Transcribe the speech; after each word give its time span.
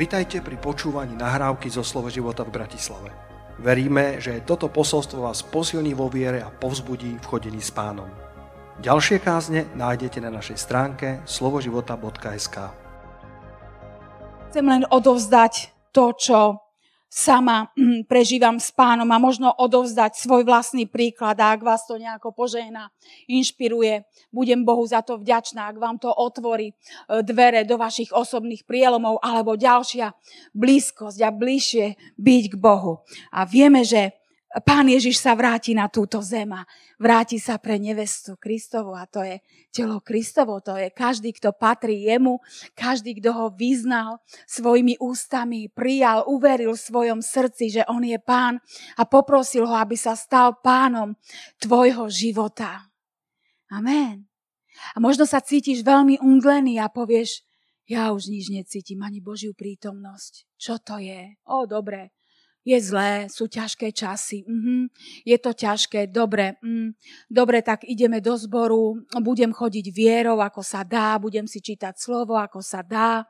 Vitajte 0.00 0.40
pri 0.40 0.56
počúvaní 0.56 1.12
nahrávky 1.12 1.68
zo 1.68 1.84
Slovo 1.84 2.08
života 2.08 2.40
v 2.40 2.56
Bratislave. 2.56 3.12
Veríme, 3.60 4.16
že 4.16 4.40
toto 4.48 4.72
posolstvo 4.72 5.28
vás 5.28 5.44
posilní 5.44 5.92
vo 5.92 6.08
viere 6.08 6.40
a 6.40 6.48
povzbudí 6.48 7.20
v 7.20 7.28
chodení 7.28 7.60
s 7.60 7.68
pánom. 7.68 8.08
Ďalšie 8.80 9.20
kázne 9.20 9.68
nájdete 9.76 10.24
na 10.24 10.32
našej 10.32 10.56
stránke 10.56 11.20
slovoživota.sk 11.28 12.56
Chcem 14.48 14.64
len 14.64 14.88
odovzdať 14.88 15.68
to, 15.92 16.16
čo 16.16 16.56
sama 17.10 17.74
hm, 17.74 18.06
prežívam 18.06 18.54
s 18.62 18.70
pánom 18.70 19.10
a 19.10 19.18
možno 19.18 19.50
odovzdať 19.50 20.14
svoj 20.14 20.46
vlastný 20.46 20.86
príklad 20.86 21.34
a 21.42 21.50
ak 21.50 21.66
vás 21.66 21.82
to 21.82 21.98
nejako 21.98 22.30
požehná, 22.30 22.94
inšpiruje, 23.26 24.06
budem 24.30 24.62
Bohu 24.62 24.86
za 24.86 25.02
to 25.02 25.18
vďačná, 25.18 25.66
ak 25.66 25.82
vám 25.82 25.98
to 25.98 26.06
otvorí 26.06 26.70
e, 26.70 26.74
dvere 27.26 27.66
do 27.66 27.74
vašich 27.74 28.14
osobných 28.14 28.62
prielomov 28.62 29.18
alebo 29.26 29.58
ďalšia 29.58 30.14
blízkosť 30.54 31.18
a 31.26 31.34
bližšie 31.34 32.14
byť 32.14 32.44
k 32.46 32.54
Bohu. 32.54 33.02
A 33.34 33.42
vieme, 33.42 33.82
že 33.82 34.19
Pán 34.50 34.90
Ježiš 34.90 35.22
sa 35.22 35.38
vráti 35.38 35.78
na 35.78 35.86
túto 35.86 36.18
zema. 36.26 36.66
Vráti 36.98 37.38
sa 37.38 37.62
pre 37.62 37.78
nevestu 37.78 38.34
Kristovu 38.34 38.98
a 38.98 39.06
to 39.06 39.22
je 39.22 39.38
telo 39.70 40.02
Kristovo. 40.02 40.58
To 40.66 40.74
je 40.74 40.90
každý, 40.90 41.30
kto 41.30 41.54
patrí 41.54 42.10
jemu, 42.10 42.42
každý, 42.74 43.22
kto 43.22 43.30
ho 43.30 43.46
vyznal 43.54 44.18
svojimi 44.50 44.98
ústami, 44.98 45.70
prijal, 45.70 46.26
uveril 46.26 46.74
v 46.74 46.82
svojom 46.82 47.22
srdci, 47.22 47.78
že 47.78 47.82
on 47.86 48.02
je 48.02 48.18
pán 48.18 48.58
a 48.98 49.06
poprosil 49.06 49.70
ho, 49.70 49.74
aby 49.78 49.94
sa 49.94 50.18
stal 50.18 50.58
pánom 50.58 51.14
tvojho 51.62 52.10
života. 52.10 52.90
Amen. 53.70 54.26
A 54.94 54.98
možno 54.98 55.30
sa 55.30 55.38
cítiš 55.38 55.86
veľmi 55.86 56.18
unglený 56.18 56.82
a 56.82 56.90
povieš, 56.90 57.46
ja 57.86 58.10
už 58.10 58.26
nič 58.26 58.50
necítim, 58.50 58.98
ani 59.06 59.22
Božiu 59.22 59.54
prítomnosť. 59.54 60.58
Čo 60.58 60.82
to 60.82 60.98
je? 60.98 61.38
O, 61.46 61.70
dobre, 61.70 62.18
je 62.64 62.76
zlé, 62.76 63.26
sú 63.32 63.48
ťažké 63.48 63.92
časy, 63.96 64.44
mm-hmm, 64.44 64.82
je 65.24 65.36
to 65.40 65.50
ťažké, 65.56 66.12
dobre, 66.12 66.60
mm, 66.60 66.92
dobre, 67.32 67.64
tak 67.64 67.88
ideme 67.88 68.20
do 68.20 68.36
zboru, 68.36 69.00
budem 69.24 69.48
chodiť 69.50 69.86
vierou, 69.88 70.44
ako 70.44 70.60
sa 70.60 70.84
dá, 70.84 71.16
budem 71.16 71.48
si 71.48 71.64
čítať 71.64 71.96
slovo, 71.96 72.36
ako 72.36 72.60
sa 72.60 72.84
dá, 72.84 73.24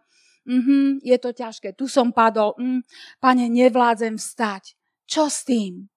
mm-hmm, 0.47 1.07
je 1.07 1.17
to 1.23 1.31
ťažké, 1.31 1.79
tu 1.79 1.87
som 1.87 2.11
padol, 2.11 2.59
mm, 2.59 2.83
pane, 3.23 3.47
nevládzem 3.47 4.19
vstať. 4.19 4.75
Čo 5.07 5.27
s 5.27 5.43
tým? 5.47 5.91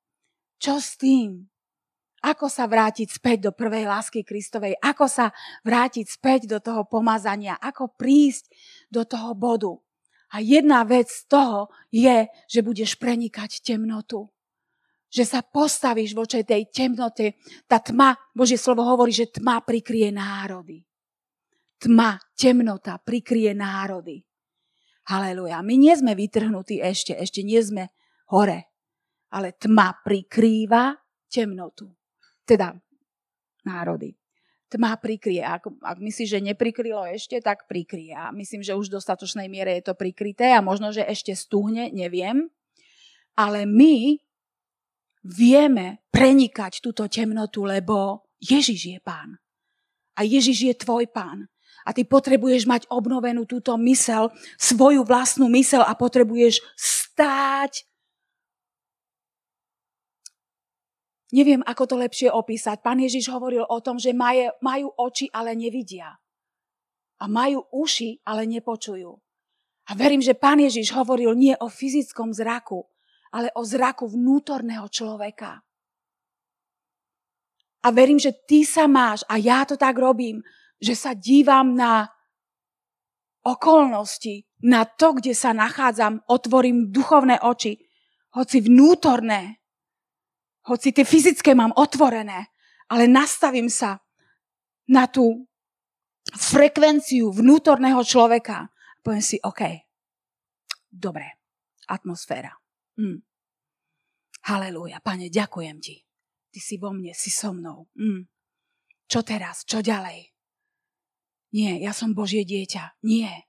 Čo 0.58 0.82
s 0.82 0.98
tým? 0.98 1.54
Ako 2.24 2.48
sa 2.48 2.72
vrátiť 2.72 3.20
späť 3.20 3.38
do 3.46 3.52
prvej 3.52 3.84
lásky 3.84 4.24
Kristovej? 4.24 4.80
Ako 4.80 5.12
sa 5.12 5.36
vrátiť 5.68 6.08
späť 6.08 6.48
do 6.48 6.64
toho 6.64 6.88
pomazania? 6.88 7.60
Ako 7.60 7.92
prísť 8.00 8.48
do 8.88 9.04
toho 9.04 9.36
bodu? 9.36 9.76
A 10.34 10.42
jedna 10.42 10.82
vec 10.82 11.14
z 11.14 11.30
toho 11.30 11.70
je, 11.94 12.26
že 12.50 12.66
budeš 12.66 12.98
prenikať 12.98 13.62
temnotu. 13.62 14.26
Že 15.14 15.24
sa 15.30 15.40
postavíš 15.46 16.18
voči 16.18 16.42
tej 16.42 16.74
temnote. 16.74 17.38
Tá 17.70 17.78
tma, 17.78 18.18
Božie 18.34 18.58
slovo 18.58 18.82
hovorí, 18.82 19.14
že 19.14 19.30
tma 19.30 19.62
prikrie 19.62 20.10
národy. 20.10 20.82
Tma, 21.78 22.18
temnota 22.34 22.98
prikrie 22.98 23.54
národy. 23.54 24.26
Haleluja. 25.06 25.62
My 25.62 25.76
nie 25.78 25.94
sme 25.94 26.18
vytrhnutí 26.18 26.82
ešte, 26.82 27.14
ešte 27.14 27.46
nie 27.46 27.62
sme 27.62 27.94
hore. 28.34 28.74
Ale 29.30 29.54
tma 29.54 30.02
prikrýva 30.02 30.98
temnotu. 31.30 31.94
Teda 32.42 32.74
národy 33.70 34.23
tma 34.74 34.98
prikrie. 34.98 35.46
Ak, 35.46 35.70
ak 35.70 35.98
myslíš, 36.02 36.30
že 36.34 36.42
neprikrylo 36.42 37.06
ešte, 37.06 37.38
tak 37.38 37.70
prikrie. 37.70 38.18
A 38.18 38.34
myslím, 38.34 38.66
že 38.66 38.74
už 38.74 38.90
v 38.90 38.98
dostatočnej 38.98 39.46
miere 39.46 39.78
je 39.78 39.86
to 39.86 39.94
prikryté 39.94 40.50
a 40.50 40.66
možno, 40.66 40.90
že 40.90 41.06
ešte 41.06 41.38
stúhne, 41.38 41.94
neviem. 41.94 42.50
Ale 43.38 43.70
my 43.70 44.18
vieme 45.22 46.02
prenikať 46.10 46.82
túto 46.82 47.06
temnotu, 47.06 47.64
lebo 47.64 48.26
Ježiš 48.42 48.98
je 48.98 49.00
pán. 49.00 49.38
A 50.18 50.26
Ježiš 50.26 50.58
je 50.70 50.74
tvoj 50.76 51.10
pán. 51.10 51.48
A 51.84 51.92
ty 51.92 52.08
potrebuješ 52.08 52.64
mať 52.64 52.88
obnovenú 52.88 53.44
túto 53.44 53.76
mysel, 53.76 54.32
svoju 54.56 55.04
vlastnú 55.04 55.52
mysel 55.52 55.84
a 55.84 55.92
potrebuješ 55.96 56.64
stáť 56.80 57.84
Neviem, 61.34 61.66
ako 61.66 61.84
to 61.90 61.96
lepšie 61.98 62.30
opísať. 62.30 62.86
Pán 62.86 63.02
Ježiš 63.02 63.26
hovoril 63.34 63.66
o 63.66 63.78
tom, 63.82 63.98
že 63.98 64.14
majú, 64.14 64.54
majú 64.62 64.94
oči, 65.02 65.34
ale 65.34 65.58
nevidia. 65.58 66.14
A 67.18 67.26
majú 67.26 67.66
uši, 67.74 68.22
ale 68.22 68.46
nepočujú. 68.46 69.10
A 69.90 69.92
verím, 69.98 70.22
že 70.22 70.38
pán 70.38 70.62
Ježiš 70.62 70.94
hovoril 70.94 71.34
nie 71.34 71.58
o 71.58 71.68
fyzickom 71.68 72.32
zraku, 72.38 72.86
ale 73.34 73.50
o 73.58 73.66
zraku 73.66 74.06
vnútorného 74.06 74.86
človeka. 74.94 75.66
A 77.84 77.88
verím, 77.90 78.22
že 78.22 78.32
ty 78.46 78.62
sa 78.64 78.86
máš, 78.86 79.26
a 79.26 79.42
ja 79.42 79.66
to 79.66 79.74
tak 79.74 79.98
robím, 79.98 80.40
že 80.78 80.94
sa 80.94 81.18
dívam 81.18 81.74
na 81.74 82.14
okolnosti, 83.44 84.48
na 84.64 84.86
to, 84.88 85.18
kde 85.18 85.36
sa 85.36 85.52
nachádzam, 85.52 86.24
otvorím 86.30 86.94
duchovné 86.94 87.42
oči, 87.44 87.76
hoci 88.38 88.64
vnútorné 88.64 89.63
hoci 90.68 90.96
tie 90.96 91.04
fyzické 91.04 91.52
mám 91.56 91.76
otvorené, 91.76 92.52
ale 92.88 93.08
nastavím 93.08 93.68
sa 93.68 94.00
na 94.88 95.08
tú 95.08 95.48
frekvenciu 96.32 97.32
vnútorného 97.32 98.00
človeka. 98.04 98.72
Poviem 99.04 99.24
si, 99.24 99.40
OK, 99.44 99.62
dobre, 100.88 101.44
atmosféra. 101.92 102.56
Mm. 102.96 103.20
Halelúja, 104.44 105.00
pane, 105.04 105.28
ďakujem 105.32 105.78
ti. 105.80 106.00
Ty 106.54 106.60
si 106.60 106.76
vo 106.80 106.92
mne, 106.92 107.12
si 107.16 107.32
so 107.32 107.52
mnou. 107.52 107.88
Mm. 107.96 108.28
Čo 109.08 109.20
teraz? 109.24 109.68
Čo 109.68 109.84
ďalej? 109.84 110.32
Nie, 111.54 111.78
ja 111.80 111.94
som 111.94 112.18
Božie 112.18 112.48
dieťa. 112.48 113.04
Nie. 113.06 113.46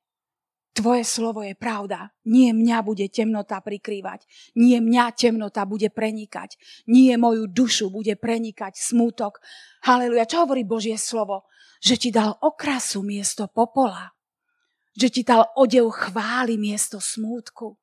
Tvoje 0.75 1.07
slovo 1.07 1.47
je 1.47 1.55
pravda. 1.55 2.11
Nie 2.27 2.51
mňa 2.51 2.83
bude 2.83 3.07
temnota 3.07 3.62
prikrývať. 3.62 4.27
Nie 4.59 4.83
mňa 4.83 5.15
temnota 5.15 5.62
bude 5.71 5.87
prenikať. 5.87 6.59
Nie 6.91 7.15
moju 7.15 7.47
dušu 7.47 7.95
bude 7.95 8.19
prenikať 8.19 8.75
smútok. 8.75 9.39
Haleluja. 9.87 10.27
Čo 10.27 10.43
hovorí 10.43 10.67
Božie 10.67 10.99
slovo? 10.99 11.47
Že 11.79 11.95
ti 11.95 12.11
dal 12.11 12.34
okrasu 12.43 13.07
miesto 13.07 13.47
popola. 13.47 14.19
Že 14.99 15.09
ti 15.15 15.23
dal 15.23 15.47
odev 15.55 15.95
chvály 15.95 16.59
miesto 16.59 16.99
smútku. 16.99 17.79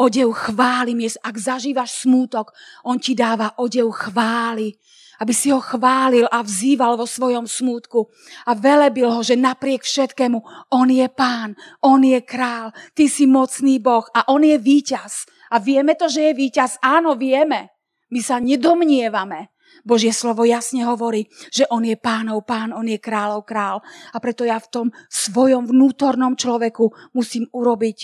Odev 0.00 0.32
chvály 0.32 0.96
miesto. 0.96 1.20
Ak 1.20 1.36
zažívaš 1.36 2.08
smútok, 2.08 2.56
on 2.88 2.96
ti 2.96 3.12
dáva 3.12 3.60
odev 3.60 3.92
chvály 3.92 4.72
aby 5.20 5.32
si 5.36 5.52
ho 5.52 5.60
chválil 5.60 6.24
a 6.32 6.40
vzýval 6.40 6.96
vo 6.96 7.04
svojom 7.04 7.44
smútku 7.44 8.08
a 8.48 8.56
velebil 8.56 9.12
ho, 9.12 9.20
že 9.20 9.36
napriek 9.36 9.84
všetkému 9.84 10.38
on 10.72 10.88
je 10.88 11.06
pán, 11.12 11.52
on 11.84 12.00
je 12.00 12.18
král, 12.24 12.72
ty 12.96 13.06
si 13.06 13.28
mocný 13.28 13.76
Boh 13.78 14.08
a 14.16 14.32
on 14.32 14.40
je 14.40 14.56
víťaz. 14.56 15.28
A 15.52 15.60
vieme 15.60 15.92
to, 15.98 16.08
že 16.08 16.30
je 16.30 16.32
víťaz? 16.32 16.80
Áno, 16.80 17.18
vieme. 17.18 17.74
My 18.10 18.20
sa 18.24 18.40
nedomnievame. 18.40 19.52
Božie 19.86 20.10
slovo 20.10 20.44
jasne 20.44 20.84
hovorí, 20.84 21.30
že 21.48 21.64
on 21.70 21.86
je 21.86 21.94
pánov 21.96 22.44
pán, 22.44 22.74
on 22.74 22.84
je 22.84 22.98
kráľov 22.98 23.46
král. 23.46 23.76
A 24.12 24.16
preto 24.18 24.42
ja 24.44 24.58
v 24.58 24.70
tom 24.70 24.86
svojom 25.08 25.68
vnútornom 25.70 26.34
človeku 26.34 27.14
musím 27.14 27.48
urobiť 27.50 27.98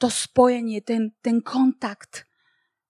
to 0.00 0.10
spojenie, 0.10 0.82
ten, 0.82 1.14
ten 1.22 1.38
kontakt 1.44 2.26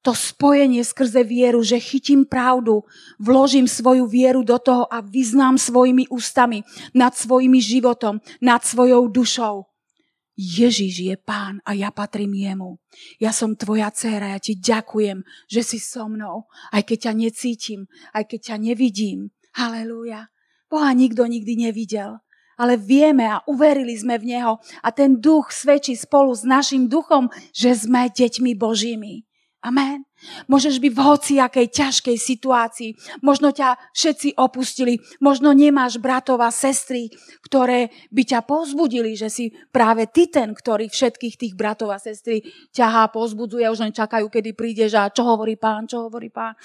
to 0.02 0.12
spojenie 0.12 0.82
skrze 0.82 1.22
vieru, 1.22 1.62
že 1.62 1.78
chytím 1.78 2.26
pravdu, 2.26 2.82
vložím 3.22 3.70
svoju 3.70 4.10
vieru 4.10 4.42
do 4.42 4.58
toho 4.58 4.90
a 4.90 4.98
vyznám 4.98 5.56
svojimi 5.56 6.10
ústami 6.10 6.66
nad 6.90 7.14
svojimi 7.14 7.62
životom, 7.62 8.18
nad 8.42 8.66
svojou 8.66 9.06
dušou. 9.06 9.70
Ježiš 10.34 11.06
je 11.06 11.14
pán 11.14 11.62
a 11.62 11.76
ja 11.76 11.94
patrím 11.94 12.34
jemu. 12.34 12.82
Ja 13.22 13.30
som 13.30 13.54
tvoja 13.54 13.94
dcéra, 13.94 14.34
ja 14.34 14.40
ti 14.42 14.58
ďakujem, 14.58 15.22
že 15.46 15.62
si 15.62 15.78
so 15.78 16.10
mnou, 16.10 16.50
aj 16.74 16.82
keď 16.82 16.98
ťa 17.08 17.12
necítim, 17.14 17.80
aj 18.10 18.26
keď 18.26 18.40
ťa 18.52 18.56
nevidím. 18.58 19.30
Halelúja. 19.54 20.32
Boha 20.72 20.90
nikto 20.96 21.28
nikdy 21.28 21.68
nevidel, 21.68 22.16
ale 22.56 22.80
vieme 22.80 23.28
a 23.28 23.44
uverili 23.44 23.92
sme 23.92 24.16
v 24.16 24.34
Neho 24.34 24.56
a 24.80 24.88
ten 24.88 25.20
duch 25.20 25.52
svedčí 25.52 25.92
spolu 25.92 26.32
s 26.32 26.48
našim 26.48 26.88
duchom, 26.88 27.28
že 27.52 27.76
sme 27.76 28.08
deťmi 28.08 28.56
Božími. 28.56 29.28
Amen. 29.62 30.02
Môžeš 30.50 30.82
byť 30.82 30.90
v 30.90 31.04
hociakej 31.06 31.66
ťažkej 31.70 32.16
situácii. 32.18 32.90
Možno 33.22 33.54
ťa 33.54 33.78
všetci 33.94 34.34
opustili. 34.34 34.98
Možno 35.22 35.54
nemáš 35.54 36.02
bratov 36.02 36.42
a 36.42 36.50
sestry, 36.50 37.14
ktoré 37.46 37.94
by 38.10 38.22
ťa 38.26 38.40
pozbudili, 38.42 39.14
že 39.14 39.30
si 39.30 39.54
práve 39.70 40.10
ty 40.10 40.26
ten, 40.26 40.50
ktorý 40.50 40.90
všetkých 40.90 41.38
tých 41.38 41.54
bratov 41.54 41.94
a 41.94 42.02
sestry 42.02 42.42
ťahá, 42.74 43.14
pozbudzuje. 43.14 43.62
Už 43.70 43.86
len 43.86 43.94
čakajú, 43.94 44.26
kedy 44.26 44.50
prídeš 44.58 44.98
a 44.98 45.14
čo 45.14 45.22
hovorí 45.22 45.54
pán, 45.54 45.86
čo 45.86 46.10
hovorí 46.10 46.26
pán. 46.26 46.58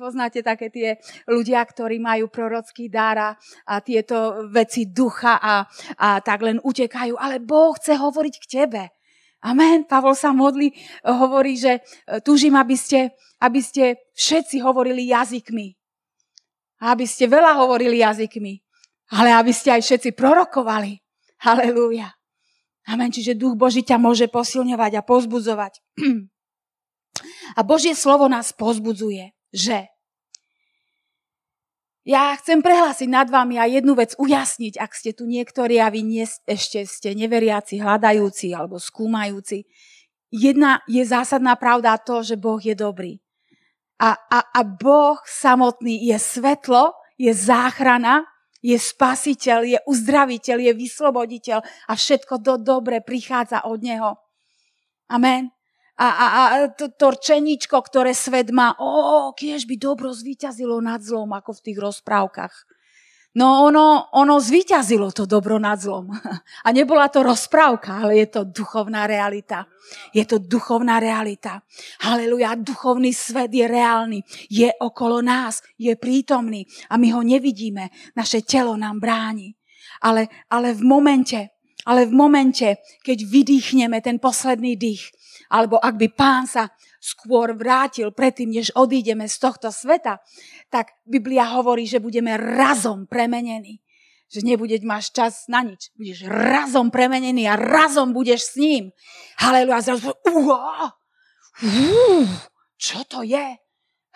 Poznáte 0.00 0.40
také 0.40 0.72
tie 0.72 0.96
ľudia, 1.28 1.60
ktorí 1.64 2.00
majú 2.00 2.32
prorocký 2.32 2.88
dar 2.88 3.16
a, 3.20 3.30
a 3.68 3.84
tieto 3.84 4.48
veci 4.48 4.88
ducha 4.88 5.36
a, 5.36 5.68
a 6.00 6.08
tak 6.24 6.48
len 6.48 6.64
utekajú. 6.64 7.12
Ale 7.16 7.44
Boh 7.44 7.76
chce 7.76 8.00
hovoriť 8.00 8.34
k 8.40 8.46
tebe. 8.48 8.82
Amen. 9.42 9.82
Pavol 9.90 10.14
sa 10.14 10.30
modlí, 10.30 10.70
hovorí, 11.02 11.58
že 11.58 11.82
e, 11.82 12.22
túžim, 12.22 12.54
aby 12.54 12.78
ste, 12.78 13.10
aby 13.42 13.58
ste 13.58 13.98
všetci 14.14 14.62
hovorili 14.62 15.10
jazykmi. 15.10 15.74
Aby 16.82 17.06
ste 17.10 17.26
veľa 17.26 17.58
hovorili 17.58 18.06
jazykmi. 18.06 18.62
Ale 19.18 19.34
aby 19.34 19.50
ste 19.50 19.74
aj 19.74 19.82
všetci 19.82 20.10
prorokovali. 20.14 21.02
Halelúja. 21.42 22.14
Amen. 22.86 23.10
Čiže 23.10 23.34
duch 23.34 23.58
Boží 23.58 23.82
ťa 23.82 23.98
môže 23.98 24.30
posilňovať 24.30 24.92
a 24.98 25.02
pozbudzovať. 25.02 25.82
A 27.52 27.60
Božie 27.60 27.92
slovo 27.92 28.24
nás 28.24 28.56
pozbudzuje, 28.56 29.36
že 29.52 29.91
ja 32.02 32.34
chcem 32.34 32.58
prehlásiť 32.58 33.06
nad 33.06 33.30
vami 33.30 33.62
a 33.62 33.70
jednu 33.70 33.94
vec 33.94 34.18
ujasniť, 34.18 34.74
ak 34.74 34.90
ste 34.90 35.14
tu 35.14 35.22
niektorí 35.22 35.78
a 35.78 35.86
vy 35.86 36.02
nie, 36.02 36.26
ešte 36.26 36.82
ste 36.82 37.14
neveriaci, 37.14 37.78
hľadajúci 37.78 38.50
alebo 38.50 38.82
skúmajúci. 38.82 39.70
Jedna 40.34 40.82
je 40.90 41.06
zásadná 41.06 41.54
pravda 41.54 41.94
to, 42.02 42.26
že 42.26 42.34
Boh 42.34 42.58
je 42.58 42.74
dobrý. 42.74 43.22
A, 44.02 44.18
a, 44.18 44.38
a 44.50 44.60
Boh 44.66 45.22
samotný 45.22 46.10
je 46.10 46.18
svetlo, 46.18 46.98
je 47.14 47.30
záchrana, 47.30 48.26
je 48.58 48.74
spasiteľ, 48.74 49.62
je 49.62 49.78
uzdraviteľ, 49.86 50.58
je 50.58 50.72
vysloboditeľ 50.74 51.58
a 51.62 51.92
všetko 51.94 52.34
to 52.42 52.58
dobre 52.58 52.98
prichádza 52.98 53.62
od 53.62 53.78
Neho. 53.78 54.18
Amen 55.06 55.61
a, 55.96 56.08
a, 56.08 56.26
a 56.28 56.56
to, 56.72 56.88
to 56.88 57.12
rčeníčko, 57.12 57.76
ktoré 57.84 58.16
svet 58.16 58.48
má, 58.48 58.72
o, 58.80 59.30
kiež 59.36 59.68
by 59.68 59.76
dobro 59.76 60.08
zvíťazilo 60.08 60.80
nad 60.80 61.04
zlom, 61.04 61.30
ako 61.36 61.52
v 61.52 61.64
tých 61.68 61.78
rozprávkach. 61.78 62.54
No 63.32 63.64
ono, 63.64 64.12
ono 64.12 64.36
zvíťazilo 64.36 65.08
to 65.08 65.24
dobro 65.24 65.56
nad 65.56 65.80
zlom. 65.80 66.12
A 66.66 66.68
nebola 66.68 67.08
to 67.08 67.24
rozprávka, 67.24 68.04
ale 68.04 68.20
je 68.20 68.28
to 68.28 68.44
duchovná 68.44 69.08
realita. 69.08 69.64
Je 70.12 70.20
to 70.28 70.36
duchovná 70.36 71.00
realita. 71.00 71.64
Haleluja, 72.04 72.60
duchovný 72.60 73.08
svet 73.16 73.48
je 73.48 73.64
reálny. 73.64 74.20
Je 74.52 74.68
okolo 74.84 75.24
nás, 75.24 75.64
je 75.80 75.96
prítomný 75.96 76.68
a 76.92 77.00
my 77.00 77.08
ho 77.16 77.24
nevidíme. 77.24 77.88
Naše 78.12 78.44
telo 78.44 78.76
nám 78.76 79.00
bráni. 79.00 79.56
Ale, 80.04 80.28
ale 80.52 80.76
v 80.76 80.82
momente, 80.84 81.61
ale 81.86 82.06
v 82.06 82.14
momente, 82.14 82.78
keď 83.02 83.18
vydýchneme 83.26 83.98
ten 83.98 84.22
posledný 84.22 84.78
dých, 84.78 85.10
alebo 85.50 85.76
ak 85.76 85.94
by 85.98 86.08
pán 86.14 86.46
sa 86.46 86.70
skôr 87.02 87.52
vrátil 87.58 88.14
predtým, 88.14 88.54
než 88.54 88.70
odídeme 88.78 89.26
z 89.26 89.36
tohto 89.42 89.74
sveta, 89.74 90.22
tak 90.70 90.94
Biblia 91.02 91.50
hovorí, 91.58 91.84
že 91.84 91.98
budeme 91.98 92.38
razom 92.38 93.10
premenení. 93.10 93.82
Že 94.32 94.54
nebudeť 94.54 94.80
máš 94.88 95.12
čas 95.12 95.44
na 95.50 95.60
nič. 95.60 95.92
Budeš 95.92 96.24
razom 96.24 96.88
premenený 96.88 97.44
a 97.50 97.58
razom 97.58 98.16
budeš 98.16 98.54
s 98.54 98.56
ním. 98.56 98.88
Haleluja. 99.36 99.92
Zrazu, 99.92 100.08
uh, 100.08 100.88
čo 102.80 103.04
to 103.04 103.20
je? 103.20 103.60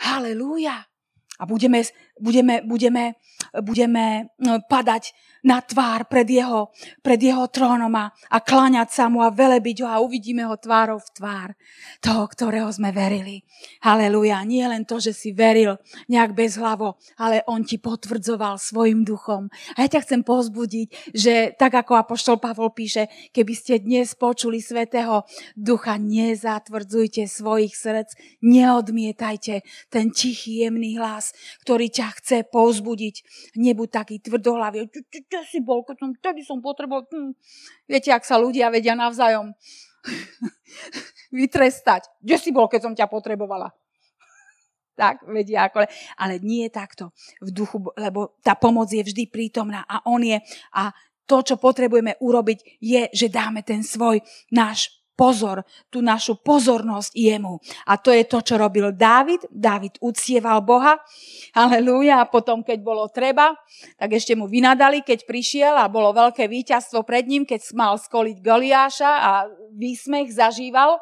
Halelúja. 0.00 0.88
A 1.36 1.42
budeme, 1.44 1.84
budeme, 2.20 2.64
budeme, 2.64 3.14
budeme 3.60 4.32
no, 4.40 4.60
padať 4.64 5.12
na 5.46 5.62
tvár 5.62 6.10
pred 6.10 6.26
jeho, 6.26 6.74
pred 7.06 7.22
jeho 7.22 7.46
trónom 7.46 7.94
a, 7.94 8.10
a 8.10 8.42
kláňať 8.42 8.88
sa 8.90 9.04
mu 9.06 9.22
a 9.22 9.30
velebiť 9.30 9.86
ho 9.86 9.88
a 9.88 10.02
uvidíme 10.02 10.42
ho 10.42 10.58
tvárov 10.58 10.98
v 10.98 11.10
tvár 11.14 11.48
toho, 12.02 12.26
ktorého 12.26 12.66
sme 12.74 12.90
verili. 12.90 13.46
Haleluja. 13.86 14.42
Nie 14.42 14.66
len 14.66 14.82
to, 14.82 14.98
že 14.98 15.14
si 15.14 15.30
veril 15.30 15.78
nejak 16.10 16.34
bez 16.34 16.58
hlavo, 16.58 16.98
ale 17.14 17.46
on 17.46 17.62
ti 17.62 17.78
potvrdzoval 17.78 18.58
svojim 18.58 19.06
duchom. 19.06 19.46
A 19.78 19.86
ja 19.86 19.88
ťa 19.94 20.02
chcem 20.02 20.22
pozbudiť, 20.26 21.14
že 21.14 21.54
tak 21.54 21.78
ako 21.78 21.94
Apoštol 21.94 22.42
Pavol 22.42 22.74
píše, 22.74 23.06
keby 23.30 23.54
ste 23.54 23.78
dnes 23.78 24.18
počuli 24.18 24.58
Svetého 24.58 25.22
Ducha, 25.54 25.94
nezatvrdzujte 25.94 27.30
svojich 27.30 27.78
srdc, 27.78 28.42
neodmietajte 28.42 29.62
ten 29.94 30.10
tichý, 30.10 30.66
jemný 30.66 30.98
hlas, 30.98 31.30
ktorý 31.62 31.86
ťa 31.86 32.05
chce 32.14 32.46
pozbudiť. 32.46 33.14
Nebuď 33.56 33.88
taký 33.90 34.16
tvrdohlavý 34.22 34.88
kde 34.90 35.40
si 35.48 35.58
bol, 35.62 35.82
keď 35.82 35.96
som, 35.98 36.10
tedy 36.16 36.42
som 36.44 36.58
potreboval, 36.60 37.06
hm. 37.08 37.32
viete, 37.88 38.10
ak 38.12 38.22
sa 38.22 38.36
ľudia 38.36 38.70
vedia 38.70 38.94
navzájom 38.94 39.54
vytrestať. 41.38 42.06
Kde 42.22 42.36
si 42.38 42.50
bol, 42.54 42.70
keď 42.70 42.80
som 42.86 42.94
ťa 42.94 43.06
potrebovala? 43.10 43.72
tak 45.00 45.24
vedia 45.28 45.68
ako, 45.68 45.84
ale 46.18 46.34
nie 46.42 46.66
je 46.68 46.72
takto 46.72 47.04
v 47.42 47.50
duchu, 47.52 47.82
lebo 47.96 48.38
tá 48.40 48.56
pomoc 48.56 48.88
je 48.88 49.02
vždy 49.04 49.28
prítomná 49.28 49.84
a 49.84 50.04
on 50.08 50.22
je 50.22 50.38
a 50.74 50.90
to, 51.26 51.42
čo 51.42 51.58
potrebujeme 51.58 52.22
urobiť, 52.22 52.78
je, 52.78 53.10
že 53.10 53.26
dáme 53.26 53.66
ten 53.66 53.82
svoj 53.82 54.22
náš 54.54 54.94
pozor, 55.16 55.64
tú 55.88 56.04
našu 56.04 56.36
pozornosť 56.38 57.16
jemu. 57.16 57.58
A 57.88 57.96
to 57.96 58.12
je 58.12 58.28
to, 58.28 58.44
čo 58.44 58.60
robil 58.60 58.92
Dávid. 58.92 59.48
Dávid 59.48 59.96
uctieval 60.04 60.60
Boha. 60.60 61.00
Halelúja. 61.56 62.20
A 62.20 62.28
potom, 62.28 62.60
keď 62.60 62.78
bolo 62.84 63.08
treba, 63.08 63.56
tak 63.96 64.12
ešte 64.14 64.36
mu 64.36 64.44
vynadali, 64.44 65.00
keď 65.00 65.24
prišiel 65.24 65.74
a 65.74 65.88
bolo 65.88 66.12
veľké 66.12 66.44
víťazstvo 66.46 67.02
pred 67.02 67.24
ním, 67.24 67.48
keď 67.48 67.64
mal 67.72 67.96
skoliť 67.96 68.44
Goliáša 68.44 69.12
a 69.24 69.30
výsmech 69.72 70.30
zažíval. 70.36 71.00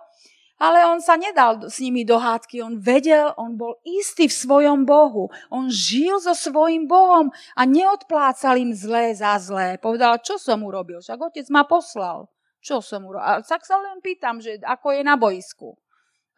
Ale 0.55 0.87
on 0.87 1.02
sa 1.02 1.19
nedal 1.19 1.66
s 1.66 1.82
nimi 1.82 2.06
do 2.06 2.14
hádky. 2.14 2.62
On 2.62 2.78
vedel, 2.78 3.34
on 3.34 3.58
bol 3.58 3.75
istý 3.82 4.31
v 4.31 4.38
svojom 4.38 4.87
Bohu. 4.87 5.26
On 5.50 5.66
žil 5.66 6.22
so 6.22 6.31
svojim 6.31 6.87
Bohom 6.87 7.34
a 7.58 7.62
neodplácal 7.66 8.55
im 8.62 8.70
zlé 8.70 9.19
za 9.19 9.34
zlé. 9.43 9.82
Povedal, 9.82 10.22
čo 10.22 10.38
som 10.38 10.62
urobil? 10.62 11.02
Však 11.02 11.19
otec 11.19 11.46
ma 11.50 11.66
poslal. 11.66 12.31
Čo 12.64 12.81
som 12.81 13.05
urobil? 13.05 13.20
A 13.20 13.44
tak 13.44 13.69
sa 13.69 13.76
len 13.76 14.00
pýtam, 14.00 14.40
že 14.40 14.56
ako 14.64 14.96
je 14.96 15.02
na 15.05 15.20
boisku. 15.20 15.76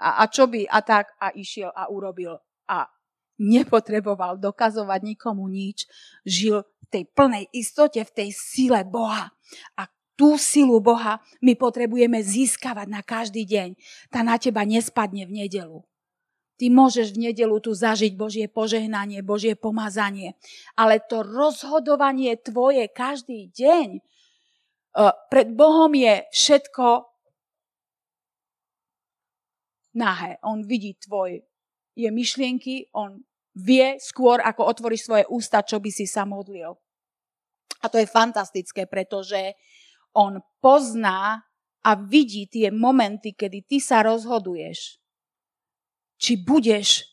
A, 0.03 0.21
a 0.21 0.23
čo 0.27 0.51
by? 0.51 0.67
A 0.67 0.83
tak 0.83 1.15
a 1.23 1.31
išiel 1.31 1.71
a 1.71 1.87
urobil. 1.87 2.35
A 2.67 2.91
nepotreboval 3.39 4.43
dokazovať 4.43 5.01
nikomu 5.07 5.47
nič. 5.47 5.87
Žil 6.27 6.67
v 6.67 6.87
tej 6.91 7.05
plnej 7.15 7.47
istote, 7.55 8.03
v 8.03 8.11
tej 8.11 8.35
sile 8.35 8.83
Boha. 8.83 9.31
A 9.79 9.87
tú 10.19 10.35
silu 10.41 10.83
Boha 10.83 11.23
my 11.45 11.55
potrebujeme 11.55 12.19
získavať 12.19 12.89
na 12.91 13.07
každý 13.07 13.47
deň. 13.47 13.79
Tá 14.11 14.27
na 14.27 14.35
teba 14.41 14.67
nespadne 14.67 15.31
v 15.31 15.47
nedelu. 15.47 15.87
Ty 16.57 16.73
môžeš 16.73 17.13
v 17.13 17.31
nedelu 17.31 17.53
tu 17.61 17.77
zažiť 17.77 18.17
Božie 18.17 18.49
požehnanie, 18.49 19.21
Božie 19.21 19.53
pomazanie, 19.53 20.41
ale 20.73 21.05
to 21.05 21.21
rozhodovanie 21.21 22.33
tvoje 22.41 22.89
každý 22.89 23.53
deň, 23.53 24.01
pred 25.29 25.53
Bohom 25.53 25.93
je 25.93 26.25
všetko 26.33 27.05
nahé. 29.97 30.41
On 30.45 30.65
vidí 30.65 30.97
tvoj 30.97 31.45
je 31.97 32.09
myšlienky, 32.13 32.93
on 32.93 33.25
vie 33.57 33.97
skôr, 33.97 34.45
ako 34.45 34.69
otvoríš 34.69 35.09
svoje 35.09 35.25
ústa, 35.33 35.65
čo 35.65 35.81
by 35.81 35.89
si 35.89 36.05
sa 36.05 36.29
modlil. 36.29 36.77
A 37.81 37.89
to 37.89 37.97
je 37.97 38.09
fantastické, 38.09 38.85
pretože 38.85 39.57
on 40.13 40.41
pozná 40.61 41.41
a 41.81 41.91
vidí 41.97 42.45
tie 42.49 42.69
momenty, 42.69 43.33
kedy 43.33 43.65
ty 43.65 43.79
sa 43.81 44.05
rozhoduješ, 44.05 45.01
či 46.21 46.33
budeš 46.41 47.05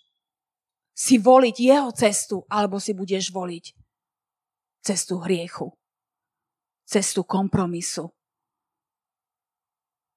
si 0.92 1.20
voliť 1.20 1.56
jeho 1.56 1.92
cestu, 1.96 2.44
alebo 2.52 2.80
si 2.80 2.92
budeš 2.92 3.32
voliť 3.32 3.66
cestu 4.84 5.20
hriechu 5.24 5.72
cestu 6.94 7.26
kompromisu. 7.26 8.14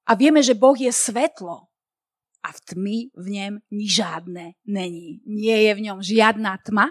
A 0.07 0.15
vieme, 0.15 0.39
že 0.45 0.55
Boh 0.55 0.77
je 0.77 0.93
svetlo 0.93 1.67
a 2.45 2.49
v 2.53 2.59
tmy 2.63 2.97
v 3.11 3.27
ňom 3.27 3.53
ni 3.73 3.87
žiadne 3.91 4.45
není. 4.63 5.19
Nie 5.27 5.67
je 5.67 5.71
v 5.75 5.83
ňom 5.89 5.99
žiadna 5.99 6.55
tma. 6.63 6.87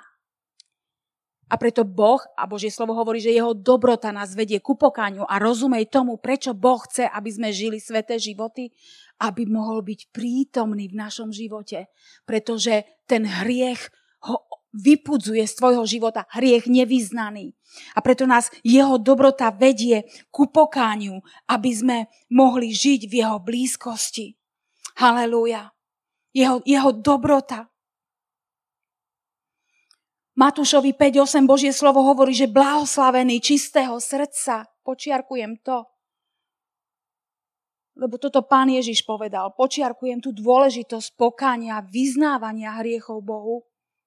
A 1.46 1.54
preto 1.54 1.86
Boh 1.86 2.18
a 2.34 2.42
Božie 2.50 2.74
slovo 2.74 2.90
hovorí, 2.98 3.22
že 3.22 3.30
jeho 3.30 3.54
dobrota 3.54 4.10
nás 4.10 4.34
vedie 4.34 4.58
ku 4.58 4.74
pokáňu 4.74 5.22
a 5.30 5.38
rozumej 5.38 5.86
tomu, 5.86 6.18
prečo 6.18 6.50
Boh 6.50 6.82
chce, 6.82 7.06
aby 7.06 7.30
sme 7.30 7.54
žili 7.54 7.78
sveté 7.78 8.18
životy, 8.18 8.74
aby 9.22 9.46
mohol 9.46 9.86
byť 9.86 10.10
prítomný 10.10 10.90
v 10.90 10.98
našom 10.98 11.30
živote. 11.30 11.86
Pretože 12.26 12.82
ten 13.06 13.22
hriech 13.22 13.94
ho 14.26 14.42
vypudzuje 14.76 15.42
z 15.48 15.54
tvojho 15.56 15.84
života 15.88 16.28
hriech 16.36 16.68
nevyznaný. 16.68 17.56
A 17.96 18.04
preto 18.04 18.28
nás 18.28 18.52
jeho 18.60 19.00
dobrota 19.00 19.48
vedie 19.48 20.04
ku 20.28 20.48
pokániu, 20.48 21.24
aby 21.48 21.70
sme 21.72 21.98
mohli 22.28 22.72
žiť 22.72 23.08
v 23.08 23.12
jeho 23.24 23.38
blízkosti. 23.40 24.36
Halelúja. 25.00 25.72
Jeho, 26.36 26.60
jeho 26.68 26.92
dobrota. 26.92 27.72
Matúšovi 30.36 30.92
5.8 30.92 31.48
Božie 31.48 31.72
slovo 31.72 32.04
hovorí, 32.04 32.36
že 32.36 32.44
blahoslavený 32.44 33.40
čistého 33.40 33.96
srdca, 33.96 34.68
počiarkujem 34.84 35.64
to, 35.64 35.88
lebo 37.96 38.20
toto 38.20 38.44
pán 38.44 38.68
Ježiš 38.68 39.08
povedal, 39.08 39.56
počiarkujem 39.56 40.20
tú 40.20 40.28
dôležitosť 40.36 41.16
pokánia, 41.16 41.80
vyznávania 41.80 42.76
hriechov 42.84 43.24
Bohu 43.24 43.64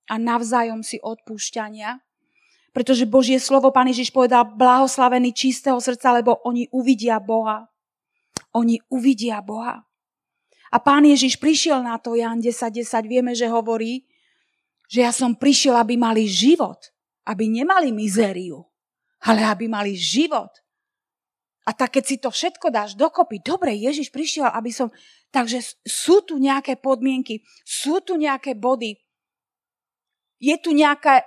a 0.10 0.18
navzájom 0.18 0.82
si 0.82 0.98
odpúšťania. 1.00 2.02
Pretože 2.74 3.10
Božie 3.10 3.38
slovo, 3.38 3.70
Pán 3.70 3.90
Ježiš 3.90 4.10
povedal, 4.10 4.46
blahoslavený 4.46 5.34
čistého 5.34 5.78
srdca, 5.78 6.14
lebo 6.18 6.42
oni 6.46 6.66
uvidia 6.74 7.22
Boha. 7.22 7.70
oni 8.50 8.82
uvidia 8.90 9.46
Boha. 9.46 9.86
A 10.74 10.78
pán 10.78 11.06
Ježiš 11.06 11.38
prišiel 11.38 11.82
na 11.82 12.02
to, 12.02 12.18
Jan 12.18 12.42
10.10, 12.42 12.82
10, 12.82 13.06
vieme, 13.10 13.34
že 13.34 13.50
hovorí, 13.50 14.06
že 14.90 15.06
ja 15.06 15.14
som 15.14 15.38
prišiel, 15.38 15.78
aby 15.78 15.98
mali 15.98 16.26
život, 16.26 16.94
aby 17.26 17.46
nemali 17.46 17.94
mizériu, 17.94 18.66
ale 19.22 19.46
aby 19.46 19.70
mali 19.70 19.94
život. 19.94 20.50
A 21.66 21.74
tak 21.74 21.98
keď 21.98 22.04
si 22.06 22.18
to 22.18 22.34
všetko 22.34 22.74
dáš 22.74 22.98
dokopy, 22.98 23.42
dobre, 23.42 23.78
Ježiš 23.78 24.10
prišiel, 24.10 24.50
aby 24.50 24.74
som... 24.74 24.90
Takže 25.30 25.62
sú 25.86 26.26
tu 26.26 26.42
nejaké 26.42 26.82
podmienky, 26.82 27.46
sú 27.62 28.02
tu 28.02 28.18
nejaké 28.18 28.58
body, 28.58 28.98
je 30.40 30.56
tu 30.60 30.72
nejaká 30.72 31.24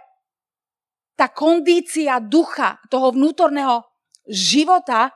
tá 1.16 1.28
kondícia 1.28 2.18
ducha, 2.18 2.80
toho 2.88 3.12
vnútorného 3.12 3.84
života, 4.26 5.12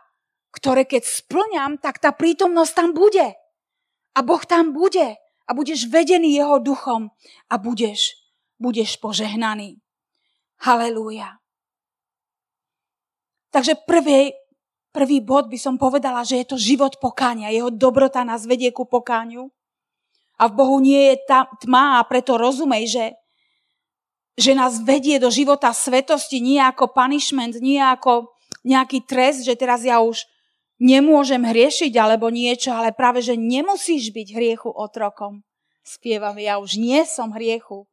ktoré 0.53 0.85
keď 0.85 1.03
splňam, 1.03 1.81
tak 1.81 1.99
tá 1.99 2.13
prítomnosť 2.13 2.73
tam 2.73 2.91
bude. 2.93 3.33
A 4.17 4.21
Boh 4.25 4.41
tam 4.45 4.73
bude. 4.77 5.17
A 5.47 5.51
budeš 5.53 5.89
vedený 5.89 6.37
jeho 6.37 6.61
duchom. 6.61 7.13
A 7.49 7.55
budeš 7.57 8.17
budeš 8.59 8.97
požehnaný. 9.01 9.81
Halelúja. 10.65 11.37
Takže 13.53 13.77
prvý, 13.85 14.33
prvý 14.93 15.21
bod 15.21 15.49
by 15.49 15.59
som 15.61 15.77
povedala, 15.77 16.25
že 16.25 16.41
je 16.45 16.47
to 16.49 16.57
život 16.61 16.97
pokánia. 17.01 17.53
Jeho 17.53 17.73
dobrota 17.73 18.25
nás 18.25 18.49
vedie 18.49 18.73
ku 18.73 18.89
pokániu. 18.89 19.49
A 20.37 20.53
v 20.53 20.57
Bohu 20.57 20.77
nie 20.85 21.13
je 21.13 21.17
tá 21.25 21.49
tma 21.61 22.01
a 22.01 22.05
preto 22.05 22.37
rozumej, 22.37 22.85
že, 22.89 23.05
že 24.37 24.53
nás 24.53 24.85
vedie 24.85 25.17
do 25.17 25.33
života 25.33 25.73
svetosti 25.73 26.45
nie 26.45 26.61
ako 26.61 26.93
punishment, 26.93 27.57
nie 27.59 27.81
ako 27.81 28.29
nejaký 28.63 29.09
trest, 29.09 29.49
že 29.49 29.57
teraz 29.57 29.83
ja 29.83 30.05
už 30.05 30.29
nemôžem 30.77 31.41
hriešiť 31.41 31.93
alebo 31.97 32.29
niečo, 32.29 32.73
ale 32.77 32.93
práve, 32.93 33.25
že 33.25 33.33
nemusíš 33.33 34.13
byť 34.13 34.29
hriechu 34.37 34.69
otrokom. 34.69 35.41
Spievam, 35.81 36.37
ja 36.37 36.61
už 36.61 36.77
nie 36.77 37.01
som 37.09 37.33
hriechu 37.33 37.89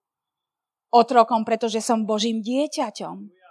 otrokom, 0.91 1.47
pretože 1.47 1.79
som 1.79 2.03
Božím 2.03 2.43
dieťaťom. 2.43 3.43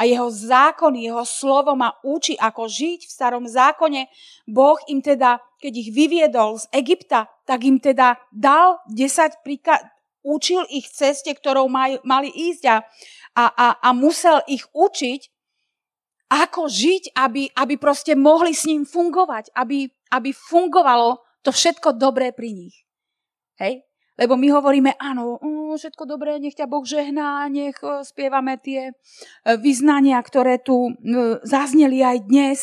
A 0.00 0.08
jeho 0.08 0.32
zákon, 0.32 0.96
jeho 0.96 1.26
slovo 1.28 1.76
ma 1.76 1.92
učí, 2.00 2.32
ako 2.40 2.64
žiť 2.70 3.04
v 3.04 3.10
starom 3.10 3.44
zákone. 3.44 4.08
Boh 4.48 4.80
im 4.88 5.04
teda, 5.04 5.42
keď 5.60 5.72
ich 5.76 5.90
vyviedol 5.92 6.56
z 6.56 6.64
Egypta, 6.72 7.28
tak 7.44 7.68
im 7.68 7.76
teda 7.76 8.16
dal 8.32 8.80
10 8.88 9.44
príkaz, 9.44 9.82
učil 10.22 10.64
ich 10.68 10.88
ceste, 10.90 11.32
ktorou 11.32 11.68
maj, 11.68 12.00
mali 12.04 12.28
ísť 12.28 12.62
a, 12.68 12.76
a, 13.36 13.66
a 13.80 13.88
musel 13.96 14.40
ich 14.46 14.64
učiť, 14.72 15.20
ako 16.30 16.70
žiť, 16.70 17.18
aby, 17.18 17.50
aby 17.58 17.74
proste 17.74 18.14
mohli 18.14 18.54
s 18.54 18.62
ním 18.62 18.86
fungovať, 18.86 19.50
aby, 19.58 19.90
aby 20.14 20.30
fungovalo 20.30 21.18
to 21.42 21.50
všetko 21.50 21.98
dobré 21.98 22.30
pri 22.30 22.54
nich. 22.54 22.86
Hej? 23.58 23.82
Lebo 24.14 24.36
my 24.36 24.52
hovoríme, 24.52 25.00
áno, 25.00 25.40
všetko 25.74 26.04
dobré, 26.04 26.36
nech 26.36 26.54
ťa 26.54 26.68
Boh 26.68 26.84
žehná, 26.84 27.48
nech 27.48 27.80
e, 27.80 28.04
spievame 28.04 28.60
tie 28.60 28.92
e, 28.92 28.94
vyznania, 29.56 30.20
ktoré 30.20 30.60
tu 30.60 30.92
zazneli 31.40 32.04
aj 32.04 32.18
dnes. 32.28 32.58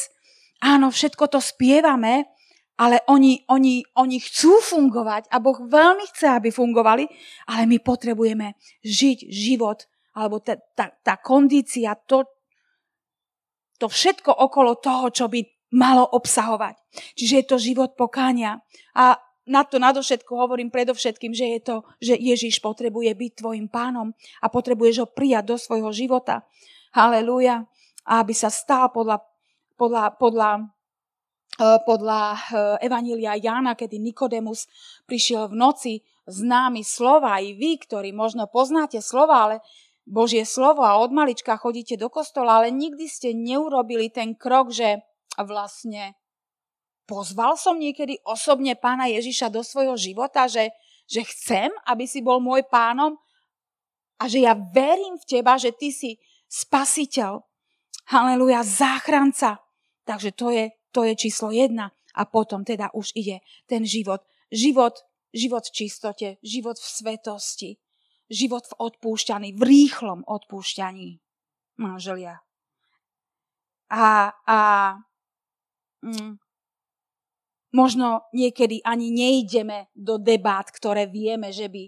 Áno, 0.61 0.93
všetko 0.93 1.25
to 1.33 1.41
spievame, 1.41 2.29
ale 2.77 3.01
oni, 3.09 3.41
oni, 3.49 3.81
oni 3.97 4.17
chcú 4.21 4.61
fungovať 4.61 5.33
a 5.33 5.41
Boh 5.41 5.57
veľmi 5.57 6.05
chce, 6.13 6.29
aby 6.29 6.53
fungovali, 6.53 7.09
ale 7.49 7.65
my 7.65 7.81
potrebujeme 7.81 8.53
žiť 8.85 9.27
život, 9.33 9.89
alebo 10.13 10.37
tá, 10.37 10.57
tá, 10.77 10.93
tá 11.01 11.17
kondícia, 11.17 11.97
to, 12.05 12.25
to 13.81 13.89
všetko 13.89 14.29
okolo 14.29 14.77
toho, 14.77 15.09
čo 15.09 15.25
by 15.25 15.41
malo 15.73 16.05
obsahovať. 16.05 16.77
Čiže 17.17 17.33
je 17.43 17.45
to 17.45 17.57
život 17.57 17.91
pokáňa. 17.97 18.61
A 18.95 19.19
na 19.47 19.63
to 19.63 19.79
nadovšetko 19.79 20.31
hovorím 20.35 20.71
predovšetkým, 20.71 21.31
že 21.31 21.45
je 21.57 21.59
to, 21.63 21.75
že 22.03 22.13
Ježiš 22.19 22.59
potrebuje 22.59 23.11
byť 23.15 23.31
tvojim 23.39 23.67
pánom 23.71 24.11
a 24.43 24.45
potrebuješ 24.51 24.95
ho 25.03 25.07
prijať 25.07 25.43
do 25.49 25.55
svojho 25.55 25.91
života. 25.95 26.43
Halelúja. 26.91 27.67
A 28.07 28.23
aby 28.23 28.31
sa 28.31 28.47
stal 28.47 28.91
podľa, 28.91 29.19
podľa, 29.75 30.15
podľa, 30.15 30.49
podľa 31.55 32.21
eh, 32.33 32.39
Evanília 32.85 33.39
Jána, 33.39 33.73
kedy 33.73 33.97
Nikodemus 33.97 34.67
prišiel 35.07 35.49
v 35.49 35.55
noci 35.57 35.93
známy 36.27 36.83
slova, 36.83 37.39
aj 37.39 37.55
vy, 37.55 37.71
ktorí 37.87 38.11
možno 38.11 38.45
poznáte 38.51 38.99
slova, 38.99 39.47
ale 39.47 39.55
Božie 40.07 40.47
slovo 40.47 40.83
a 40.83 40.99
od 40.99 41.11
malička 41.11 41.59
chodíte 41.59 41.99
do 41.99 42.07
kostola, 42.07 42.63
ale 42.63 42.71
nikdy 42.71 43.07
ste 43.11 43.35
neurobili 43.35 44.07
ten 44.07 44.35
krok, 44.35 44.71
že 44.71 45.03
vlastne 45.35 46.15
pozval 47.03 47.59
som 47.59 47.75
niekedy 47.75 48.19
osobne 48.23 48.75
pána 48.79 49.11
Ježiša 49.11 49.51
do 49.51 49.63
svojho 49.63 49.99
života, 49.99 50.47
že, 50.47 50.71
že 51.07 51.27
chcem, 51.27 51.71
aby 51.87 52.07
si 52.07 52.23
bol 52.23 52.39
môj 52.39 52.63
pánom 52.67 53.19
a 54.19 54.31
že 54.31 54.43
ja 54.43 54.55
verím 54.55 55.19
v 55.19 55.27
teba, 55.27 55.59
že 55.59 55.75
ty 55.75 55.91
si 55.91 56.15
spasiteľ. 56.47 57.43
Haleluja, 58.07 58.63
záchranca. 58.63 59.59
Takže 60.07 60.31
to 60.31 60.55
je, 60.55 60.71
to 60.97 61.05
je 61.05 61.13
číslo 61.13 61.53
jedna. 61.53 61.93
A 62.17 62.25
potom 62.25 62.65
teda 62.65 62.89
už 62.97 63.13
ide 63.13 63.45
ten 63.69 63.85
život. 63.85 64.25
Život, 64.49 65.05
život 65.29 65.61
v 65.69 65.75
čistote, 65.77 66.27
život 66.41 66.81
v 66.81 66.87
svetosti, 66.89 67.71
život 68.25 68.65
v 68.65 68.73
odpúšťaní, 68.81 69.53
v 69.53 69.61
rýchlom 69.61 70.25
odpúšťaní. 70.25 71.21
Manželia. 71.77 72.41
A, 73.93 74.33
a 74.49 74.59
mm, 76.01 76.41
možno 77.77 78.25
niekedy 78.33 78.81
ani 78.81 79.13
nejdeme 79.13 79.93
do 79.93 80.17
debát, 80.17 80.65
ktoré 80.73 81.05
vieme, 81.05 81.53
že 81.53 81.69
by 81.69 81.85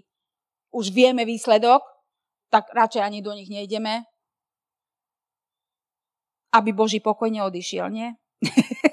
už 0.70 0.94
vieme 0.94 1.26
výsledok, 1.26 1.82
tak 2.54 2.70
radšej 2.70 3.02
ani 3.02 3.18
do 3.18 3.34
nich 3.34 3.50
nejdeme, 3.50 4.06
aby 6.54 6.70
Boží 6.70 7.02
pokoj 7.02 7.26
neodišiel, 7.26 7.90
nie? 7.90 8.14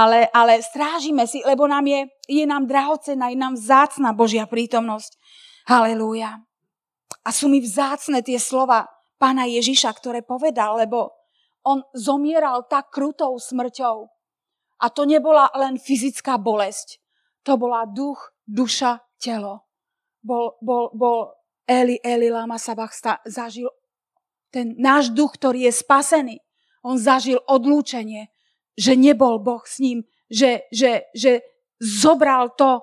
ale, 0.00 0.28
ale 0.32 0.60
strážime 0.62 1.24
si, 1.28 1.44
lebo 1.44 1.68
nám 1.68 1.84
je, 1.86 2.00
je 2.28 2.44
nám 2.44 2.66
drahocená, 2.68 3.30
je 3.30 3.38
nám 3.38 3.54
vzácna 3.54 4.12
Božia 4.16 4.44
prítomnosť. 4.48 5.16
Halelúja. 5.64 6.44
A 7.24 7.28
sú 7.32 7.48
mi 7.48 7.60
vzácne 7.60 8.20
tie 8.20 8.36
slova 8.36 8.84
pána 9.16 9.48
Ježiša, 9.48 9.88
ktoré 9.96 10.20
povedal, 10.20 10.76
lebo 10.76 11.12
on 11.64 11.80
zomieral 11.96 12.68
tak 12.68 12.92
krutou 12.92 13.40
smrťou, 13.40 14.14
a 14.84 14.90
to 14.90 15.08
nebola 15.08 15.48
len 15.54 15.78
fyzická 15.78 16.36
bolesť. 16.36 17.00
To 17.48 17.56
bola 17.56 17.88
duch, 17.88 18.36
duša, 18.44 19.00
telo. 19.16 19.64
Bol, 20.24 20.56
bol, 20.60 20.92
bol 20.92 21.32
Eli, 21.64 22.00
Eli, 22.04 22.28
lama 22.28 22.60
sabachsta, 22.60 23.20
zažil 23.24 23.72
ten 24.52 24.76
náš 24.76 25.08
duch, 25.12 25.40
ktorý 25.40 25.68
je 25.68 25.72
spasený. 25.72 26.36
On 26.84 27.00
zažil 27.00 27.40
odlúčenie, 27.48 28.28
že 28.74 28.98
nebol 28.98 29.38
Boh 29.38 29.62
s 29.62 29.78
ním, 29.78 30.02
že, 30.30 30.66
že, 30.70 31.10
že 31.14 31.42
zobral 31.78 32.54
to, 32.58 32.82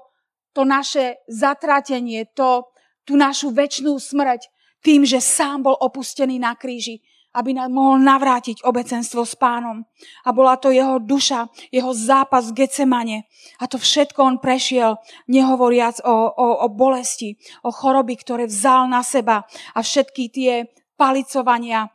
to 0.55 0.63
naše 0.63 1.19
zatratenie, 1.27 2.27
to, 2.35 2.67
tú 3.03 3.15
našu 3.19 3.51
väčšnú 3.51 3.95
smrť 3.99 4.47
tým, 4.81 5.05
že 5.05 5.21
sám 5.21 5.67
bol 5.67 5.77
opustený 5.77 6.41
na 6.41 6.57
kríži 6.57 6.99
aby 7.31 7.55
nám 7.55 7.71
mohol 7.71 8.03
navrátiť 8.03 8.67
obecenstvo 8.67 9.23
s 9.23 9.39
pánom. 9.39 9.87
A 10.27 10.35
bola 10.35 10.59
to 10.59 10.67
jeho 10.71 10.99
duša, 10.99 11.47
jeho 11.71 11.95
zápas 11.95 12.51
v 12.51 12.63
Getsemane. 12.63 13.23
A 13.63 13.71
to 13.71 13.79
všetko 13.79 14.19
on 14.19 14.37
prešiel, 14.43 14.99
nehovoriac 15.31 16.03
o, 16.03 16.11
o, 16.11 16.47
o 16.59 16.67
bolesti, 16.67 17.39
o 17.63 17.71
choroby, 17.71 18.19
ktoré 18.19 18.51
vzal 18.51 18.91
na 18.91 18.99
seba 18.99 19.47
a 19.71 19.79
všetky 19.79 20.23
tie 20.27 20.53
palicovania, 20.99 21.87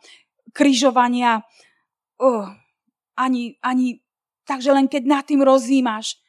kryžovania. 0.57 1.45
Uh, 2.17 2.49
ani, 3.17 3.57
ani, 3.65 4.05
takže 4.45 4.71
len 4.71 4.87
keď 4.87 5.03
nad 5.09 5.25
tým 5.25 5.43
rozímaš, 5.43 6.21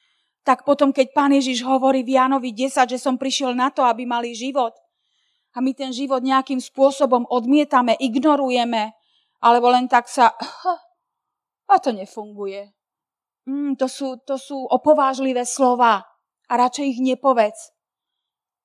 tak 0.48 0.64
potom, 0.64 0.96
keď 0.96 1.12
pán 1.12 1.36
Ježiš 1.36 1.60
hovorí 1.68 2.08
v 2.08 2.16
Jánovi 2.16 2.56
10, 2.56 2.88
že 2.88 2.98
som 2.98 3.20
prišiel 3.20 3.52
na 3.52 3.68
to, 3.68 3.84
aby 3.84 4.08
mali 4.08 4.32
život, 4.32 4.72
a 5.58 5.62
my 5.62 5.74
ten 5.74 5.90
život 5.90 6.22
nejakým 6.22 6.62
spôsobom 6.62 7.26
odmietame, 7.34 7.98
ignorujeme, 7.98 8.94
alebo 9.42 9.74
len 9.74 9.90
tak 9.90 10.06
sa... 10.06 10.38
A 11.68 11.84
to 11.84 11.92
nefunguje. 11.92 12.72
Mm, 13.44 13.76
to, 13.76 13.92
sú, 13.92 14.22
to 14.24 14.40
sú 14.40 14.56
opovážlivé 14.56 15.44
slova 15.44 16.06
a 16.48 16.54
radšej 16.56 16.86
ich 16.96 17.00
nepovedz. 17.04 17.76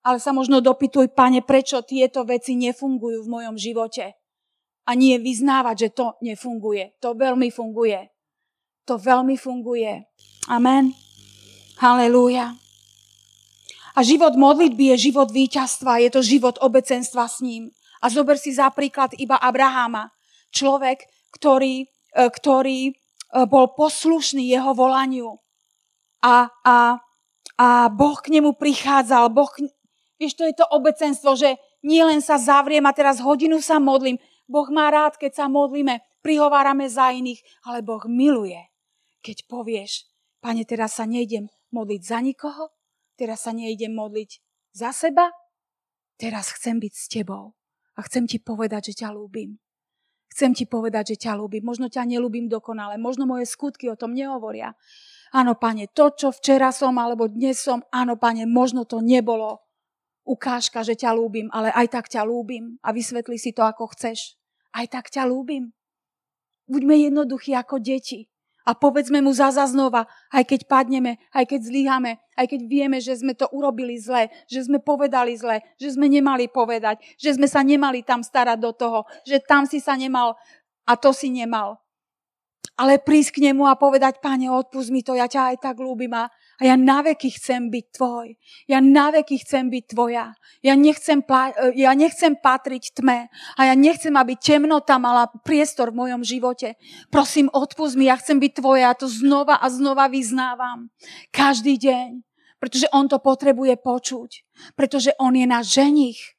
Ale 0.06 0.22
sa 0.22 0.30
možno 0.30 0.62
dopytuj, 0.62 1.10
pane, 1.10 1.42
prečo 1.42 1.82
tieto 1.82 2.22
veci 2.22 2.54
nefungujú 2.54 3.26
v 3.26 3.32
mojom 3.32 3.56
živote. 3.58 4.14
A 4.86 4.94
nie 4.94 5.18
vyznávať, 5.18 5.76
že 5.82 5.88
to 5.98 6.06
nefunguje. 6.22 6.94
To 7.02 7.18
veľmi 7.18 7.50
funguje. 7.50 8.11
To 8.86 8.98
veľmi 8.98 9.38
funguje. 9.38 10.06
Amen. 10.50 10.94
Halelúja. 11.78 12.58
A 13.92 14.00
život 14.00 14.34
modlitby 14.34 14.96
je 14.96 15.12
život 15.12 15.28
víťazstva, 15.28 16.00
je 16.00 16.10
to 16.10 16.20
život 16.24 16.56
obecenstva 16.64 17.28
s 17.28 17.44
ním. 17.44 17.68
A 18.00 18.08
zober 18.08 18.40
si 18.40 18.50
za 18.50 18.72
príklad 18.72 19.12
iba 19.20 19.36
Abraháma 19.38 20.10
človek, 20.50 21.04
ktorý, 21.30 21.86
e, 21.86 22.24
ktorý 22.26 22.96
bol 23.48 23.72
poslušný 23.72 24.52
jeho 24.52 24.76
volaniu. 24.76 25.40
A, 26.20 26.52
a, 26.62 27.00
a 27.56 27.68
Boh 27.88 28.18
k 28.20 28.28
nemu 28.28 28.52
prichádzal. 28.60 29.32
Boh, 29.32 29.48
vieš, 30.20 30.36
to 30.36 30.44
je 30.44 30.54
to 30.54 30.68
obecenstvo, 30.68 31.34
že 31.34 31.56
nie 31.82 32.04
len 32.04 32.20
sa 32.20 32.36
zavriem 32.36 32.84
a 32.84 32.92
teraz 32.94 33.18
hodinu 33.18 33.58
sa 33.64 33.80
modlím. 33.80 34.20
Boh 34.46 34.68
má 34.68 34.92
rád, 34.92 35.16
keď 35.16 35.32
sa 35.42 35.46
modlíme, 35.48 35.98
prihovárame 36.20 36.86
za 36.86 37.10
iných, 37.10 37.40
ale 37.64 37.80
Boh 37.80 38.04
miluje, 38.04 38.60
keď 39.22 39.46
povieš, 39.46 40.10
pane, 40.42 40.66
teraz 40.66 40.98
sa 40.98 41.06
nejdem 41.06 41.46
modliť 41.70 42.02
za 42.02 42.18
nikoho, 42.20 42.74
teraz 43.14 43.46
sa 43.46 43.54
nejdem 43.54 43.94
modliť 43.94 44.30
za 44.74 44.90
seba, 44.90 45.30
teraz 46.18 46.50
chcem 46.58 46.82
byť 46.82 46.92
s 46.92 47.06
tebou 47.08 47.54
a 47.94 48.00
chcem 48.04 48.26
ti 48.26 48.42
povedať, 48.42 48.92
že 48.92 49.06
ťa 49.06 49.14
ľúbim. 49.14 49.62
Chcem 50.32 50.56
ti 50.56 50.64
povedať, 50.64 51.12
že 51.12 51.28
ťa 51.28 51.36
ľúbim. 51.36 51.60
Možno 51.60 51.92
ťa 51.92 52.08
nelúbim 52.08 52.48
dokonale, 52.48 52.96
možno 52.96 53.28
moje 53.28 53.44
skutky 53.44 53.92
o 53.92 54.00
tom 54.00 54.16
nehovoria. 54.16 54.72
Áno, 55.28 55.52
pane, 55.60 55.92
to, 55.92 56.08
čo 56.16 56.32
včera 56.32 56.72
som 56.72 56.96
alebo 56.96 57.28
dnes 57.28 57.60
som, 57.60 57.84
áno, 57.92 58.16
pane, 58.16 58.48
možno 58.48 58.88
to 58.88 59.04
nebolo 59.04 59.60
ukážka, 60.24 60.80
že 60.80 60.96
ťa 60.96 61.12
ľúbim, 61.12 61.52
ale 61.52 61.68
aj 61.76 61.86
tak 61.92 62.06
ťa 62.08 62.24
ľúbim 62.24 62.80
a 62.80 62.96
vysvetli 62.96 63.36
si 63.36 63.52
to, 63.52 63.60
ako 63.60 63.92
chceš. 63.92 64.40
Aj 64.72 64.88
tak 64.88 65.12
ťa 65.12 65.28
ľúbim. 65.28 65.76
Buďme 66.64 66.96
jednoduchí 66.96 67.52
ako 67.52 67.76
deti. 67.76 68.31
A 68.62 68.78
povedzme 68.78 69.18
mu 69.18 69.34
zaza 69.34 69.66
znova, 69.66 70.06
aj 70.30 70.46
keď 70.46 70.60
padneme, 70.70 71.18
aj 71.34 71.50
keď 71.50 71.60
zlyhame, 71.66 72.22
aj 72.38 72.46
keď 72.46 72.60
vieme, 72.70 72.98
že 73.02 73.18
sme 73.18 73.34
to 73.34 73.50
urobili 73.50 73.98
zle, 73.98 74.30
že 74.46 74.70
sme 74.70 74.78
povedali 74.78 75.34
zle, 75.34 75.66
že 75.82 75.98
sme 75.98 76.06
nemali 76.06 76.46
povedať, 76.46 77.02
že 77.18 77.34
sme 77.34 77.50
sa 77.50 77.66
nemali 77.66 78.06
tam 78.06 78.22
starať 78.22 78.58
do 78.62 78.70
toho, 78.70 79.02
že 79.26 79.42
tam 79.42 79.66
si 79.66 79.82
sa 79.82 79.98
nemal 79.98 80.38
a 80.86 80.94
to 80.94 81.10
si 81.10 81.30
nemal. 81.34 81.82
Ale 82.78 83.02
prísť 83.02 83.36
k 83.36 83.42
nemu 83.50 83.68
a 83.68 83.76
povedať, 83.76 84.22
pane, 84.22 84.48
odpust 84.48 84.88
mi 84.88 85.04
to, 85.04 85.12
ja 85.12 85.28
ťa 85.28 85.54
aj 85.54 85.56
tak 85.60 85.76
ľúbim 85.76 86.14
a 86.16 86.30
a 86.62 86.70
ja 86.70 86.78
naveky 86.78 87.34
chcem 87.34 87.74
byť 87.74 87.86
tvoj. 87.90 88.38
Ja 88.70 88.78
naveky 88.78 89.42
chcem 89.42 89.66
byť 89.66 89.98
tvoja. 89.98 90.30
Ja 90.62 90.78
nechcem, 90.78 91.18
ja 91.74 91.90
nechcem 91.90 92.38
patriť 92.38 93.02
tme. 93.02 93.26
A 93.58 93.60
ja 93.66 93.74
nechcem, 93.74 94.14
aby 94.14 94.38
temnota 94.38 94.94
mala 95.02 95.26
priestor 95.42 95.90
v 95.90 96.06
mojom 96.06 96.22
živote. 96.22 96.78
Prosím, 97.10 97.50
odpust 97.50 97.98
mi, 97.98 98.06
ja 98.06 98.14
chcem 98.14 98.38
byť 98.38 98.62
tvoja. 98.62 98.94
Ja 98.94 98.94
to 98.94 99.10
znova 99.10 99.58
a 99.58 99.66
znova 99.74 100.06
vyznávam. 100.06 100.94
Každý 101.34 101.82
deň. 101.82 102.22
Pretože 102.62 102.86
on 102.94 103.10
to 103.10 103.18
potrebuje 103.18 103.82
počuť. 103.82 104.30
Pretože 104.78 105.18
on 105.18 105.34
je 105.34 105.46
náš 105.50 105.74
ženich. 105.74 106.38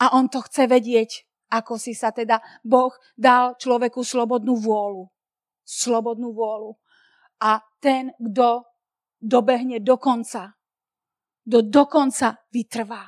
A 0.00 0.16
on 0.16 0.32
to 0.32 0.40
chce 0.48 0.64
vedieť, 0.64 1.28
ako 1.52 1.76
si 1.76 1.92
sa 1.92 2.08
teda 2.08 2.40
Boh 2.64 2.96
dal 3.20 3.52
človeku 3.60 4.00
slobodnú 4.00 4.56
vôľu. 4.56 5.12
Slobodnú 5.60 6.32
vôľu. 6.32 6.80
A 7.44 7.60
ten, 7.84 8.16
kto 8.16 8.64
dobehne 9.20 9.80
do 9.80 9.96
konca. 9.96 10.54
Do 11.46 11.62
dokonca 11.62 12.36
vytrvá. 12.50 13.06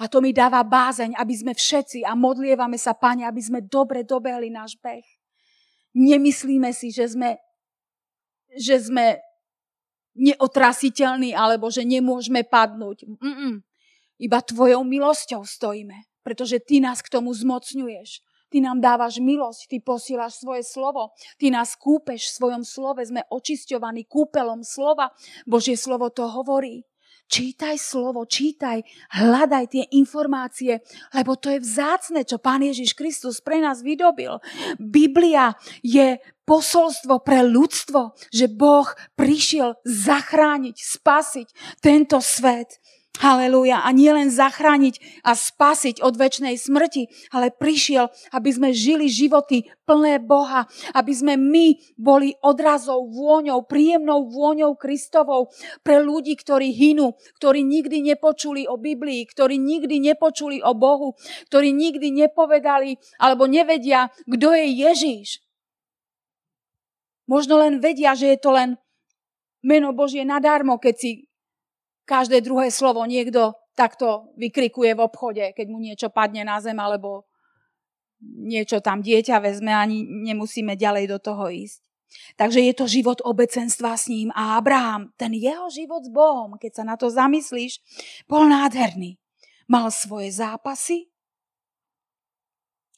A 0.00 0.08
to 0.08 0.24
mi 0.24 0.32
dáva 0.32 0.64
bázeň, 0.64 1.18
aby 1.20 1.34
sme 1.36 1.52
všetci, 1.52 2.06
a 2.06 2.16
modlievame 2.16 2.80
sa, 2.80 2.96
Pane, 2.96 3.28
aby 3.28 3.42
sme 3.42 3.60
dobre 3.60 4.06
dobehli 4.08 4.48
náš 4.48 4.78
beh. 4.80 5.04
Nemyslíme 5.92 6.72
si, 6.72 6.88
že 6.88 7.12
sme, 7.12 7.36
že 8.56 8.80
sme 8.80 9.20
neotrasiteľní, 10.16 11.36
alebo 11.36 11.68
že 11.68 11.84
nemôžeme 11.84 12.40
padnúť. 12.44 13.04
Mm-mm. 13.04 13.60
Iba 14.22 14.38
Tvojou 14.40 14.80
milosťou 14.86 15.44
stojíme, 15.44 16.08
pretože 16.24 16.62
Ty 16.62 16.88
nás 16.88 17.04
k 17.04 17.12
tomu 17.12 17.34
zmocňuješ. 17.34 18.24
Ty 18.52 18.60
nám 18.60 18.84
dávaš 18.84 19.16
milosť, 19.16 19.72
Ty 19.72 19.76
posielaš 19.80 20.44
svoje 20.44 20.60
slovo, 20.60 21.16
Ty 21.40 21.48
nás 21.56 21.72
kúpeš 21.72 22.28
v 22.28 22.36
svojom 22.36 22.62
slove, 22.68 23.00
sme 23.00 23.24
očisťovaní 23.32 24.04
kúpelom 24.04 24.60
slova. 24.60 25.08
Božie 25.48 25.80
slovo 25.80 26.12
to 26.12 26.28
hovorí. 26.28 26.84
Čítaj 27.32 27.80
slovo, 27.80 28.28
čítaj, 28.28 28.84
hľadaj 29.16 29.64
tie 29.72 29.84
informácie, 29.96 30.84
lebo 31.16 31.32
to 31.40 31.48
je 31.48 31.64
vzácne, 31.64 32.28
čo 32.28 32.36
Pán 32.36 32.60
Ježiš 32.60 32.92
Kristus 32.92 33.40
pre 33.40 33.56
nás 33.56 33.80
vydobil. 33.80 34.36
Biblia 34.76 35.56
je 35.80 36.20
posolstvo 36.44 37.24
pre 37.24 37.40
ľudstvo, 37.40 38.12
že 38.28 38.52
Boh 38.52 38.84
prišiel 39.16 39.80
zachrániť, 39.80 40.76
spasiť 40.76 41.80
tento 41.80 42.20
svet. 42.20 42.76
Halelúja. 43.20 43.84
A 43.84 43.92
nie 43.92 44.08
len 44.08 44.32
zachrániť 44.32 45.20
a 45.20 45.36
spasiť 45.36 46.00
od 46.00 46.16
väčšnej 46.16 46.56
smrti, 46.56 47.12
ale 47.28 47.52
prišiel, 47.52 48.08
aby 48.32 48.48
sme 48.48 48.68
žili 48.72 49.12
životy 49.12 49.68
plné 49.84 50.16
Boha, 50.16 50.64
aby 50.96 51.12
sme 51.12 51.36
my 51.36 51.76
boli 52.00 52.32
odrazou, 52.40 53.04
vôňou, 53.12 53.68
príjemnou 53.68 54.32
vôňou 54.32 54.72
Kristovou 54.80 55.52
pre 55.84 56.00
ľudí, 56.00 56.40
ktorí 56.40 56.72
hynú, 56.72 57.12
ktorí 57.36 57.60
nikdy 57.60 58.00
nepočuli 58.00 58.64
o 58.64 58.80
Biblii, 58.80 59.28
ktorí 59.28 59.60
nikdy 59.60 60.00
nepočuli 60.00 60.64
o 60.64 60.72
Bohu, 60.72 61.12
ktorí 61.52 61.68
nikdy 61.68 62.08
nepovedali 62.16 62.96
alebo 63.20 63.44
nevedia, 63.44 64.08
kto 64.24 64.56
je 64.56 64.66
Ježíš. 64.88 65.44
Možno 67.28 67.60
len 67.60 67.76
vedia, 67.78 68.16
že 68.16 68.34
je 68.34 68.38
to 68.40 68.56
len 68.56 68.80
meno 69.62 69.92
Božie 69.92 70.24
nadarmo, 70.26 70.80
keď 70.80 70.94
si 70.96 71.10
každé 72.04 72.42
druhé 72.42 72.70
slovo 72.70 73.04
niekto 73.06 73.54
takto 73.72 74.32
vykrikuje 74.36 74.92
v 74.92 75.04
obchode, 75.04 75.44
keď 75.56 75.66
mu 75.68 75.80
niečo 75.80 76.08
padne 76.12 76.44
na 76.44 76.60
zem 76.60 76.76
alebo 76.76 77.24
niečo 78.22 78.78
tam 78.78 79.02
dieťa 79.02 79.42
vezme, 79.42 79.74
ani 79.74 80.04
nemusíme 80.04 80.78
ďalej 80.78 81.10
do 81.10 81.18
toho 81.18 81.50
ísť. 81.50 81.82
Takže 82.36 82.60
je 82.60 82.74
to 82.76 82.84
život 82.84 83.18
obecenstva 83.24 83.96
s 83.96 84.12
ním 84.12 84.28
a 84.36 84.60
Abraham, 84.60 85.10
ten 85.16 85.32
jeho 85.32 85.72
život 85.72 86.04
s 86.04 86.12
Bohom, 86.12 86.60
keď 86.60 86.82
sa 86.82 86.84
na 86.84 87.00
to 87.00 87.08
zamyslíš, 87.08 87.80
bol 88.28 88.44
nádherný. 88.44 89.16
Mal 89.64 89.88
svoje 89.88 90.28
zápasy, 90.28 91.08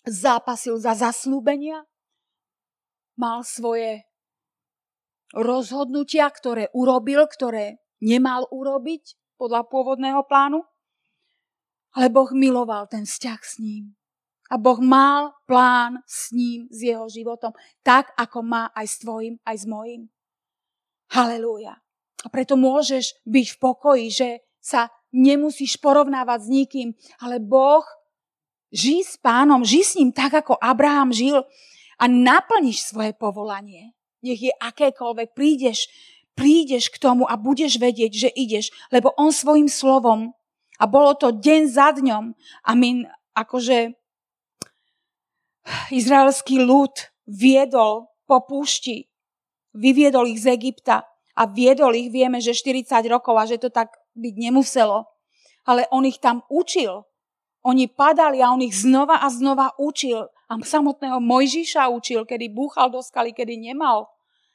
zápasil 0.02 0.74
za 0.82 0.98
zaslúbenia, 0.98 1.86
mal 3.14 3.46
svoje 3.46 4.02
rozhodnutia, 5.30 6.26
ktoré 6.30 6.74
urobil, 6.74 7.26
ktoré 7.30 7.83
nemal 8.04 8.44
urobiť 8.52 9.16
podľa 9.40 9.64
pôvodného 9.64 10.20
plánu, 10.28 10.60
ale 11.96 12.12
Boh 12.12 12.28
miloval 12.36 12.84
ten 12.90 13.08
vzťah 13.08 13.40
s 13.40 13.56
ním. 13.62 13.96
A 14.52 14.60
Boh 14.60 14.76
mal 14.76 15.32
plán 15.48 16.04
s 16.04 16.28
ním, 16.36 16.68
s 16.68 16.84
jeho 16.84 17.08
životom, 17.08 17.56
tak 17.80 18.12
ako 18.20 18.44
má 18.44 18.68
aj 18.76 18.86
s 18.86 18.96
tvojim, 19.00 19.34
aj 19.40 19.56
s 19.56 19.64
mojim. 19.64 20.02
Halelúja. 21.08 21.80
A 22.24 22.26
preto 22.28 22.60
môžeš 22.60 23.16
byť 23.24 23.46
v 23.56 23.60
pokoji, 23.60 24.06
že 24.12 24.28
sa 24.60 24.92
nemusíš 25.12 25.80
porovnávať 25.80 26.40
s 26.44 26.48
nikým, 26.48 26.88
ale 27.22 27.40
Boh 27.40 27.84
žij 28.74 29.06
s 29.06 29.14
pánom, 29.16 29.62
žij 29.62 29.84
s 29.84 29.92
ním 29.96 30.10
tak, 30.10 30.34
ako 30.34 30.58
Abraham 30.58 31.14
žil 31.14 31.40
a 32.00 32.04
naplníš 32.04 32.90
svoje 32.90 33.14
povolanie. 33.14 33.94
Nech 34.24 34.40
je 34.40 34.52
akékoľvek, 34.56 35.36
prídeš 35.36 35.86
prídeš 36.34 36.90
k 36.90 37.00
tomu 37.00 37.24
a 37.26 37.38
budeš 37.38 37.78
vedieť, 37.78 38.12
že 38.12 38.30
ideš, 38.34 38.74
lebo 38.90 39.14
on 39.14 39.30
svojim 39.30 39.70
slovom, 39.70 40.34
a 40.78 40.84
bolo 40.90 41.14
to 41.14 41.30
deň 41.30 41.62
za 41.70 41.94
dňom, 41.94 42.34
a 42.66 42.70
my 42.74 43.06
akože 43.38 43.94
izraelský 45.94 46.60
ľud 46.60 46.92
viedol 47.24 48.10
po 48.26 48.42
púšti, 48.42 49.08
vyviedol 49.74 50.28
ich 50.28 50.42
z 50.42 50.54
Egypta 50.54 51.06
a 51.34 51.42
viedol 51.50 51.94
ich, 51.98 52.10
vieme, 52.10 52.38
že 52.42 52.54
40 52.54 52.90
rokov 53.10 53.34
a 53.38 53.44
že 53.46 53.58
to 53.58 53.70
tak 53.70 53.94
byť 54.14 54.34
nemuselo. 54.38 55.06
Ale 55.64 55.88
on 55.90 56.04
ich 56.04 56.20
tam 56.20 56.44
učil. 56.52 57.08
Oni 57.64 57.88
padali 57.88 58.44
a 58.44 58.52
on 58.52 58.60
ich 58.60 58.76
znova 58.76 59.24
a 59.24 59.32
znova 59.32 59.72
učil. 59.80 60.28
A 60.46 60.52
samotného 60.60 61.18
Mojžiša 61.24 61.88
učil, 61.88 62.28
kedy 62.28 62.52
búchal 62.52 62.92
do 62.92 63.00
skaly, 63.00 63.32
kedy 63.32 63.56
nemal 63.56 64.13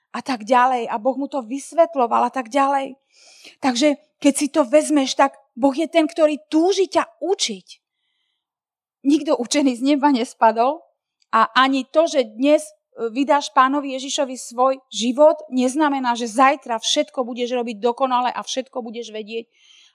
a 0.10 0.19
tak 0.26 0.45
ďalej. 0.45 0.89
A 0.89 0.95
Boh 0.98 1.17
mu 1.17 1.30
to 1.30 1.45
vysvetloval 1.45 2.28
a 2.28 2.32
tak 2.34 2.50
ďalej. 2.50 2.98
Takže 3.62 3.98
keď 4.19 4.34
si 4.36 4.48
to 4.50 4.65
vezmeš, 4.65 5.15
tak 5.15 5.38
Boh 5.54 5.74
je 5.74 5.88
ten, 5.88 6.08
ktorý 6.08 6.41
túži 6.50 6.89
ťa 6.89 7.22
učiť. 7.22 7.67
Nikto 9.06 9.39
učený 9.39 9.80
z 9.80 9.82
neba 9.95 10.12
nespadol 10.12 10.84
a 11.32 11.48
ani 11.56 11.88
to, 11.88 12.04
že 12.04 12.36
dnes 12.36 12.67
e, 12.67 13.08
vydáš 13.15 13.56
pánovi 13.56 13.95
Ježišovi 13.95 14.36
svoj 14.36 14.76
život, 14.91 15.39
neznamená, 15.48 16.19
že 16.19 16.28
zajtra 16.28 16.84
všetko 16.84 17.24
budeš 17.24 17.56
robiť 17.56 17.80
dokonale 17.80 18.28
a 18.28 18.43
všetko 18.43 18.84
budeš 18.84 19.15
vedieť. 19.15 19.48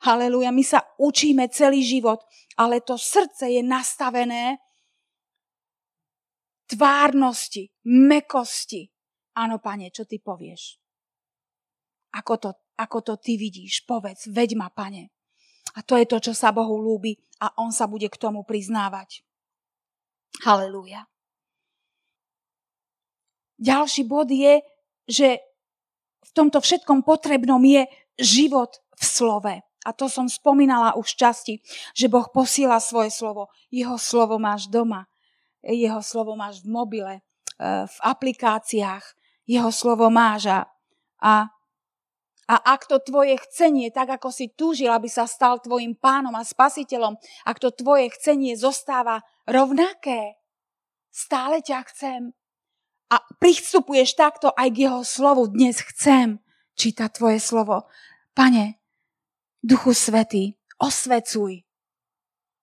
Haleluja, 0.08 0.56
my 0.56 0.64
sa 0.64 0.88
učíme 0.96 1.52
celý 1.52 1.84
život, 1.84 2.24
ale 2.56 2.80
to 2.80 2.96
srdce 2.96 3.44
je 3.44 3.60
nastavené 3.60 4.56
tvárnosti, 6.64 7.68
mekosti, 7.84 8.93
Áno, 9.34 9.58
pane, 9.58 9.90
čo 9.90 10.06
ty 10.06 10.22
povieš? 10.22 10.78
Ako 12.14 12.38
to, 12.38 12.50
ako 12.78 12.98
to 13.02 13.14
ty 13.18 13.34
vidíš? 13.34 13.82
Povedz, 13.82 14.30
veď 14.30 14.54
ma, 14.54 14.70
pane. 14.70 15.10
A 15.74 15.82
to 15.82 15.98
je 15.98 16.06
to, 16.06 16.22
čo 16.22 16.32
sa 16.32 16.54
Bohu 16.54 16.78
lúbi 16.78 17.18
a 17.42 17.50
on 17.58 17.74
sa 17.74 17.90
bude 17.90 18.06
k 18.06 18.20
tomu 18.20 18.46
priznávať. 18.46 19.26
Halelúja. 20.42 21.06
ďalší 23.58 24.02
bod 24.06 24.28
je, 24.30 24.60
že 25.06 25.38
v 26.24 26.30
tomto 26.34 26.58
všetkom 26.58 27.06
potrebnom 27.06 27.62
je 27.62 27.86
život 28.18 28.82
v 28.98 29.02
slove. 29.02 29.54
A 29.84 29.90
to 29.92 30.08
som 30.08 30.24
spomínala 30.26 30.96
už 30.96 31.12
časti, 31.12 31.60
že 31.92 32.08
Boh 32.08 32.24
posiela 32.32 32.80
svoje 32.80 33.12
slovo. 33.12 33.52
Jeho 33.68 34.00
slovo 34.00 34.40
máš 34.40 34.66
doma. 34.72 35.04
Jeho 35.60 36.00
slovo 36.00 36.32
máš 36.34 36.64
v 36.64 36.72
mobile, 36.72 37.14
eh, 37.20 37.84
v 37.84 37.96
aplikáciách. 38.00 39.04
Jeho 39.44 39.68
slovo 39.68 40.08
máš 40.08 40.48
a, 40.48 40.60
a 41.20 41.54
a 42.44 42.76
ak 42.76 42.84
to 42.84 43.00
tvoje 43.00 43.40
chcenie, 43.48 43.88
tak 43.88 44.20
ako 44.20 44.28
si 44.28 44.52
túžil, 44.52 44.92
aby 44.92 45.08
sa 45.08 45.24
stal 45.24 45.64
tvojim 45.64 45.96
pánom 45.96 46.36
a 46.36 46.44
spasiteľom, 46.44 47.16
ak 47.48 47.56
to 47.56 47.72
tvoje 47.72 48.12
chcenie 48.12 48.52
zostáva 48.52 49.24
rovnaké, 49.48 50.36
stále 51.08 51.64
ťa 51.64 51.78
chcem. 51.88 52.36
A 53.08 53.16
pristupuješ 53.40 54.16
takto 54.16 54.52
aj 54.52 54.68
k 54.76 54.88
jeho 54.88 55.00
slovu. 55.06 55.48
Dnes 55.48 55.80
chcem 55.80 56.40
čítať 56.76 57.08
tvoje 57.16 57.38
slovo. 57.40 57.88
Pane, 58.36 58.76
Duchu 59.64 59.96
Svetý, 59.96 60.58
osvecuj. 60.76 61.64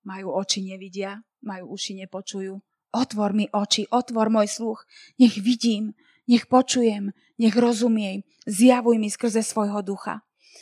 Majú 0.06 0.28
oči 0.34 0.65
nevidia, 0.65 1.22
majú 1.41 1.74
uši 1.74 2.06
nepočujú. 2.06 2.54
Otvor 2.91 3.32
mi 3.32 3.48
oči, 3.48 3.88
otvor 3.88 4.28
môj 4.30 4.52
sluch. 4.52 4.84
Nech 5.17 5.39
vidím, 5.39 5.96
nech 6.27 6.45
počujem, 6.45 7.13
nech 7.39 7.55
rozumiem, 7.55 8.21
zjavuj 8.45 8.97
mi 8.97 9.10
skrze 9.10 9.41
svojho 9.41 9.81
ducha. 9.81 10.21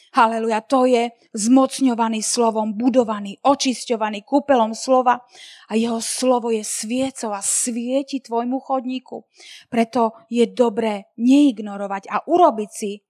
Haleluja, 0.09 0.65
to 0.65 0.89
je 0.89 1.13
zmocňovaný 1.37 2.25
slovom, 2.25 2.73
budovaný, 2.73 3.37
očisťovaný 3.45 4.25
kúpelom 4.25 4.73
slova 4.73 5.21
a 5.69 5.77
jeho 5.77 6.01
slovo 6.01 6.49
je 6.49 6.65
sviecov 6.65 7.37
a 7.37 7.45
svieti 7.45 8.17
tvojmu 8.17 8.57
chodníku. 8.57 9.29
Preto 9.69 10.17
je 10.33 10.49
dobré 10.49 11.13
neignorovať 11.21 12.09
a 12.09 12.25
urobiť 12.25 12.69
si 12.73 13.05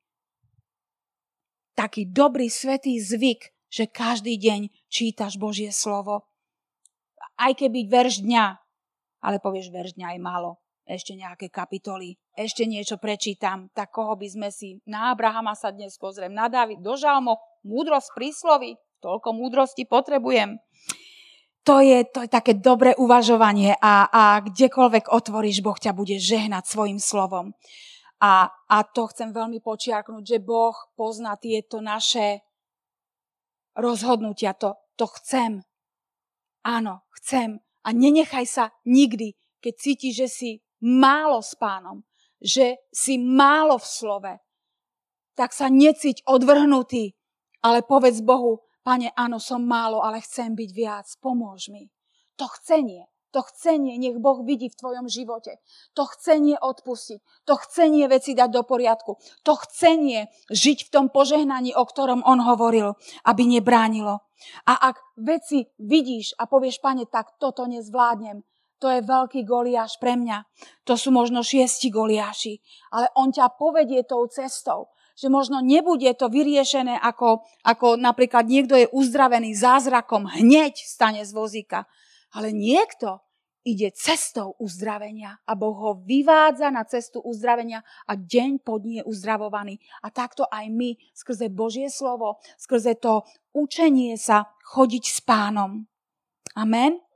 taký 1.72 2.12
dobrý 2.12 2.52
svetý 2.52 3.00
zvyk, 3.00 3.48
že 3.72 3.88
každý 3.88 4.36
deň 4.36 4.92
čítaš 4.92 5.40
Božie 5.40 5.72
slovo. 5.72 6.28
Aj 7.40 7.56
keby 7.56 7.88
verš 7.88 8.28
dňa, 8.28 8.46
ale 9.24 9.40
povieš 9.40 9.72
verš 9.72 9.96
dňa 9.96 10.20
je 10.20 10.20
málo 10.20 10.60
ešte 10.84 11.16
nejaké 11.16 11.48
kapitoly, 11.48 12.20
ešte 12.40 12.64
niečo 12.64 12.96
prečítam, 12.96 13.68
tak 13.76 13.92
koho 13.92 14.16
by 14.16 14.28
sme 14.32 14.48
si 14.48 14.80
na 14.88 15.12
Abrahama 15.12 15.52
sa 15.60 15.76
dnes 15.76 16.00
pozriem, 16.00 16.32
na 16.32 16.48
David, 16.48 16.80
do 16.80 16.96
Žalmo, 16.96 17.36
múdrosť 17.68 18.16
prísloví, 18.16 18.80
toľko 19.04 19.36
múdrosti 19.36 19.84
potrebujem. 19.84 20.56
To 21.68 21.84
je, 21.84 22.08
to 22.08 22.24
je 22.24 22.30
také 22.32 22.56
dobré 22.56 22.96
uvažovanie 22.96 23.76
a, 23.84 24.08
a 24.08 24.24
kdekoľvek 24.40 25.12
otvoríš, 25.12 25.60
Boh 25.60 25.76
ťa 25.76 25.92
bude 25.92 26.16
žehnať 26.16 26.64
svojim 26.64 26.98
slovom. 27.04 27.52
A, 28.24 28.48
a 28.48 28.78
to 28.88 29.12
chcem 29.12 29.36
veľmi 29.36 29.60
počiarknúť, 29.60 30.24
že 30.24 30.40
Boh 30.40 30.76
pozná 30.96 31.36
tieto 31.36 31.84
naše 31.84 32.40
rozhodnutia. 33.76 34.56
To, 34.60 34.80
to 34.96 35.08
chcem. 35.20 35.64
Áno, 36.64 37.04
chcem. 37.20 37.60
A 37.84 37.92
nenechaj 37.92 38.48
sa 38.48 38.66
nikdy, 38.88 39.36
keď 39.60 39.74
cítiš, 39.76 40.14
že 40.16 40.28
si 40.28 40.50
málo 40.84 41.44
s 41.44 41.56
pánom, 41.56 42.04
že 42.40 42.80
si 42.92 43.20
málo 43.20 43.78
v 43.78 43.88
slove, 43.88 44.34
tak 45.36 45.56
sa 45.56 45.72
neciť 45.72 46.28
odvrhnutý, 46.28 47.16
ale 47.64 47.84
povedz 47.84 48.20
Bohu, 48.24 48.64
pane, 48.84 49.12
áno, 49.16 49.40
som 49.40 49.64
málo, 49.64 50.04
ale 50.04 50.24
chcem 50.24 50.56
byť 50.56 50.70
viac, 50.76 51.08
pomôž 51.24 51.72
mi. 51.72 51.92
To 52.40 52.48
chcenie, 52.48 53.08
to 53.30 53.46
chcenie 53.46 54.02
nech 54.02 54.18
Boh 54.18 54.42
vidí 54.42 54.74
v 54.74 54.80
tvojom 54.80 55.06
živote. 55.06 55.62
To 55.94 56.10
chcenie 56.10 56.58
odpustiť. 56.58 57.22
To 57.46 57.62
chcenie 57.62 58.10
veci 58.10 58.34
dať 58.34 58.50
do 58.50 58.66
poriadku. 58.66 59.22
To 59.46 59.54
chcenie 59.54 60.34
žiť 60.50 60.90
v 60.90 60.94
tom 60.94 61.06
požehnaní, 61.14 61.78
o 61.78 61.86
ktorom 61.86 62.26
on 62.26 62.42
hovoril, 62.42 62.98
aby 63.30 63.46
nebránilo. 63.46 64.26
A 64.66 64.74
ak 64.90 64.98
veci 65.20 65.70
vidíš 65.78 66.34
a 66.42 66.50
povieš, 66.50 66.82
pane, 66.82 67.06
tak 67.06 67.38
toto 67.38 67.70
nezvládnem, 67.70 68.42
to 68.80 68.88
je 68.88 69.04
veľký 69.04 69.44
Goliáš 69.44 70.00
pre 70.00 70.16
mňa. 70.16 70.48
To 70.88 70.96
sú 70.96 71.12
možno 71.12 71.44
šiesti 71.44 71.92
Goliáši. 71.92 72.64
Ale 72.96 73.12
on 73.20 73.30
ťa 73.30 73.60
povedie 73.60 74.08
tou 74.08 74.24
cestou. 74.32 74.90
Že 75.20 75.28
možno 75.28 75.60
nebude 75.60 76.08
to 76.16 76.32
vyriešené 76.32 76.96
ako, 76.96 77.44
ako 77.68 78.00
napríklad 78.00 78.48
niekto 78.48 78.80
je 78.80 78.88
uzdravený 78.96 79.52
zázrakom, 79.52 80.32
hneď 80.32 80.80
stane 80.80 81.28
z 81.28 81.36
vozíka. 81.36 81.92
Ale 82.32 82.56
niekto 82.56 83.20
ide 83.68 83.92
cestou 83.92 84.56
uzdravenia 84.64 85.44
a 85.44 85.60
Boh 85.60 85.76
ho 85.76 85.92
vyvádza 86.08 86.72
na 86.72 86.88
cestu 86.88 87.20
uzdravenia 87.20 87.84
a 88.08 88.16
deň 88.16 88.64
pod 88.64 88.88
nie 88.88 89.04
je 89.04 89.08
uzdravovaný. 89.12 89.76
A 90.00 90.08
takto 90.08 90.48
aj 90.48 90.72
my 90.72 90.96
skrze 91.12 91.52
Božie 91.52 91.92
slovo, 91.92 92.40
skrze 92.56 92.96
to 92.96 93.28
učenie 93.52 94.16
sa 94.16 94.48
chodiť 94.72 95.04
s 95.04 95.20
pánom. 95.20 95.84
Amen. 96.56 97.09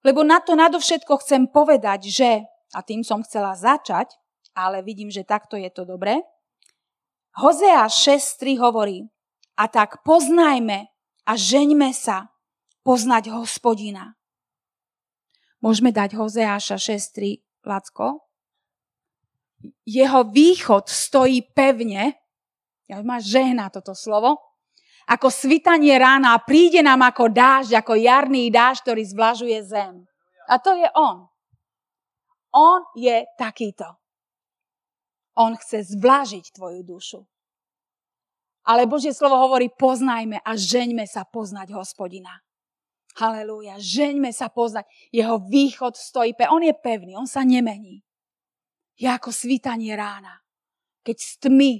Lebo 0.00 0.24
na 0.24 0.40
to 0.40 0.56
nadovšetko 0.56 1.20
chcem 1.20 1.48
povedať, 1.48 2.08
že, 2.08 2.30
a 2.72 2.80
tým 2.80 3.04
som 3.04 3.20
chcela 3.20 3.52
začať, 3.52 4.16
ale 4.56 4.80
vidím, 4.80 5.12
že 5.12 5.28
takto 5.28 5.60
je 5.60 5.68
to 5.68 5.84
dobré, 5.84 6.24
Hozea 7.38 7.86
6.3 7.86 8.58
hovorí, 8.58 9.06
a 9.54 9.68
tak 9.68 10.02
poznajme 10.02 10.88
a 11.28 11.32
žeňme 11.36 11.92
sa 11.94 12.32
poznať 12.82 13.30
hospodina. 13.30 14.16
Môžeme 15.60 15.92
dať 15.92 16.16
Hozeáša 16.16 16.80
6.3, 16.80 17.44
Lacko? 17.68 18.24
Jeho 19.84 20.24
východ 20.24 20.88
stojí 20.88 21.44
pevne, 21.52 22.16
ja 22.88 23.04
ma 23.04 23.20
žehná 23.20 23.68
toto 23.68 23.92
slovo, 23.92 24.40
ako 25.10 25.26
svitanie 25.26 25.98
rána 25.98 26.38
a 26.38 26.42
príde 26.42 26.78
nám 26.86 27.02
ako 27.02 27.34
dážď, 27.34 27.82
ako 27.82 27.98
jarný 27.98 28.46
dážď, 28.46 28.80
ktorý 28.86 29.02
zvlažuje 29.10 29.58
zem. 29.66 30.06
A 30.46 30.62
to 30.62 30.70
je 30.78 30.86
on. 30.94 31.26
On 32.54 32.80
je 32.94 33.26
takýto. 33.34 33.86
On 35.34 35.50
chce 35.58 35.98
zvlažiť 35.98 36.54
tvoju 36.54 36.86
dušu. 36.86 37.20
Ale 38.70 38.86
Božie 38.86 39.10
slovo 39.10 39.34
hovorí, 39.34 39.66
poznajme 39.74 40.38
a 40.46 40.50
žeňme 40.54 41.02
sa 41.10 41.26
poznať 41.26 41.74
hospodina. 41.74 42.30
Halelúja, 43.18 43.82
žeňme 43.82 44.30
sa 44.30 44.46
poznať. 44.46 44.86
Jeho 45.10 45.42
východ 45.42 45.98
stojí, 45.98 46.38
pe- 46.38 46.46
on 46.46 46.62
je 46.62 46.74
pevný, 46.76 47.18
on 47.18 47.26
sa 47.26 47.42
nemení. 47.42 48.06
Je 48.94 49.10
ako 49.10 49.34
svítanie 49.34 49.90
rána. 49.98 50.38
Keď 51.02 51.16
z 51.18 51.30
tmy 51.48 51.72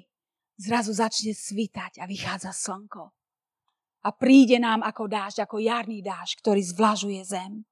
zrazu 0.59 0.91
začne 0.97 1.31
svítať 1.31 2.03
a 2.03 2.11
vychádza 2.11 2.51
slnko 2.51 3.20
a 4.01 4.09
príde 4.17 4.57
nám 4.57 4.81
ako 4.81 5.09
dážď, 5.09 5.45
ako 5.45 5.61
jarný 5.61 6.01
dážď, 6.01 6.41
ktorý 6.41 6.63
zvlažuje 6.65 7.21
zem. 7.25 7.69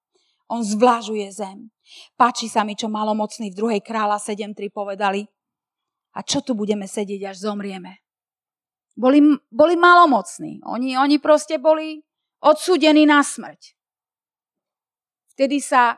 On 0.49 0.65
zvlažuje 0.65 1.29
zem. 1.33 1.73
Páči 2.17 2.49
sa 2.49 2.65
mi, 2.65 2.77
čo 2.77 2.89
malomocní 2.89 3.53
v 3.53 3.59
druhej 3.59 3.81
kráľa 3.85 4.21
7.3 4.21 4.73
povedali. 4.73 5.29
A 6.17 6.25
čo 6.25 6.41
tu 6.41 6.57
budeme 6.57 6.89
sedieť, 6.89 7.33
až 7.33 7.49
zomrieme? 7.49 8.01
Boli, 8.97 9.21
boli 9.53 9.75
malomocní. 9.77 10.65
Oni, 10.67 10.97
oni 10.97 11.21
proste 11.21 11.61
boli 11.61 12.01
odsúdení 12.41 13.05
na 13.05 13.21
smrť. 13.23 13.77
Vtedy 15.37 15.63
sa 15.63 15.95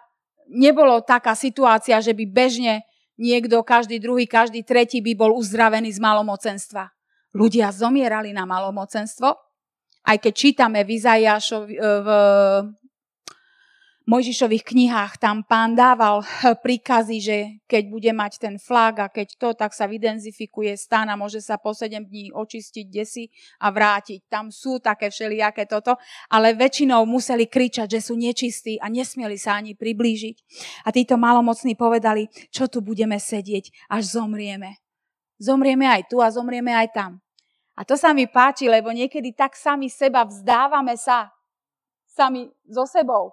nebolo 0.51 1.01
taká 1.01 1.33
situácia, 1.33 1.97
že 2.03 2.13
by 2.13 2.25
bežne 2.29 2.85
niekto, 3.17 3.63
každý 3.65 3.97
druhý, 4.03 4.29
každý 4.29 4.67
tretí 4.67 5.01
by 5.01 5.17
bol 5.17 5.33
uzdravený 5.39 5.95
z 5.95 6.01
malomocenstva. 6.03 6.91
Ľudia 7.33 7.71
zomierali 7.71 8.35
na 8.35 8.45
malomocenstvo, 8.45 9.50
aj 10.07 10.17
keď 10.19 10.33
čítame 10.33 10.81
v 10.85 10.97
Izajašovi, 10.97 11.75
e, 11.77 11.81
v 11.81 12.09
Mojžišových 14.11 14.67
knihách, 14.67 15.23
tam 15.23 15.47
pán 15.47 15.79
dával 15.79 16.27
príkazy, 16.67 17.17
že 17.23 17.37
keď 17.71 17.83
bude 17.87 18.11
mať 18.11 18.43
ten 18.43 18.59
flag 18.59 18.99
a 18.99 19.07
keď 19.07 19.39
to, 19.39 19.49
tak 19.55 19.71
sa 19.71 19.87
vydenzifikuje 19.87 20.75
stan 20.75 21.07
a 21.07 21.15
môže 21.15 21.39
sa 21.39 21.63
po 21.63 21.71
7 21.71 22.11
dní 22.11 22.35
očistiť 22.35 22.91
desi 22.91 23.31
a 23.63 23.71
vrátiť. 23.71 24.27
Tam 24.27 24.51
sú 24.51 24.83
také 24.83 25.15
všelijaké 25.15 25.71
toto, 25.71 25.95
ale 26.27 26.59
väčšinou 26.59 27.07
museli 27.07 27.47
kričať, 27.47 27.87
že 27.87 28.11
sú 28.11 28.19
nečistí 28.19 28.83
a 28.83 28.91
nesmieli 28.91 29.39
sa 29.39 29.63
ani 29.63 29.79
priblížiť. 29.79 30.37
A 30.83 30.91
títo 30.91 31.15
malomocní 31.15 31.79
povedali, 31.79 32.27
čo 32.51 32.67
tu 32.67 32.83
budeme 32.83 33.15
sedieť, 33.15 33.95
až 33.95 34.19
zomrieme. 34.19 34.83
Zomrieme 35.39 35.87
aj 35.87 36.11
tu 36.11 36.19
a 36.19 36.35
zomrieme 36.35 36.75
aj 36.75 36.89
tam. 36.91 37.23
A 37.81 37.85
to 37.89 37.97
sa 37.97 38.13
mi 38.13 38.29
páči, 38.29 38.69
lebo 38.69 38.93
niekedy 38.93 39.33
tak 39.33 39.57
sami 39.57 39.89
seba 39.89 40.29
vzdávame 40.29 41.01
sa. 41.01 41.33
Sami 42.05 42.53
so 42.69 42.85
sebou. 42.85 43.33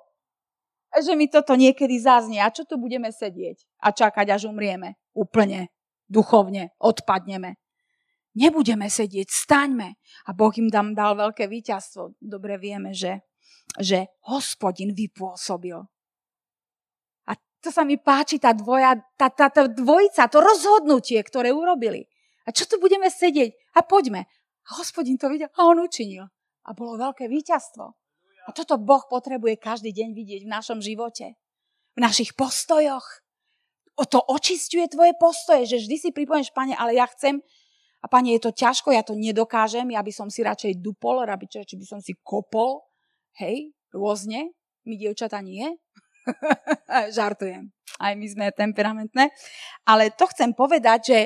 Že 0.96 1.20
mi 1.20 1.28
toto 1.28 1.52
niekedy 1.60 2.00
zaznie. 2.00 2.40
A 2.40 2.48
čo 2.48 2.64
tu 2.64 2.80
budeme 2.80 3.12
sedieť 3.12 3.68
a 3.84 3.92
čakať, 3.92 4.32
až 4.32 4.48
umrieme? 4.48 4.96
Úplne, 5.12 5.68
duchovne, 6.08 6.72
odpadneme. 6.80 7.60
Nebudeme 8.40 8.88
sedieť, 8.88 9.28
staňme. 9.28 10.00
A 10.24 10.30
Boh 10.32 10.56
im 10.56 10.72
tam 10.72 10.96
dal 10.96 11.20
veľké 11.20 11.44
víťazstvo. 11.52 12.16
Dobre 12.16 12.56
vieme, 12.56 12.96
že, 12.96 13.28
že 13.76 14.08
hospodin 14.32 14.96
vypôsobil. 14.96 15.76
A 17.28 17.32
to 17.60 17.68
sa 17.68 17.84
mi 17.84 18.00
páči, 18.00 18.40
tá, 18.40 18.56
dvoja, 18.56 18.96
tá, 19.20 19.28
tá, 19.28 19.52
tá 19.52 19.68
dvojica, 19.68 20.32
to 20.32 20.40
rozhodnutie, 20.40 21.20
ktoré 21.20 21.52
urobili. 21.52 22.08
A 22.48 22.56
čo 22.56 22.64
tu 22.64 22.80
budeme 22.80 23.12
sedieť? 23.12 23.76
A 23.76 23.84
poďme. 23.84 24.24
A 24.68 24.84
hospodin 24.84 25.16
to 25.16 25.32
videl 25.32 25.48
a 25.56 25.60
on 25.64 25.80
učinil. 25.80 26.28
A 26.68 26.70
bolo 26.76 27.00
veľké 27.00 27.32
víťazstvo. 27.32 27.86
A 28.48 28.50
toto 28.56 28.80
Boh 28.80 29.04
potrebuje 29.08 29.60
každý 29.60 29.92
deň 29.96 30.16
vidieť 30.16 30.42
v 30.44 30.52
našom 30.52 30.80
živote. 30.84 31.36
V 31.96 32.00
našich 32.00 32.36
postojoch. 32.36 33.04
O 33.98 34.04
to 34.06 34.22
očistuje 34.24 34.88
tvoje 34.92 35.16
postoje, 35.18 35.66
že 35.66 35.82
vždy 35.84 35.96
si 35.98 36.10
pripomeneš, 36.14 36.54
pane, 36.54 36.78
ale 36.78 36.94
ja 36.96 37.10
chcem, 37.10 37.42
a 38.04 38.06
pane, 38.06 38.30
je 38.38 38.46
to 38.46 38.54
ťažko, 38.54 38.94
ja 38.94 39.02
to 39.02 39.18
nedokážem, 39.18 39.90
ja 39.90 40.06
by 40.06 40.14
som 40.14 40.30
si 40.30 40.46
radšej 40.46 40.78
dupol, 40.86 41.26
či 41.50 41.76
by 41.76 41.86
som 41.88 41.98
si 41.98 42.14
kopol, 42.22 42.86
hej, 43.42 43.74
rôzne, 43.90 44.54
my 44.86 44.94
dievčata 44.94 45.42
nie. 45.42 45.66
Žartujem. 47.18 47.74
Aj 47.98 48.14
my 48.14 48.28
sme 48.30 48.54
temperamentné. 48.54 49.34
Ale 49.90 50.14
to 50.14 50.30
chcem 50.30 50.54
povedať, 50.54 51.00
že, 51.02 51.20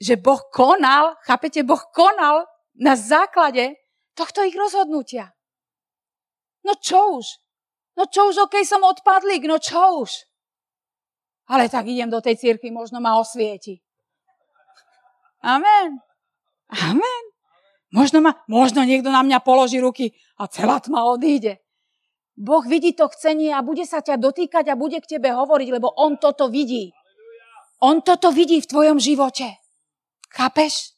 že 0.00 0.14
Boh 0.16 0.40
konal, 0.48 1.20
chápete, 1.28 1.60
Boh 1.60 1.82
konal 1.92 2.48
na 2.78 2.98
základe 2.98 3.78
tohto 4.18 4.42
ich 4.42 4.54
rozhodnutia. 4.54 5.34
No 6.66 6.74
čo 6.78 7.20
už? 7.20 7.26
No 7.94 8.10
čo 8.10 8.26
už, 8.30 8.50
okej, 8.50 8.66
okay, 8.66 8.70
som 8.70 8.82
odpadlík, 8.82 9.46
no 9.46 9.62
čo 9.62 10.02
už? 10.02 10.26
Ale 11.46 11.68
tak 11.68 11.86
idem 11.86 12.08
do 12.10 12.18
tej 12.18 12.40
cirkvi, 12.40 12.72
možno 12.72 12.98
ma 12.98 13.20
osvieti. 13.20 13.78
Amen. 15.44 16.00
Amen. 16.72 17.22
Možno, 17.92 18.24
ma, 18.24 18.34
možno 18.50 18.82
niekto 18.82 19.12
na 19.12 19.22
mňa 19.22 19.44
položí 19.44 19.78
ruky 19.78 20.16
a 20.40 20.48
celá 20.50 20.80
tma 20.80 21.04
odíde. 21.06 21.62
Boh 22.34 22.66
vidí 22.66 22.96
to 22.98 23.06
chcenie 23.14 23.54
a 23.54 23.62
bude 23.62 23.86
sa 23.86 24.02
ťa 24.02 24.18
dotýkať 24.18 24.66
a 24.66 24.74
bude 24.74 24.98
k 24.98 25.06
tebe 25.06 25.30
hovoriť, 25.30 25.68
lebo 25.70 25.94
On 25.94 26.18
toto 26.18 26.50
vidí. 26.50 26.90
On 27.78 28.02
toto 28.02 28.34
vidí 28.34 28.58
v 28.58 28.66
tvojom 28.66 28.98
živote. 28.98 29.46
Chápeš? 30.34 30.93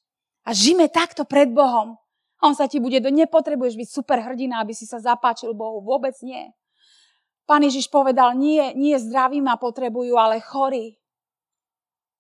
A 0.47 0.55
žime 0.55 0.87
takto 0.87 1.27
pred 1.27 1.51
Bohom. 1.51 1.99
On 2.39 2.55
sa 2.55 2.71
ti 2.71 2.79
bude, 2.79 3.03
nepotrebuješ 3.03 3.75
byť 3.75 3.89
super 3.91 4.23
hrdina, 4.23 4.63
aby 4.63 4.71
si 4.71 4.87
sa 4.87 5.03
zapáčil 5.03 5.51
Bohu. 5.57 5.83
Vôbec 5.83 6.15
nie. 6.23 6.55
Pán 7.47 7.67
Ježiš 7.67 7.91
povedal, 7.91 8.39
nie, 8.39 8.75
nie 8.79 8.95
zdraví 8.99 9.43
ma 9.43 9.59
potrebujú, 9.59 10.15
ale 10.19 10.39
chorí. 10.43 10.99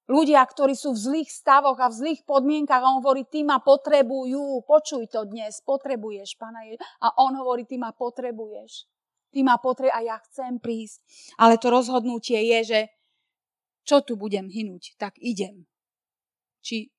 Ľudia, 0.06 0.38
ktorí 0.46 0.78
sú 0.78 0.94
v 0.94 1.02
zlých 1.02 1.30
stavoch 1.34 1.74
a 1.82 1.90
v 1.90 1.98
zlých 1.98 2.22
podmienkach, 2.22 2.78
a 2.78 2.94
on 2.94 3.02
hovorí, 3.02 3.26
ty 3.26 3.42
ma 3.42 3.58
potrebujú, 3.58 4.62
počuj 4.62 5.10
to 5.10 5.26
dnes, 5.26 5.58
potrebuješ, 5.66 6.38
Pána 6.38 6.62
Ježiš. 6.62 6.78
A 7.02 7.10
on 7.18 7.34
hovorí, 7.34 7.66
ty 7.66 7.74
ma 7.74 7.90
potrebuješ. 7.90 8.86
Ty 9.34 9.40
ma 9.42 9.58
potrebuješ 9.58 9.98
a 9.98 10.06
ja 10.06 10.16
chcem 10.30 10.62
prísť. 10.62 11.02
Ale 11.42 11.58
to 11.58 11.74
rozhodnutie 11.74 12.38
je, 12.38 12.58
že 12.62 12.80
čo 13.82 14.06
tu 14.06 14.14
budem 14.14 14.46
hynúť, 14.46 14.94
tak 14.94 15.18
idem. 15.18 15.66
Či, 16.62 16.94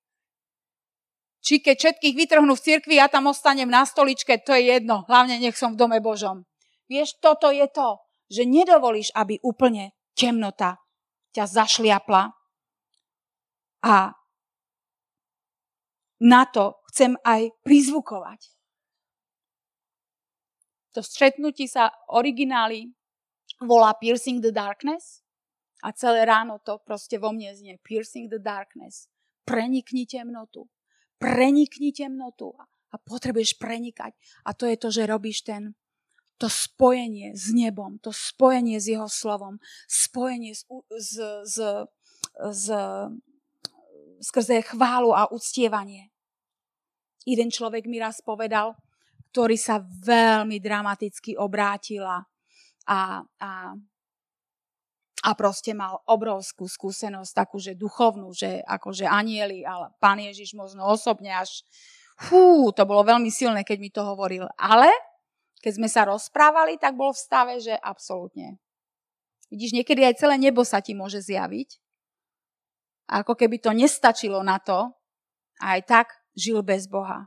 či 1.47 1.63
keď 1.63 1.75
všetkých 1.79 2.15
vytrhnú 2.27 2.51
v 2.59 2.65
cirkvi, 2.67 2.99
ja 2.99 3.07
tam 3.07 3.31
ostanem 3.31 3.71
na 3.71 3.87
stoličke, 3.87 4.43
to 4.43 4.51
je 4.51 4.67
jedno. 4.67 5.07
Hlavne 5.07 5.39
nech 5.39 5.55
som 5.55 5.71
v 5.71 5.79
dome 5.79 6.03
Božom. 6.03 6.43
Vieš, 6.91 7.23
toto 7.23 7.47
je 7.47 7.63
to, 7.71 8.03
že 8.27 8.43
nedovolíš, 8.43 9.15
aby 9.15 9.39
úplne 9.39 9.95
temnota 10.11 10.75
ťa 11.31 11.47
zašliapla 11.47 12.35
a 13.87 14.11
na 16.19 16.43
to 16.51 16.83
chcem 16.91 17.15
aj 17.23 17.47
prizvukovať. 17.63 18.51
To 20.97 21.05
stretnutí 21.05 21.71
sa 21.71 21.95
originály 22.11 22.91
volá 23.63 23.95
Piercing 23.95 24.43
the 24.43 24.51
Darkness 24.51 25.23
a 25.79 25.95
celé 25.95 26.27
ráno 26.27 26.59
to 26.59 26.81
proste 26.83 27.15
vo 27.21 27.31
mne 27.31 27.55
znie 27.55 27.79
Piercing 27.79 28.27
the 28.27 28.41
Darkness. 28.41 29.07
Prenikni 29.47 30.03
temnotu. 30.03 30.67
Prenikni 31.17 31.93
temnotu. 31.93 32.53
A 32.93 32.95
potrebuješ 32.95 33.59
prenikať. 33.59 34.15
A 34.47 34.55
to 34.55 34.63
je 34.63 34.77
to, 34.79 34.87
že 34.93 35.09
robíš 35.09 35.43
ten, 35.43 35.75
to 36.39 36.47
spojenie 36.47 37.35
s 37.35 37.51
nebom, 37.51 37.99
to 37.99 38.15
spojenie 38.15 38.79
s 38.79 38.87
jeho 38.87 39.09
slovom, 39.11 39.59
spojenie 39.89 40.55
s, 40.55 40.63
s, 40.95 41.19
s, 41.43 41.57
s 42.39 42.65
skrze 44.21 44.61
chválu 44.65 45.13
a 45.13 45.29
uctievanie. 45.29 46.09
Jeden 47.27 47.51
človek 47.51 47.85
mi 47.85 47.99
raz 47.99 48.23
povedal, 48.23 48.73
ktorý 49.35 49.59
sa 49.59 49.83
veľmi 49.83 50.57
dramaticky 50.63 51.35
obrátila 51.35 52.23
a, 52.87 53.21
a, 53.21 53.75
a 55.25 55.33
proste 55.33 55.73
mal 55.73 56.01
obrovskú 56.05 56.69
skúsenosť, 56.69 57.31
takú, 57.33 57.57
že 57.57 57.73
duchovnú, 57.73 58.29
že 58.33 58.61
akože 58.65 59.09
anieli, 59.09 59.65
ale 59.65 59.89
pán 59.97 60.21
Ježiš 60.21 60.53
možno 60.53 60.85
osobne 60.85 61.33
až, 61.33 61.65
fú, 62.17 62.69
to 62.69 62.85
bolo 62.85 63.01
veľmi 63.01 63.33
silné, 63.33 63.65
keď 63.65 63.77
mi 63.81 63.89
to 63.89 64.05
hovoril. 64.05 64.45
Ale 64.57 64.89
keď 65.61 65.73
sme 65.73 65.89
sa 65.89 66.05
rozprávali, 66.05 66.77
tak 66.77 66.93
bol 66.93 67.13
v 67.13 67.21
stave, 67.21 67.53
že 67.57 67.73
absolútne. 67.73 68.61
Vidíš, 69.49 69.73
niekedy 69.73 70.05
aj 70.05 70.21
celé 70.21 70.35
nebo 70.37 70.61
sa 70.61 70.83
ti 70.83 70.93
môže 70.93 71.23
zjaviť 71.23 71.81
a 73.07 73.23
ako 73.23 73.33
keby 73.39 73.57
to 73.63 73.71
nestačilo 73.71 74.43
na 74.43 74.59
to, 74.59 74.91
a 75.57 75.79
aj 75.79 75.81
tak 75.89 76.07
žil 76.37 76.61
bez 76.61 76.85
Boha. 76.85 77.25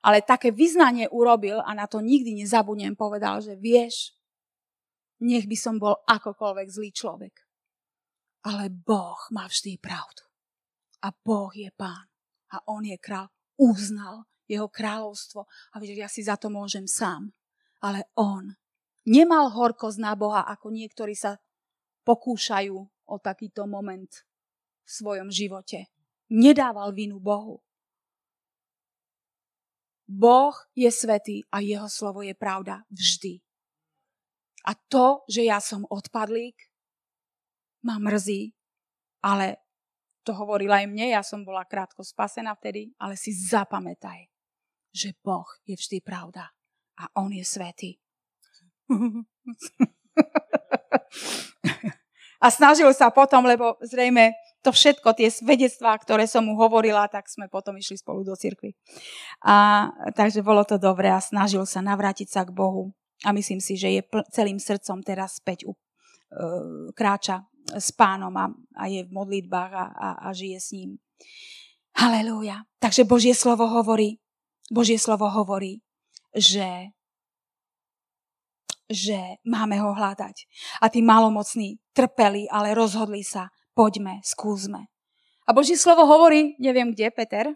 Ale 0.00 0.24
také 0.24 0.52
vyznanie 0.52 1.08
urobil 1.12 1.60
a 1.60 1.76
na 1.76 1.84
to 1.84 2.00
nikdy 2.00 2.36
nezabudnem, 2.36 2.96
povedal, 2.96 3.40
že 3.40 3.56
vieš, 3.56 4.16
nech 5.20 5.44
by 5.44 5.56
som 5.56 5.76
bol 5.76 6.00
akokoľvek 6.08 6.68
zlý 6.68 6.90
človek. 6.92 7.34
Ale 8.48 8.72
Boh 8.72 9.20
má 9.36 9.44
vždy 9.44 9.76
pravdu. 9.76 10.24
A 11.04 11.12
Boh 11.12 11.52
je 11.52 11.68
pán. 11.76 12.08
A 12.52 12.64
on 12.72 12.84
je 12.84 12.96
král. 12.96 13.28
Uznal 13.60 14.24
jeho 14.48 14.66
kráľovstvo. 14.66 15.44
A 15.46 15.74
vieš, 15.76 15.96
ja 16.00 16.08
si 16.08 16.24
za 16.24 16.40
to 16.40 16.48
môžem 16.48 16.88
sám. 16.88 17.30
Ale 17.84 18.08
on 18.16 18.56
nemal 19.04 19.52
horkosť 19.52 19.98
na 20.00 20.16
Boha, 20.16 20.44
ako 20.48 20.72
niektorí 20.72 21.12
sa 21.12 21.36
pokúšajú 22.04 22.76
o 23.06 23.16
takýto 23.20 23.68
moment 23.68 24.10
v 24.84 24.90
svojom 24.90 25.28
živote. 25.28 25.92
Nedával 26.32 26.96
vinu 26.96 27.20
Bohu. 27.20 27.60
Boh 30.10 30.56
je 30.74 30.90
svetý 30.90 31.46
a 31.54 31.62
jeho 31.62 31.86
slovo 31.86 32.26
je 32.26 32.34
pravda 32.34 32.82
vždy. 32.90 33.38
A 34.66 34.76
to, 34.76 35.24
že 35.30 35.48
ja 35.48 35.60
som 35.60 35.88
odpadlík, 35.88 36.56
ma 37.84 37.96
mrzí, 37.96 38.52
ale 39.24 39.56
to 40.20 40.36
hovorila 40.36 40.84
aj 40.84 40.86
mne, 40.88 41.16
ja 41.16 41.22
som 41.24 41.44
bola 41.44 41.64
krátko 41.64 42.04
spasená 42.04 42.52
vtedy, 42.56 42.92
ale 43.00 43.16
si 43.16 43.32
zapamätaj, 43.32 44.28
že 44.92 45.16
Boh 45.24 45.48
je 45.64 45.76
vždy 45.76 46.04
pravda 46.04 46.52
a 47.00 47.08
On 47.16 47.32
je 47.32 47.44
svetý. 47.44 47.96
a 52.44 52.46
snažil 52.52 52.92
sa 52.92 53.08
potom, 53.08 53.48
lebo 53.48 53.80
zrejme 53.80 54.36
to 54.60 54.76
všetko, 54.76 55.16
tie 55.16 55.32
svedectvá, 55.32 55.96
ktoré 55.96 56.28
som 56.28 56.44
mu 56.44 56.52
hovorila, 56.60 57.08
tak 57.08 57.32
sme 57.32 57.48
potom 57.48 57.80
išli 57.80 57.96
spolu 57.96 58.20
do 58.20 58.36
cirkvi. 58.36 58.76
A, 59.40 59.88
takže 60.12 60.44
bolo 60.44 60.68
to 60.68 60.76
dobré 60.76 61.08
a 61.08 61.24
snažil 61.24 61.64
sa 61.64 61.80
navrátiť 61.80 62.28
sa 62.28 62.44
k 62.44 62.52
Bohu. 62.52 62.92
A 63.24 63.36
myslím 63.36 63.60
si, 63.60 63.76
že 63.76 63.92
je 63.92 64.02
celým 64.32 64.56
srdcom 64.56 65.04
teraz 65.04 65.38
späť 65.38 65.68
u, 65.68 65.76
uh, 65.76 66.88
kráča 66.96 67.44
s 67.76 67.92
pánom 67.92 68.32
a, 68.40 68.48
a 68.76 68.88
je 68.88 69.04
v 69.04 69.12
modlitbách 69.12 69.72
a, 69.76 69.84
a, 69.92 70.08
a 70.24 70.28
žije 70.32 70.58
s 70.58 70.68
ním. 70.72 70.90
Halelúja. 71.92 72.64
Takže 72.80 73.04
Božie 73.04 73.36
slovo 73.36 73.68
hovorí, 73.68 74.16
Božie 74.72 74.96
slovo 74.96 75.28
hovorí, 75.28 75.84
že 76.32 76.94
že 78.90 79.38
máme 79.46 79.78
ho 79.78 79.94
hľadať. 79.94 80.50
A 80.82 80.90
tí 80.90 80.98
malomocní 80.98 81.78
trpeli, 81.94 82.50
ale 82.50 82.74
rozhodli 82.74 83.22
sa 83.22 83.54
poďme, 83.70 84.18
skúsme. 84.26 84.90
A 85.46 85.54
Boží 85.54 85.78
slovo 85.78 86.02
hovorí, 86.10 86.58
neviem 86.58 86.90
kde, 86.90 87.06
Peter, 87.14 87.46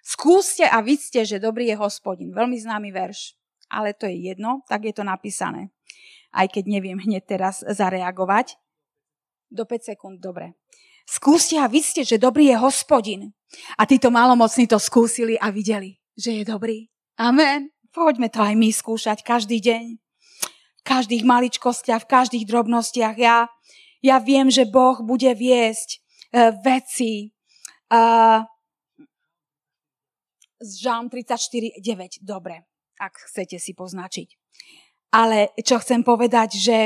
skúste 0.00 0.64
a 0.64 0.80
vidzte, 0.80 1.20
že 1.28 1.36
dobrý 1.36 1.68
je 1.68 1.76
hospodin. 1.76 2.32
Veľmi 2.32 2.56
známy 2.56 2.96
verš, 2.96 3.36
ale 3.74 3.98
to 3.98 4.06
je 4.06 4.30
jedno, 4.30 4.62
tak 4.70 4.86
je 4.86 4.94
to 4.94 5.02
napísané. 5.02 5.74
Aj 6.30 6.46
keď 6.46 6.70
neviem 6.70 6.98
hneď 6.98 7.26
teraz 7.26 7.66
zareagovať. 7.66 8.54
Do 9.50 9.66
5 9.66 9.90
sekúnd, 9.94 10.22
dobre. 10.22 10.54
Skúste 11.04 11.58
a 11.58 11.66
vidzte, 11.66 12.06
že 12.06 12.22
dobrý 12.22 12.54
je 12.54 12.56
hospodin. 12.58 13.34
A 13.78 13.84
títo 13.84 14.14
malomocní 14.14 14.70
to 14.70 14.78
skúsili 14.78 15.34
a 15.38 15.50
videli, 15.50 15.98
že 16.14 16.42
je 16.42 16.44
dobrý. 16.46 16.86
Amen. 17.18 17.70
Poďme 17.94 18.30
to 18.30 18.42
aj 18.42 18.54
my 18.54 18.70
skúšať 18.70 19.22
každý 19.22 19.62
deň. 19.62 19.84
V 20.80 20.82
každých 20.82 21.22
maličkostiach, 21.22 22.06
v 22.06 22.10
každých 22.10 22.44
drobnostiach. 22.50 23.14
Ja 23.18 23.46
ja 24.04 24.20
viem, 24.20 24.52
že 24.52 24.68
Boh 24.68 25.00
bude 25.00 25.32
viesť 25.32 25.96
uh, 25.96 26.52
veci. 26.60 27.32
Uh, 27.88 28.44
z 30.60 30.72
Žalm 30.84 31.08
34, 31.08 31.80
9. 31.80 32.20
Dobre, 32.20 32.68
ak 32.98 33.28
chcete 33.30 33.58
si 33.58 33.72
poznačiť. 33.74 34.28
Ale 35.14 35.54
čo 35.62 35.78
chcem 35.78 36.02
povedať, 36.02 36.58
že 36.58 36.78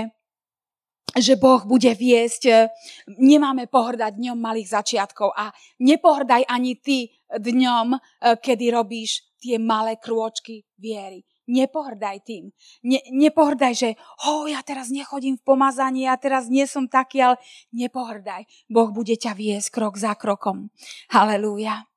že 1.16 1.40
Boh 1.40 1.64
bude 1.64 1.88
viesť. 1.96 2.68
Nemáme 3.16 3.64
pohrdať 3.66 4.20
dňom 4.20 4.38
malých 4.38 4.76
začiatkov 4.76 5.32
a 5.32 5.48
nepohrdaj 5.80 6.44
ani 6.44 6.76
ty 6.76 7.08
dňom, 7.32 7.96
kedy 8.38 8.66
robíš 8.68 9.24
tie 9.40 9.56
malé 9.56 9.96
krôčky 9.96 10.68
viery. 10.76 11.24
Nepohrdaj 11.48 12.28
tým. 12.28 12.52
Ne, 12.84 13.00
nepohrdaj, 13.08 13.72
že 13.72 13.90
ho, 14.28 14.44
ja 14.52 14.60
teraz 14.60 14.92
nechodím 14.92 15.40
v 15.40 15.46
pomazaní, 15.48 16.04
ja 16.04 16.20
teraz 16.20 16.52
nie 16.52 16.68
som 16.68 16.84
taký, 16.84 17.24
ale 17.24 17.40
nepohrdaj. 17.72 18.44
Boh 18.68 18.92
bude 18.92 19.16
ťa 19.16 19.32
viesť 19.32 19.72
krok 19.72 19.96
za 19.96 20.12
krokom. 20.12 20.68
Halelúja. 21.08 21.88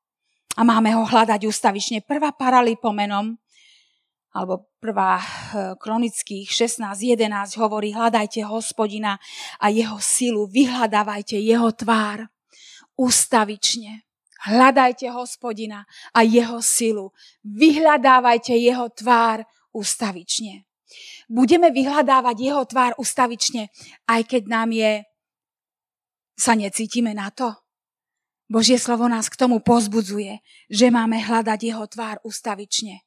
A 0.56 0.62
máme 0.63 0.95
ho 0.95 1.04
hľadať 1.04 1.52
ustavične. 1.52 2.00
Prvá 2.00 2.32
paralipomenom, 2.32 3.36
alebo 4.32 4.72
prvá 4.80 5.20
eh, 5.20 5.26
kronických 5.76 6.48
16.11 6.48 7.60
hovorí, 7.60 7.91
hľadajte 7.91 8.48
hospodina 8.48 9.20
a 9.60 9.67
jeho 9.67 10.00
silu, 10.00 10.48
vyhľadávajte 10.48 11.36
jeho 11.36 11.70
tvár 11.76 12.28
ustavične. 12.96 14.08
Hľadajte 14.41 15.06
hospodina 15.13 15.86
a 16.17 16.26
jeho 16.26 16.65
silu. 16.65 17.13
Vyhľadávajte 17.46 18.58
jeho 18.58 18.89
tvár 18.89 19.46
ustavične. 19.70 20.65
Budeme 21.30 21.70
vyhľadávať 21.70 22.38
jeho 22.41 22.63
tvár 22.65 22.98
ustavične, 22.98 23.70
aj 24.10 24.22
keď 24.26 24.44
nám 24.50 24.70
je, 24.74 25.06
sa 26.36 26.58
necítime 26.58 27.13
na 27.13 27.30
to. 27.30 27.54
Božie 28.52 28.76
slovo 28.76 29.08
nás 29.08 29.32
k 29.32 29.39
tomu 29.39 29.63
pozbudzuje, 29.63 30.44
že 30.67 30.91
máme 30.91 31.22
hľadať 31.22 31.60
jeho 31.62 31.86
tvár 31.88 32.20
ustavične. 32.28 33.00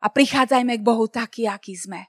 A 0.00 0.06
prichádzajme 0.08 0.80
k 0.80 0.86
Bohu 0.86 1.06
taký, 1.08 1.44
aký 1.44 1.76
sme. 1.76 2.08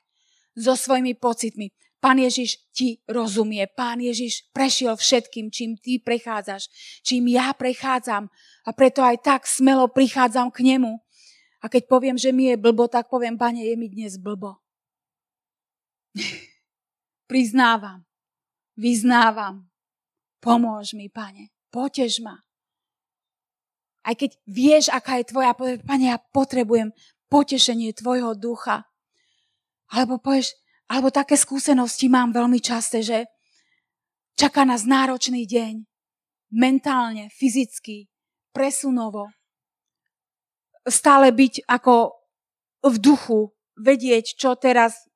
So 0.56 0.76
svojimi 0.76 1.16
pocitmi, 1.16 1.72
Pán 2.02 2.18
Ježiš 2.18 2.58
ti 2.74 2.98
rozumie. 3.06 3.70
Pán 3.70 4.02
Ježiš 4.02 4.50
prešiel 4.50 4.98
všetkým, 4.98 5.54
čím 5.54 5.78
ty 5.78 6.02
prechádzaš, 6.02 6.66
čím 7.06 7.30
ja 7.30 7.54
prechádzam. 7.54 8.26
A 8.66 8.70
preto 8.74 9.06
aj 9.06 9.22
tak 9.22 9.46
smelo 9.46 9.86
prichádzam 9.86 10.50
k 10.50 10.66
nemu. 10.66 10.98
A 11.62 11.70
keď 11.70 11.86
poviem, 11.86 12.18
že 12.18 12.34
mi 12.34 12.50
je 12.50 12.58
blbo, 12.58 12.90
tak 12.90 13.06
poviem, 13.06 13.38
pane, 13.38 13.62
je 13.62 13.78
mi 13.78 13.86
dnes 13.86 14.18
blbo. 14.18 14.58
Priznávam, 17.30 18.02
vyznávam. 18.74 19.70
Pomôž 20.42 20.98
mi, 20.98 21.06
pane, 21.06 21.54
potež 21.70 22.18
ma. 22.26 22.42
Aj 24.02 24.18
keď 24.18 24.42
vieš, 24.50 24.90
aká 24.90 25.22
je 25.22 25.30
tvoja, 25.30 25.54
pane, 25.86 26.10
ja 26.10 26.18
potrebujem 26.34 26.90
potešenie 27.32 27.96
tvojho 27.96 28.36
ducha. 28.36 28.84
Alebo 29.96 30.20
povieš, 30.20 30.52
alebo 30.92 31.08
také 31.08 31.40
skúsenosti 31.40 32.12
mám 32.12 32.36
veľmi 32.36 32.60
časté, 32.60 33.00
že 33.00 33.32
čaká 34.36 34.68
nás 34.68 34.84
náročný 34.84 35.48
deň. 35.48 35.88
Mentálne, 36.52 37.32
fyzicky, 37.32 38.12
presunovo. 38.52 39.32
Stále 40.84 41.32
byť 41.32 41.64
ako 41.72 42.20
v 42.84 42.96
duchu, 43.00 43.56
vedieť, 43.80 44.36
čo 44.36 44.60
teraz 44.60 45.08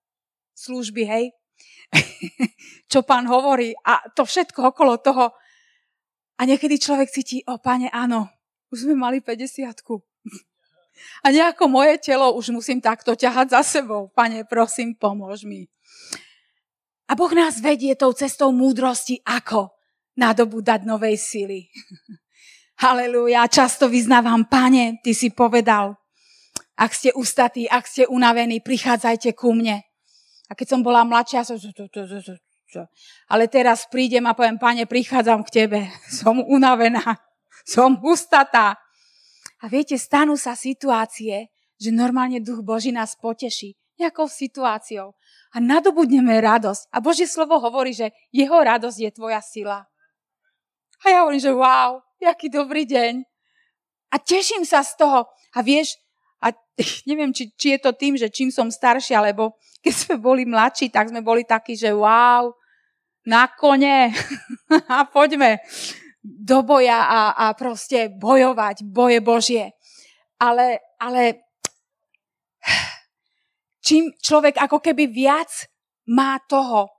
služby, 0.55 1.03
hej? 1.03 1.25
čo 2.91 3.03
pán 3.03 3.27
hovorí 3.27 3.75
a 3.83 3.99
to 4.15 4.23
všetko 4.23 4.71
okolo 4.71 5.03
toho. 5.03 5.35
A 6.35 6.41
niekedy 6.43 6.79
človek 6.79 7.11
cíti, 7.11 7.43
o 7.47 7.59
pane, 7.59 7.91
áno, 7.91 8.27
už 8.71 8.87
sme 8.87 8.95
mali 8.95 9.19
50 9.19 9.71
a 11.23 11.31
nejako 11.31 11.67
moje 11.67 11.97
telo 12.01 12.33
už 12.35 12.49
musím 12.55 12.81
takto 12.81 13.15
ťahať 13.15 13.55
za 13.55 13.61
sebou. 13.63 14.11
Pane, 14.13 14.43
prosím, 14.47 14.95
pomôž 14.95 15.43
mi. 15.43 15.67
A 17.05 17.13
Boh 17.13 17.29
nás 17.31 17.61
vedie 17.61 17.93
tou 17.93 18.13
cestou 18.13 18.49
múdrosti, 18.49 19.21
ako 19.21 19.75
dať 20.15 20.81
novej 20.87 21.19
sily. 21.19 21.69
Halelúja. 22.83 23.47
Často 23.47 23.87
vyznávam, 23.87 24.43
pane, 24.47 24.99
ty 24.99 25.15
si 25.15 25.31
povedal, 25.31 25.95
ak 26.75 26.91
ste 26.91 27.15
ustatí, 27.15 27.71
ak 27.71 27.87
ste 27.87 28.03
unavení, 28.03 28.59
prichádzajte 28.59 29.31
ku 29.31 29.55
mne. 29.55 29.79
A 30.49 30.51
keď 30.53 30.75
som 30.75 30.81
bola 30.83 31.07
mladšia, 31.07 31.47
som... 31.47 31.55
Ale 33.31 33.47
teraz 33.47 33.87
prídem 33.87 34.27
a 34.27 34.35
poviem, 34.35 34.59
pane, 34.59 34.83
prichádzam 34.83 35.47
k 35.47 35.63
tebe. 35.63 35.79
Som 36.19 36.43
unavená. 36.43 37.15
Som 37.63 38.03
ustatá. 38.03 38.75
A 39.65 39.69
viete, 39.71 39.97
stanú 39.97 40.37
sa 40.37 40.53
situácie, 40.53 41.49
že 41.81 41.89
normálne 41.89 42.37
duch 42.37 42.61
Boží 42.61 42.93
nás 42.93 43.17
poteší 43.17 43.73
nejakou 43.97 44.29
situáciou 44.29 45.17
a 45.49 45.57
nadobudneme 45.57 46.37
radosť. 46.37 46.93
A 46.93 47.01
Božie 47.01 47.25
slovo 47.25 47.57
hovorí, 47.57 47.89
že 47.89 48.13
jeho 48.29 48.53
radosť 48.53 49.09
je 49.09 49.09
tvoja 49.09 49.41
sila. 49.41 49.89
A 51.01 51.05
ja 51.09 51.25
hovorím, 51.25 51.41
že 51.41 51.49
wow, 51.49 51.97
jaký 52.21 52.53
dobrý 52.53 52.85
deň. 52.85 53.25
A 54.13 54.15
teším 54.21 54.69
sa 54.69 54.85
z 54.85 55.01
toho. 55.01 55.33
A 55.57 55.65
vieš, 55.65 55.97
a 56.45 56.53
neviem, 57.09 57.33
či, 57.33 57.49
či 57.57 57.73
je 57.73 57.79
to 57.81 57.97
tým, 57.97 58.21
že 58.21 58.29
čím 58.29 58.53
som 58.53 58.69
staršia, 58.69 59.17
lebo 59.17 59.57
keď 59.81 59.93
sme 59.97 60.15
boli 60.21 60.45
mladší, 60.45 60.93
tak 60.93 61.09
sme 61.09 61.25
boli 61.25 61.41
takí, 61.41 61.73
že 61.73 61.89
wow, 61.89 62.53
na 63.25 63.49
kone 63.49 64.13
poďme 65.15 65.57
do 66.25 66.65
boja 66.65 67.05
a, 67.05 67.21
a 67.37 67.45
proste 67.53 68.09
bojovať, 68.09 68.81
boje 68.81 69.21
Božie. 69.21 69.65
Ale, 70.41 70.81
ale 70.97 71.45
čím 73.85 74.09
človek 74.17 74.57
ako 74.57 74.81
keby 74.81 75.05
viac 75.05 75.69
má 76.09 76.41
toho 76.49 76.89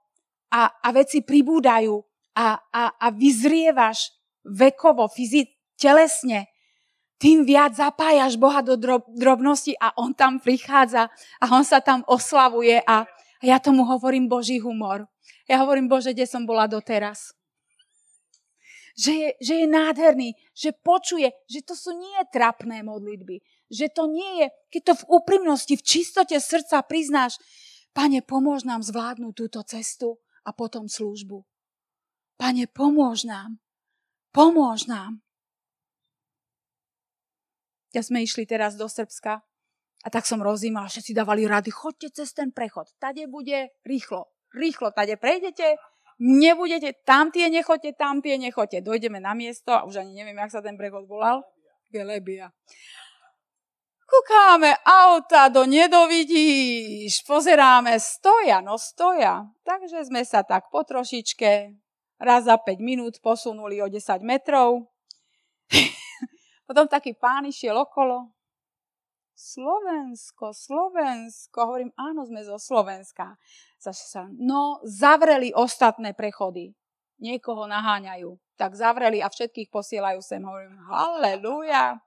a, 0.54 0.70
a 0.70 0.88
veci 0.94 1.26
pribúdajú 1.26 1.98
a, 2.38 2.54
a, 2.70 2.82
a 2.94 3.06
vyzrievaš 3.10 4.14
vekovo, 4.46 5.10
fyzicky, 5.10 5.58
telesne, 5.74 6.46
tým 7.20 7.44
viac 7.44 7.76
zapájaš 7.76 8.36
Boha 8.40 8.64
do 8.64 8.76
drob, 8.76 9.04
drobnosti 9.12 9.76
a 9.76 9.92
On 10.00 10.12
tam 10.16 10.40
prichádza 10.40 11.12
a 11.40 11.44
On 11.52 11.64
sa 11.64 11.84
tam 11.84 12.04
oslavuje 12.06 12.80
a 12.84 13.04
ja 13.44 13.60
tomu 13.60 13.84
hovorím 13.84 14.28
Boží 14.28 14.56
humor. 14.60 15.04
Ja 15.44 15.60
hovorím, 15.62 15.86
Bože, 15.86 16.16
kde 16.16 16.24
som 16.24 16.48
bola 16.48 16.66
doteraz 16.66 17.35
že 18.96 19.12
je, 19.12 19.28
že 19.44 19.54
je 19.60 19.66
nádherný, 19.68 20.32
že 20.56 20.72
počuje, 20.72 21.28
že 21.46 21.60
to 21.60 21.76
sú 21.76 21.92
nie 21.92 22.16
trapné 22.32 22.80
modlitby, 22.80 23.44
že 23.68 23.92
to 23.92 24.08
nie 24.08 24.42
je, 24.42 24.46
keď 24.72 24.82
to 24.82 24.94
v 25.04 25.08
úprimnosti, 25.20 25.74
v 25.76 25.84
čistote 25.84 26.36
srdca 26.40 26.80
priznáš, 26.80 27.36
Pane, 27.96 28.20
pomôž 28.20 28.68
nám 28.68 28.84
zvládnuť 28.84 29.32
túto 29.32 29.64
cestu 29.64 30.20
a 30.44 30.52
potom 30.52 30.84
službu. 30.84 31.48
Pane, 32.36 32.68
pomôž 32.68 33.24
nám. 33.24 33.56
Pomôž 34.36 34.84
nám. 34.84 35.24
Ja 37.96 38.04
sme 38.04 38.20
išli 38.20 38.44
teraz 38.44 38.76
do 38.76 38.84
Srbska 38.84 39.40
a 40.04 40.08
tak 40.12 40.28
som 40.28 40.44
rozímal, 40.44 40.92
všetci 40.92 41.16
dávali 41.16 41.48
rady, 41.48 41.72
chodte 41.72 42.12
cez 42.12 42.36
ten 42.36 42.52
prechod, 42.52 42.92
tade 43.00 43.24
bude 43.24 43.72
rýchlo, 43.88 44.28
rýchlo, 44.52 44.92
tade 44.92 45.16
prejdete, 45.16 45.80
nebudete, 46.20 46.92
tam 47.04 47.28
tie 47.28 47.48
nechote, 47.48 47.92
tam 47.92 48.24
tie 48.24 48.40
nechote. 48.40 48.80
Dojdeme 48.80 49.20
na 49.20 49.36
miesto 49.36 49.72
a 49.72 49.84
už 49.84 50.00
ani 50.00 50.12
neviem, 50.16 50.36
jak 50.36 50.52
sa 50.52 50.64
ten 50.64 50.76
prechod 50.76 51.04
volal. 51.04 51.44
Gelebia. 51.92 52.50
Kúkáme 54.06 54.70
auta 54.86 55.50
do 55.50 55.66
nedovidíš, 55.66 57.26
pozeráme, 57.26 57.98
stoja, 57.98 58.62
no 58.62 58.78
stoja. 58.78 59.50
Takže 59.66 60.06
sme 60.06 60.22
sa 60.22 60.46
tak 60.46 60.70
po 60.70 60.86
trošičke 60.86 61.74
raz 62.22 62.46
za 62.46 62.54
5 62.54 62.78
minút 62.78 63.18
posunuli 63.18 63.82
o 63.82 63.90
10 63.90 64.22
metrov. 64.22 64.86
Potom 66.70 66.86
taký 66.86 67.18
pán 67.18 67.50
išiel 67.50 67.74
okolo. 67.74 68.35
Slovensko, 69.36 70.56
Slovensko. 70.56 71.68
Hovorím, 71.68 71.92
áno, 72.00 72.24
sme 72.24 72.40
zo 72.40 72.56
Slovenska. 72.56 73.36
Sa, 73.76 74.24
no, 74.32 74.80
zavreli 74.80 75.52
ostatné 75.52 76.16
prechody. 76.16 76.72
Niekoho 77.20 77.68
naháňajú. 77.68 78.32
Tak 78.56 78.72
zavreli 78.72 79.20
a 79.20 79.28
všetkých 79.28 79.68
posielajú 79.68 80.24
sem. 80.24 80.40
Hovorím, 80.40 80.80
halleluja. 80.88 82.00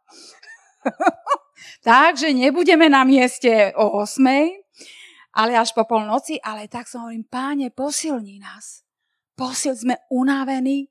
Takže 1.86 2.34
nebudeme 2.34 2.90
na 2.90 3.06
mieste 3.06 3.78
o 3.78 4.02
8, 4.02 4.26
ale 5.38 5.54
až 5.54 5.70
po 5.78 5.86
polnoci, 5.86 6.42
ale 6.42 6.66
tak 6.66 6.90
som 6.90 7.06
hovorím, 7.06 7.30
páne, 7.30 7.70
posilni 7.70 8.42
nás. 8.42 8.82
Posil, 9.38 9.78
sme 9.78 10.02
unavení 10.10 10.90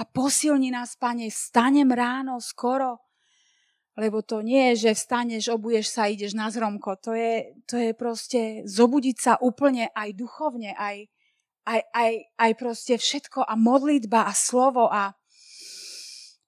a 0.00 0.08
posilni 0.08 0.72
nás, 0.72 0.96
páne, 0.96 1.28
stanem 1.28 1.92
ráno 1.92 2.40
skoro, 2.40 3.04
lebo 3.94 4.26
to 4.26 4.42
nie 4.42 4.74
je, 4.74 4.90
že 4.90 4.98
vstaneš, 4.98 5.54
obuješ 5.54 5.86
sa, 5.94 6.10
ideš 6.10 6.34
na 6.34 6.50
zromko. 6.50 6.98
To 7.06 7.14
je, 7.14 7.54
to 7.70 7.78
je 7.78 7.90
proste 7.94 8.66
zobudiť 8.66 9.16
sa 9.16 9.32
úplne 9.38 9.94
aj 9.94 10.18
duchovne, 10.18 10.74
aj, 10.74 11.06
aj, 11.62 11.80
aj, 11.94 12.12
aj 12.34 12.52
proste 12.58 12.94
všetko 12.98 13.46
a 13.46 13.54
modlitba 13.54 14.26
a 14.26 14.34
slovo 14.34 14.90
a 14.90 15.14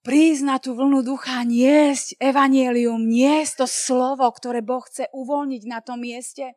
prísť 0.03 0.43
na 0.43 0.57
tú 0.59 0.75
vlnu 0.75 1.03
ducha, 1.07 1.43
niesť 1.43 2.19
evanielium, 2.19 3.03
niesť 3.07 3.63
to 3.63 3.67
slovo, 3.67 4.27
ktoré 4.31 4.63
Boh 4.63 4.83
chce 4.83 5.11
uvoľniť 5.11 5.63
na 5.67 5.79
tom 5.83 6.03
mieste. 6.03 6.55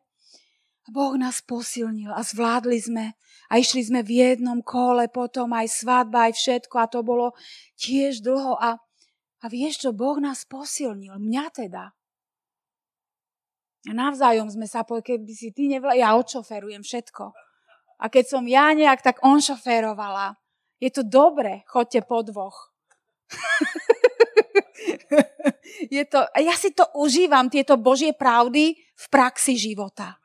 Boh 0.90 1.14
nás 1.14 1.38
posilnil 1.42 2.10
a 2.10 2.22
zvládli 2.26 2.78
sme 2.82 3.06
a 3.50 3.58
išli 3.58 3.86
sme 3.86 4.02
v 4.02 4.22
jednom 4.22 4.58
kole, 4.62 5.06
potom 5.06 5.54
aj 5.54 5.70
svadba, 5.70 6.30
aj 6.30 6.34
všetko 6.34 6.74
a 6.78 6.90
to 6.90 7.02
bolo 7.06 7.34
tiež 7.78 8.26
dlho 8.26 8.58
a, 8.58 8.78
a 9.40 9.48
vieš 9.48 9.86
čo, 9.86 9.90
Boh 9.96 10.20
nás 10.20 10.44
posilnil, 10.44 11.16
mňa 11.16 11.44
teda. 11.52 11.84
A 13.88 13.92
navzájom 13.96 14.52
sme 14.52 14.68
sa 14.68 14.84
povedali, 14.84 15.24
keby 15.24 15.32
si 15.32 15.48
ty 15.56 15.64
nevla, 15.64 15.96
ja 15.96 16.12
odšoferujem 16.20 16.84
všetko. 16.84 17.32
A 18.00 18.04
keď 18.12 18.24
som 18.28 18.44
ja 18.44 18.72
nejak, 18.76 19.00
tak 19.00 19.24
on 19.24 19.40
šoférovala. 19.40 20.36
Je 20.80 20.92
to 20.92 21.04
dobre, 21.04 21.64
chodte 21.64 22.00
po 22.04 22.20
dvoch. 22.20 22.72
je 25.96 26.04
to, 26.04 26.20
ja 26.24 26.54
si 26.56 26.72
to 26.76 26.84
užívam, 26.96 27.48
tieto 27.48 27.80
Božie 27.80 28.12
pravdy 28.12 28.76
v 28.76 29.04
praxi 29.08 29.56
života. 29.56 30.20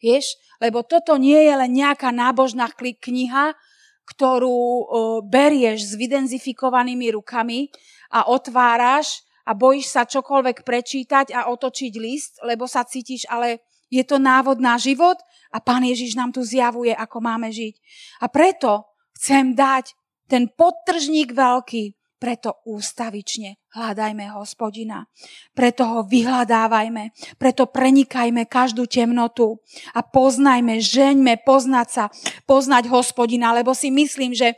Vieš? 0.00 0.36
Lebo 0.60 0.84
toto 0.84 1.16
nie 1.20 1.44
je 1.44 1.54
len 1.56 1.72
nejaká 1.72 2.12
nábožná 2.12 2.68
kniha, 2.72 3.52
ktorú 4.02 4.88
berieš 5.26 5.92
s 5.92 5.98
vydenzifikovanými 5.98 7.14
rukami 7.14 7.70
a 8.10 8.28
otváraš 8.28 9.22
a 9.46 9.54
bojíš 9.54 9.90
sa 9.90 10.02
čokoľvek 10.06 10.62
prečítať 10.62 11.34
a 11.34 11.50
otočiť 11.50 11.92
list, 11.98 12.32
lebo 12.46 12.66
sa 12.70 12.86
cítiš, 12.86 13.26
ale 13.26 13.62
je 13.92 14.02
to 14.06 14.16
návod 14.16 14.62
na 14.62 14.80
život 14.80 15.18
a 15.52 15.60
Pán 15.60 15.84
Ježiš 15.84 16.16
nám 16.16 16.32
tu 16.32 16.40
zjavuje, 16.40 16.96
ako 16.96 17.18
máme 17.20 17.52
žiť. 17.52 17.74
A 18.24 18.26
preto 18.32 18.88
chcem 19.18 19.52
dať 19.52 19.92
ten 20.30 20.48
podtržník 20.48 21.36
veľký, 21.36 21.92
preto 22.22 22.62
ústavične 22.62 23.58
hľadajme 23.74 24.30
hospodina. 24.38 25.10
Preto 25.50 25.82
ho 25.82 26.00
vyhľadávajme. 26.06 27.34
Preto 27.34 27.66
prenikajme 27.66 28.46
každú 28.46 28.86
temnotu 28.86 29.58
a 29.90 30.06
poznajme, 30.06 30.78
žeňme 30.78 31.42
poznať 31.42 31.88
sa, 31.90 32.04
poznať 32.46 32.86
hospodina, 32.94 33.50
lebo 33.50 33.74
si 33.74 33.90
myslím, 33.90 34.38
že 34.38 34.54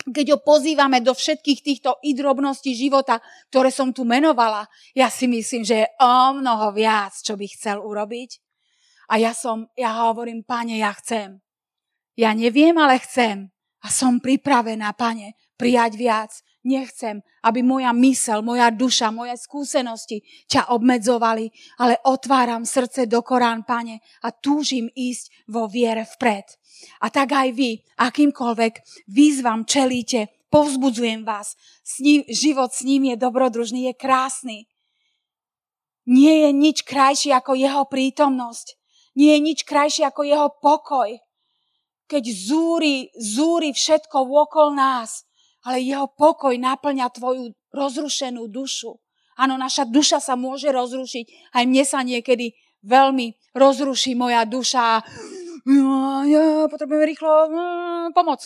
keď 0.00 0.26
ho 0.32 0.38
pozývame 0.40 1.04
do 1.04 1.12
všetkých 1.12 1.60
týchto 1.60 2.00
idrobností 2.00 2.72
života, 2.72 3.20
ktoré 3.52 3.68
som 3.68 3.92
tu 3.92 4.08
menovala, 4.08 4.64
ja 4.96 5.12
si 5.12 5.28
myslím, 5.28 5.60
že 5.60 5.84
je 5.84 5.92
o 6.00 6.32
mnoho 6.32 6.72
viac, 6.72 7.12
čo 7.20 7.36
by 7.36 7.44
chcel 7.44 7.84
urobiť. 7.84 8.40
A 9.12 9.20
ja 9.20 9.36
som, 9.36 9.68
ja 9.76 10.08
hovorím, 10.08 10.40
pane, 10.48 10.80
ja 10.80 10.96
chcem. 10.96 11.44
Ja 12.16 12.32
neviem, 12.32 12.72
ale 12.80 12.96
chcem. 13.04 13.52
A 13.84 13.92
som 13.92 14.16
pripravená, 14.16 14.96
pane, 14.96 15.36
prijať 15.60 15.92
viac. 16.00 16.32
Nechcem, 16.60 17.24
aby 17.40 17.64
moja 17.64 17.88
mysel, 17.96 18.44
moja 18.44 18.68
duša, 18.68 19.08
moje 19.08 19.32
skúsenosti 19.40 20.20
ťa 20.44 20.68
obmedzovali, 20.76 21.48
ale 21.80 21.96
otváram 22.04 22.68
srdce 22.68 23.08
do 23.08 23.24
Korán, 23.24 23.64
pane, 23.64 24.04
a 24.20 24.28
túžim 24.28 24.92
ísť 24.92 25.48
vo 25.48 25.64
viere 25.64 26.04
vpred. 26.04 26.44
A 27.00 27.08
tak 27.08 27.32
aj 27.32 27.56
vy, 27.56 27.80
akýmkoľvek 27.96 28.72
výzvam 29.08 29.64
čelíte, 29.64 30.28
povzbudzujem 30.52 31.24
vás. 31.24 31.56
S 31.80 32.04
ním, 32.04 32.28
život 32.28 32.76
s 32.76 32.84
ním 32.84 33.08
je 33.08 33.16
dobrodružný, 33.16 33.88
je 33.88 33.94
krásny. 33.96 34.58
Nie 36.04 36.44
je 36.44 36.50
nič 36.52 36.84
krajšie 36.84 37.32
ako 37.32 37.56
jeho 37.56 37.88
prítomnosť. 37.88 38.76
Nie 39.16 39.38
je 39.38 39.40
nič 39.40 39.64
krajšie 39.64 40.04
ako 40.04 40.28
jeho 40.28 40.48
pokoj. 40.60 41.08
Keď 42.04 42.24
zúri, 42.26 43.08
zúri 43.16 43.72
všetko 43.72 44.28
okolo 44.28 44.76
nás, 44.76 45.24
ale 45.70 45.86
jeho 45.86 46.10
pokoj 46.10 46.50
naplňa 46.58 47.14
tvoju 47.14 47.54
rozrušenú 47.70 48.50
dušu. 48.50 48.98
Áno, 49.38 49.54
naša 49.54 49.86
duša 49.86 50.18
sa 50.18 50.34
môže 50.34 50.66
rozrušiť. 50.74 51.54
Aj 51.54 51.62
mne 51.62 51.86
sa 51.86 52.02
niekedy 52.02 52.50
veľmi 52.82 53.54
rozruší 53.54 54.18
moja 54.18 54.42
duša 54.42 55.06
ja, 56.26 56.68
potrebujem 56.68 57.04
rýchlo 57.04 57.32
mm, 57.48 58.06
pomoc. 58.16 58.40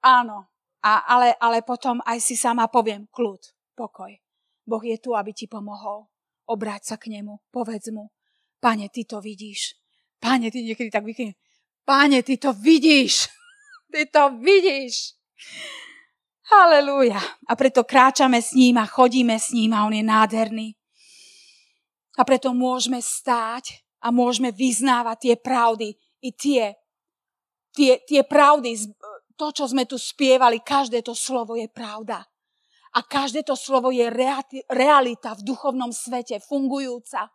Áno, 0.00 0.48
a, 0.80 0.92
ale, 1.04 1.36
ale 1.36 1.60
potom 1.62 2.00
aj 2.06 2.18
si 2.22 2.34
sama 2.38 2.68
poviem, 2.72 3.06
kľud, 3.12 3.42
pokoj. 3.76 4.12
Boh 4.64 4.84
je 4.84 4.96
tu, 5.00 5.12
aby 5.16 5.32
ti 5.32 5.48
pomohol. 5.48 6.08
Obráť 6.48 6.94
sa 6.94 6.96
k 6.96 7.12
nemu, 7.12 7.44
povedz 7.52 7.92
mu, 7.92 8.08
pane, 8.56 8.88
ty 8.88 9.04
to 9.04 9.20
vidíš. 9.20 9.76
Pane, 10.16 10.48
ty 10.48 10.64
niekedy 10.64 10.88
tak 10.88 11.04
vykne, 11.04 11.36
pane, 11.84 12.24
ty 12.24 12.40
to 12.40 12.52
vidíš. 12.56 13.28
Ty 13.88 14.04
to 14.12 14.36
vidíš. 14.44 15.16
Halelúja. 16.48 17.20
A 17.44 17.52
preto 17.54 17.84
kráčame 17.84 18.40
s 18.40 18.56
ním 18.56 18.80
a 18.80 18.88
chodíme 18.88 19.36
s 19.36 19.52
ním 19.52 19.76
a 19.76 19.84
on 19.84 19.92
je 19.92 20.04
nádherný. 20.04 20.68
A 22.18 22.24
preto 22.24 22.56
môžeme 22.56 22.98
stáť 22.98 23.84
a 24.02 24.08
môžeme 24.08 24.50
vyznávať 24.50 25.16
tie 25.22 25.34
pravdy 25.36 25.88
i 26.24 26.30
tie, 26.34 26.74
tie, 27.76 28.00
tie 28.02 28.22
pravdy, 28.24 28.74
to, 29.38 29.46
čo 29.54 29.70
sme 29.70 29.86
tu 29.86 29.94
spievali, 30.00 30.64
každé 30.64 31.04
to 31.06 31.14
slovo 31.14 31.54
je 31.54 31.70
pravda. 31.70 32.26
A 32.96 33.04
každé 33.04 33.44
to 33.44 33.54
slovo 33.54 33.92
je 33.92 34.08
realita 34.66 35.36
v 35.36 35.44
duchovnom 35.44 35.92
svete, 35.92 36.40
fungujúca. 36.42 37.28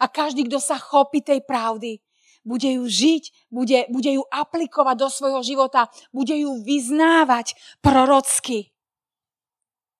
A 0.00 0.04
každý, 0.10 0.48
kto 0.48 0.58
sa 0.58 0.80
chopí 0.80 1.22
tej 1.22 1.44
pravdy, 1.46 2.00
bude 2.46 2.70
ju 2.78 2.86
žiť, 2.86 3.50
bude, 3.50 3.90
bude 3.90 4.10
ju 4.14 4.22
aplikovať 4.30 4.96
do 4.96 5.08
svojho 5.10 5.42
života, 5.42 5.90
bude 6.14 6.38
ju 6.38 6.62
vyznávať 6.62 7.58
prorocky. 7.82 8.70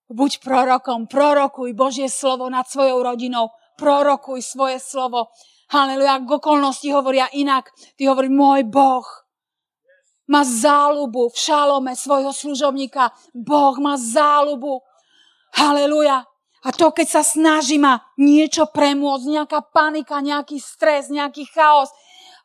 Buď 0.07 0.39
prorokom, 0.39 1.11
prorokuj 1.11 1.75
Božie 1.75 2.07
slovo 2.07 2.47
nad 2.47 2.63
svojou 2.63 3.03
rodinou, 3.03 3.51
prorokuj 3.75 4.39
svoje 4.39 4.79
slovo 4.79 5.27
Haleluja, 5.67 6.23
k 6.23 6.31
okolnosti 6.31 6.87
hovoria 6.95 7.27
inak. 7.35 7.67
Ty 7.99 8.15
hovorí, 8.15 8.31
môj 8.31 8.63
Boh 8.63 9.03
má 10.31 10.43
záľubu 10.47 11.27
v 11.31 11.37
šalome 11.39 11.91
svojho 11.91 12.31
služobníka. 12.31 13.11
Boh 13.35 13.75
má 13.83 13.99
záľubu. 13.99 14.79
Haleluja. 15.59 16.23
A 16.63 16.69
to, 16.71 16.91
keď 16.95 17.19
sa 17.19 17.23
snaží 17.23 17.75
ma 17.79 17.99
niečo 18.15 18.67
premôcť, 18.71 19.25
nejaká 19.27 19.59
panika, 19.71 20.23
nejaký 20.23 20.55
stres, 20.59 21.11
nejaký 21.11 21.47
chaos, 21.51 21.91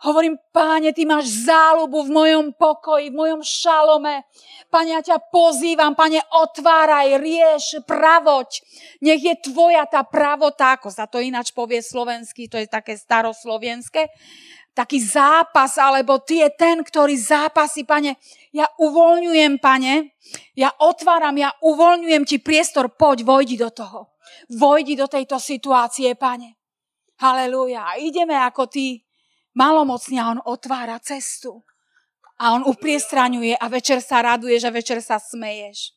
Hovorím, 0.02 0.34
páne, 0.50 0.90
ty 0.90 1.06
máš 1.06 1.46
záľubu 1.46 2.10
v 2.10 2.10
mojom 2.10 2.46
pokoji, 2.58 3.14
v 3.14 3.18
mojom 3.22 3.40
šalome. 3.46 4.26
Pane, 4.66 4.98
ja 4.98 5.00
ťa 5.00 5.30
pozývam, 5.30 5.94
pane, 5.94 6.18
otváraj, 6.42 7.22
rieš, 7.22 7.78
pravoť. 7.86 8.66
Nech 8.98 9.22
je 9.22 9.34
tvoja 9.46 9.86
tá 9.86 10.02
pravota, 10.02 10.74
ako 10.74 10.90
sa 10.90 11.06
to 11.06 11.22
ináč 11.22 11.54
povie 11.54 11.78
slovensky, 11.78 12.50
to 12.50 12.58
je 12.58 12.66
také 12.66 12.98
staroslovenské, 12.98 14.10
taký 14.74 14.98
zápas, 14.98 15.78
alebo 15.78 16.18
ty 16.18 16.42
je 16.42 16.50
ten, 16.50 16.82
ktorý 16.82 17.14
zápasí, 17.14 17.86
pane. 17.86 18.18
Ja 18.50 18.66
uvoľňujem, 18.82 19.62
pane, 19.62 20.18
ja 20.58 20.74
otváram, 20.82 21.38
ja 21.38 21.54
uvoľňujem 21.62 22.26
ti 22.26 22.42
priestor, 22.42 22.90
poď, 22.98 23.22
vojdi 23.22 23.54
do 23.54 23.70
toho. 23.70 24.18
Vojdi 24.50 24.98
do 24.98 25.06
tejto 25.06 25.38
situácie, 25.38 26.18
pane. 26.18 26.58
Halelúja. 27.22 27.94
Ideme 28.02 28.34
ako 28.34 28.66
ty, 28.66 28.98
malomocný 29.56 30.16
a 30.20 30.30
on 30.32 30.40
otvára 30.44 30.98
cestu. 31.00 31.64
A 32.42 32.58
on 32.58 32.66
upriestraňuje 32.66 33.54
a 33.54 33.66
večer 33.70 34.02
sa 34.02 34.24
raduješ 34.24 34.66
a 34.66 34.74
večer 34.74 34.98
sa 34.98 35.22
smeješ. 35.22 35.94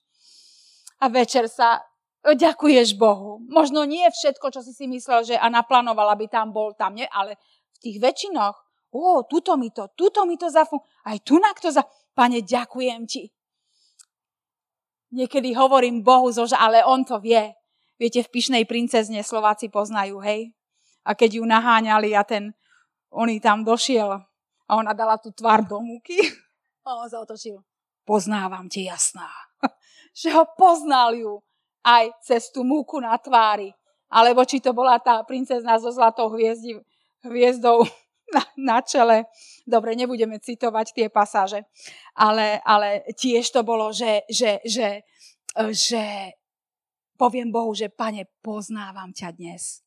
A 1.01 1.09
večer 1.09 1.49
sa 1.49 1.81
ďakuješ 2.21 2.97
Bohu. 2.97 3.41
Možno 3.45 3.85
nie 3.85 4.05
všetko, 4.09 4.49
čo 4.49 4.61
si 4.65 4.73
si 4.73 4.85
myslel, 4.89 5.21
že 5.21 5.35
a 5.37 5.49
naplánoval, 5.49 6.09
aby 6.13 6.25
tam 6.25 6.49
bol, 6.49 6.73
tam 6.73 6.97
nie, 6.97 7.05
ale 7.09 7.37
v 7.75 7.77
tých 7.81 7.97
väčšinoch, 8.01 8.55
ó, 8.95 9.25
tuto 9.29 9.53
mi 9.57 9.69
to, 9.69 9.91
tuto 9.93 10.25
mi 10.25 10.39
to 10.39 10.49
zafú, 10.49 10.81
aj 11.05 11.21
tu 11.21 11.37
na 11.37 11.53
to 11.53 11.69
za... 11.69 11.85
Pane, 12.15 12.47
ďakujem 12.47 13.03
ti. 13.11 13.27
Niekedy 15.11 15.51
hovorím 15.51 15.99
Bohu, 15.99 16.31
zože, 16.31 16.55
ale 16.55 16.79
on 16.81 17.03
to 17.03 17.19
vie. 17.19 17.51
Viete, 17.99 18.23
v 18.23 18.31
Pyšnej 18.31 18.63
princezne 18.63 19.19
Slováci 19.19 19.67
poznajú, 19.67 20.23
hej? 20.23 20.55
A 21.03 21.11
keď 21.11 21.39
ju 21.39 21.43
naháňali 21.43 22.15
a 22.15 22.23
ten 22.23 22.55
on 23.16 23.32
tam 23.39 23.63
došiel 23.63 24.11
a 24.68 24.72
ona 24.76 24.91
dala 24.91 25.16
tú 25.16 25.32
tvár 25.32 25.63
do 25.63 25.80
múky 25.80 26.20
a 26.84 26.99
on 26.99 27.07
sa 27.07 27.24
otočil. 27.24 27.63
Poznávam 28.03 28.68
ti 28.68 28.86
jasná. 28.86 29.32
že 30.22 30.36
ho 30.36 30.43
poznal 30.59 31.16
ju 31.16 31.39
aj 31.82 32.11
cez 32.22 32.51
tú 32.51 32.61
múku 32.68 32.99
na 32.99 33.16
tvári. 33.18 33.74
Alebo 34.11 34.45
či 34.45 34.61
to 34.61 34.76
bola 34.76 35.01
tá 35.01 35.26
princezna 35.26 35.82
so 35.82 35.89
zlatou 35.89 36.30
hviezdi, 36.30 36.78
hviezdou 37.26 37.88
na, 38.36 38.43
na 38.59 38.78
čele. 38.86 39.26
Dobre, 39.66 39.97
nebudeme 39.97 40.38
citovať 40.38 40.93
tie 40.93 41.07
pasáže. 41.09 41.66
Ale, 42.13 42.61
ale 42.61 43.01
tiež 43.18 43.49
to 43.49 43.66
bolo, 43.66 43.89
že, 43.89 44.22
že, 44.30 44.61
že, 44.61 45.01
že 45.74 46.36
poviem 47.18 47.49
Bohu, 47.49 47.74
že 47.74 47.89
pane, 47.89 48.30
poznávam 48.45 49.09
ťa 49.09 49.34
dnes. 49.34 49.82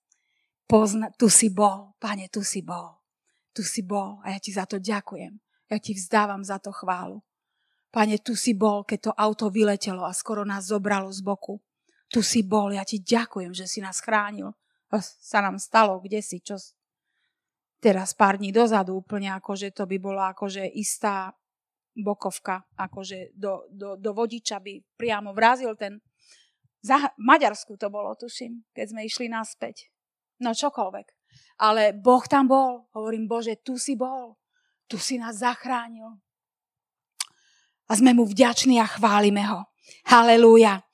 Pozna, 0.67 1.15
tu 1.15 1.31
si 1.31 1.49
bol, 1.49 1.95
pane, 2.03 2.27
tu 2.29 2.43
si 2.43 2.61
bol 2.61 2.98
tu 3.59 3.67
si 3.67 3.83
bol 3.83 4.23
a 4.23 4.31
ja 4.31 4.39
ti 4.39 4.55
za 4.55 4.71
to 4.71 4.79
ďakujem. 4.79 5.35
Ja 5.67 5.83
ti 5.83 5.99
vzdávam 5.99 6.47
za 6.47 6.63
to 6.63 6.71
chválu. 6.71 7.19
Pane, 7.91 8.23
tu 8.23 8.39
si 8.39 8.55
bol, 8.55 8.87
keď 8.87 9.11
to 9.11 9.13
auto 9.19 9.51
vyletelo 9.51 10.07
a 10.07 10.15
skoro 10.15 10.47
nás 10.47 10.71
zobralo 10.71 11.11
z 11.11 11.27
boku. 11.27 11.59
Tu 12.07 12.23
si 12.23 12.47
bol, 12.47 12.71
ja 12.71 12.87
ti 12.87 13.03
ďakujem, 13.03 13.51
že 13.51 13.67
si 13.67 13.83
nás 13.83 13.99
chránil. 13.99 14.55
A 14.95 15.03
sa 15.03 15.43
nám 15.43 15.59
stalo, 15.59 15.99
kde 15.99 16.23
si, 16.23 16.39
čo... 16.39 16.55
teraz 17.83 18.15
pár 18.15 18.39
dní 18.39 18.55
dozadu 18.55 18.95
úplne, 18.95 19.35
akože 19.35 19.75
to 19.75 19.91
by 19.91 19.99
bola 19.99 20.31
akože 20.31 20.63
istá 20.79 21.35
bokovka, 21.99 22.63
akože 22.79 23.35
do, 23.35 23.67
do, 23.75 23.99
do 23.99 24.11
vodiča 24.15 24.63
by 24.63 24.95
priamo 24.95 25.35
vrazil 25.35 25.75
ten, 25.75 25.99
za 26.79 27.11
Maďarsku 27.19 27.75
to 27.75 27.91
bolo, 27.91 28.15
tuším, 28.15 28.63
keď 28.71 28.87
sme 28.95 29.03
išli 29.03 29.27
naspäť. 29.27 29.91
No 30.39 30.55
čokoľvek. 30.55 31.18
Ale 31.59 31.93
Boh 31.93 32.23
tam 32.27 32.47
bol. 32.47 32.87
Hovorím, 32.95 33.27
Bože, 33.27 33.59
tu 33.59 33.79
si 33.79 33.99
bol. 33.99 34.39
Tu 34.87 34.99
si 34.99 35.19
nás 35.19 35.43
zachránil. 35.43 36.17
A 37.89 37.93
sme 37.97 38.13
mu 38.13 38.29
vďační 38.29 38.81
a 38.81 38.87
chválime 38.87 39.43
ho. 39.49 39.65
Halelúja. 40.07 40.85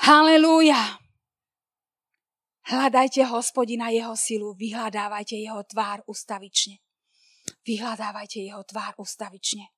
Halelúja. 0.00 0.98
Hľadajte 2.66 3.22
hospodina 3.30 3.94
jeho 3.94 4.18
silu, 4.18 4.54
vyhľadávajte 4.58 5.38
jeho 5.38 5.62
tvár 5.62 6.02
ustavične. 6.10 6.82
Vyhľadávajte 7.62 8.42
jeho 8.42 8.62
tvár 8.66 8.98
ustavične. 8.98 9.70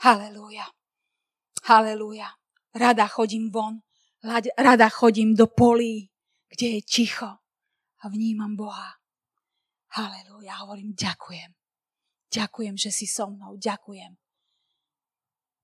Halelúja. 0.00 0.64
Halelúja. 1.68 2.32
Rada 2.72 3.04
chodím 3.04 3.52
von, 3.52 3.84
rada 4.56 4.88
chodím 4.88 5.36
do 5.36 5.46
polí, 5.46 6.08
kde 6.48 6.66
je 6.66 6.80
ticho 6.82 7.28
a 8.00 8.04
vnímam 8.08 8.56
Boha. 8.56 9.01
Halelúja. 9.92 10.56
Hovorím, 10.64 10.96
ďakujem. 10.96 11.52
Ďakujem, 12.32 12.74
že 12.80 12.90
si 12.90 13.04
so 13.04 13.28
mnou. 13.28 13.60
Ďakujem. 13.60 14.16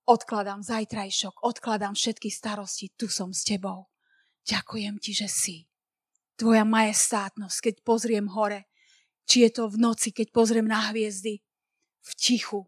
Odkladám 0.08 0.64
zajtrajšok, 0.64 1.44
odkladám 1.44 1.92
všetky 1.92 2.32
starosti. 2.32 2.92
Tu 2.96 3.08
som 3.12 3.32
s 3.32 3.44
tebou. 3.44 3.88
Ďakujem 4.44 4.96
ti, 5.00 5.12
že 5.12 5.28
si. 5.28 5.56
Tvoja 6.36 6.64
majestátnosť, 6.64 7.58
keď 7.60 7.74
pozriem 7.84 8.28
hore, 8.32 8.68
či 9.28 9.44
je 9.44 9.50
to 9.52 9.68
v 9.68 9.76
noci, 9.76 10.08
keď 10.12 10.32
pozriem 10.32 10.64
na 10.64 10.88
hviezdy, 10.88 11.44
v 12.00 12.10
tichu. 12.16 12.64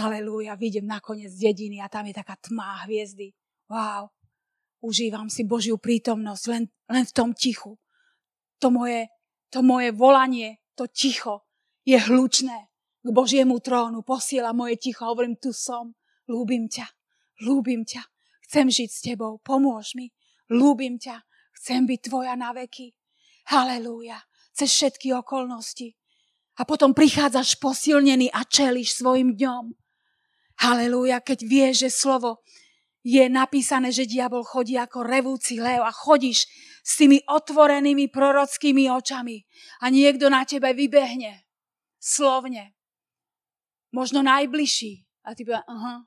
Halelúja, 0.00 0.56
vidím 0.56 0.88
nakoniec 0.88 1.32
dediny 1.36 1.84
a 1.84 1.92
tam 1.92 2.08
je 2.08 2.16
taká 2.16 2.36
tmá 2.40 2.88
hviezdy. 2.88 3.36
Wow, 3.68 4.08
užívam 4.80 5.28
si 5.28 5.44
Božiu 5.44 5.76
prítomnosť 5.76 6.44
len, 6.48 6.64
len 6.88 7.04
v 7.04 7.12
tom 7.12 7.36
tichu. 7.36 7.76
To 8.64 8.72
moje, 8.72 9.08
to 9.48 9.62
moje 9.62 9.92
volanie, 9.92 10.60
to 10.76 10.86
ticho 10.86 11.48
je 11.84 11.96
hlučné 11.98 12.68
k 13.00 13.08
Božiemu 13.08 13.60
trónu. 13.60 14.04
Posiela 14.04 14.52
moje 14.52 14.76
ticho, 14.76 15.08
hovorím, 15.08 15.36
tu 15.40 15.52
som, 15.52 15.96
ľúbim 16.28 16.68
ťa, 16.68 16.86
ľúbim 17.44 17.84
ťa, 17.84 18.04
chcem 18.48 18.68
žiť 18.68 18.90
s 18.92 19.00
tebou, 19.00 19.40
pomôž 19.40 19.96
mi, 19.96 20.12
ľúbim 20.52 21.00
ťa, 21.00 21.28
Chcem 21.58 21.90
byť 21.90 22.00
tvoja 22.06 22.38
na 22.38 22.54
veky. 22.54 22.94
Halelúja. 23.50 24.22
Cez 24.54 24.70
všetky 24.70 25.10
okolnosti. 25.10 25.98
A 26.58 26.62
potom 26.62 26.94
prichádzaš 26.94 27.58
posilnený 27.58 28.30
a 28.30 28.46
čeliš 28.46 29.02
svojim 29.02 29.34
dňom. 29.34 29.74
Halelúja, 30.58 31.22
keď 31.22 31.38
vieš, 31.46 31.74
že 31.86 31.90
slovo 31.90 32.42
je 33.08 33.24
napísané, 33.32 33.88
že 33.88 34.04
diabol 34.04 34.44
chodí 34.44 34.76
ako 34.76 35.00
revúci 35.00 35.56
lev 35.56 35.80
a 35.80 35.88
chodíš 35.88 36.44
s 36.84 36.92
tými 37.00 37.24
otvorenými 37.24 38.12
prorockými 38.12 38.92
očami 38.92 39.48
a 39.80 39.88
niekto 39.88 40.28
na 40.28 40.44
tebe 40.44 40.76
vybehne. 40.76 41.48
Slovne. 41.96 42.76
Možno 43.96 44.20
najbližší. 44.20 45.08
A 45.24 45.32
ty 45.32 45.48
povie, 45.48 45.64
aha. 45.64 46.04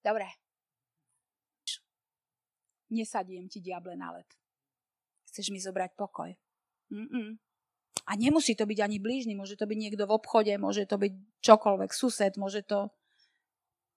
Dobre, 0.00 0.28
nesadiem 2.92 3.48
ti 3.48 3.60
diable 3.60 3.96
na 3.96 4.16
let. 4.16 4.28
Chceš 5.28 5.52
mi 5.52 5.60
zobrať 5.60 5.96
pokoj. 5.96 6.32
Mm-mm. 6.92 7.36
A 8.04 8.10
nemusí 8.20 8.52
to 8.52 8.68
byť 8.68 8.78
ani 8.84 9.00
blížny, 9.00 9.32
môže 9.32 9.56
to 9.56 9.64
byť 9.64 9.78
niekto 9.80 10.04
v 10.04 10.12
obchode, 10.12 10.52
môže 10.60 10.84
to 10.84 11.00
byť 11.00 11.12
čokoľvek, 11.40 11.90
sused, 11.92 12.36
môže 12.36 12.64
to... 12.68 12.92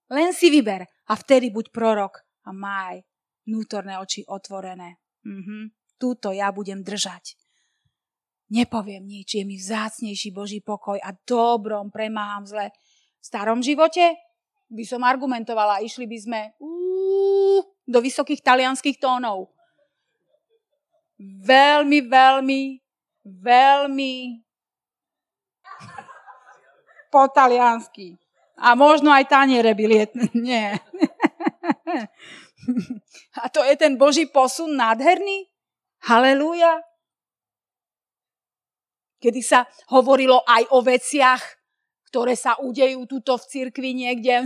Len 0.08 0.32
si 0.32 0.48
vyber 0.48 0.88
a 1.08 1.14
vtedy 1.16 1.52
buď 1.52 1.72
prorok 1.72 2.24
a 2.48 2.56
maj 2.56 3.04
vnútorné 3.48 4.00
oči 4.00 4.24
otvorené. 4.28 5.00
Mm-hmm. 5.24 5.96
Túto 6.00 6.32
ja 6.32 6.52
budem 6.52 6.84
držať. 6.84 7.36
Nepoviem 8.48 9.04
nič, 9.04 9.36
je 9.36 9.44
mi 9.44 9.60
vzácnejší 9.60 10.32
Boží 10.32 10.64
pokoj 10.64 10.96
a 11.04 11.12
dobrom 11.28 11.92
premáham 11.92 12.48
zle. 12.48 12.72
V 13.20 13.26
starom 13.28 13.60
živote 13.60 14.16
by 14.72 14.84
som 14.88 15.04
argumentovala, 15.04 15.84
išli 15.84 16.08
by 16.08 16.18
sme, 16.20 16.42
do 17.88 18.00
vysokých 18.00 18.44
talianských 18.44 19.00
tónov. 19.00 19.52
Veľmi, 21.44 22.08
veľmi, 22.08 22.62
veľmi 23.26 24.16
po 27.08 27.24
taliansky. 27.32 28.20
A 28.58 28.74
možno 28.74 29.14
aj 29.14 29.30
taniere 29.30 29.78
byli. 29.78 30.10
Nie. 30.48 30.78
A 33.42 33.54
to 33.54 33.62
je 33.64 33.78
ten 33.78 33.96
Boží 33.96 34.26
posun 34.28 34.76
nádherný? 34.76 35.48
Halelúja. 36.10 36.82
Kedy 39.18 39.42
sa 39.42 39.66
hovorilo 39.90 40.46
aj 40.46 40.70
o 40.74 40.82
veciach, 40.86 41.42
ktoré 42.10 42.38
sa 42.38 42.58
udejú 42.62 43.06
tuto 43.10 43.38
v 43.38 43.48
cirkvi 43.50 43.94
niekde. 43.94 44.42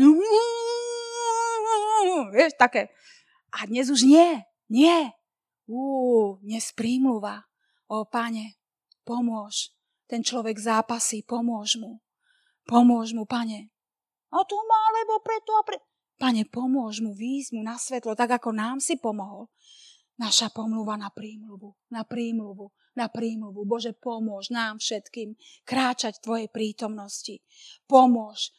Vieš, 2.36 2.56
také 2.56 2.92
a 3.52 3.68
dnes 3.68 3.92
už 3.92 4.08
nie, 4.08 4.48
nie. 4.72 5.12
Ú, 5.68 6.40
dnes 6.40 6.72
prímluva. 6.72 7.44
O, 7.92 8.08
pane, 8.08 8.56
pomôž. 9.04 9.76
Ten 10.08 10.24
človek 10.24 10.56
zápasí, 10.56 11.24
pomôž 11.24 11.80
mu. 11.80 12.00
Pomôž 12.64 13.12
mu, 13.12 13.28
pane. 13.28 13.71
A 14.32 14.38
tu 14.48 14.56
má, 14.56 14.82
lebo 14.96 15.20
preto 15.20 15.52
a 15.60 15.62
preto. 15.64 15.84
Pane, 16.22 16.46
pomôž 16.46 17.02
mu, 17.02 17.18
výjsť 17.18 17.58
mu 17.58 17.62
na 17.66 17.76
svetlo, 17.82 18.14
tak 18.14 18.38
ako 18.38 18.54
nám 18.54 18.78
si 18.78 18.96
pomohol. 19.02 19.50
Naša 20.22 20.54
pomluva 20.54 20.94
na 21.02 21.10
prímluvu, 21.10 21.74
na 21.90 22.06
prímluvu, 22.06 22.70
na 22.94 23.10
prímluvu. 23.10 23.66
Bože, 23.66 23.98
pomôž 23.98 24.54
nám 24.54 24.78
všetkým 24.78 25.34
kráčať 25.66 26.22
v 26.22 26.24
Tvojej 26.24 26.50
prítomnosti. 26.54 27.42
Pomôž 27.90 28.54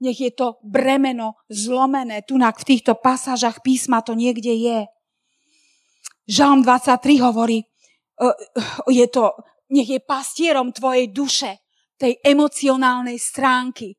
nech 0.00 0.20
je 0.20 0.32
to 0.34 0.60
bremeno 0.60 1.40
zlomené. 1.48 2.20
Tunak 2.26 2.60
v 2.60 2.68
týchto 2.76 2.98
pasážach 3.00 3.64
písma 3.64 4.04
to 4.04 4.12
niekde 4.12 4.52
je. 4.52 4.80
Žalm 6.26 6.66
23 6.66 7.22
hovorí, 7.22 7.62
je 8.90 9.06
to, 9.08 9.32
nech 9.70 9.88
je 9.88 10.00
pastierom 10.02 10.74
tvojej 10.74 11.08
duše, 11.14 11.62
tej 11.96 12.18
emocionálnej 12.20 13.16
stránky. 13.16 13.94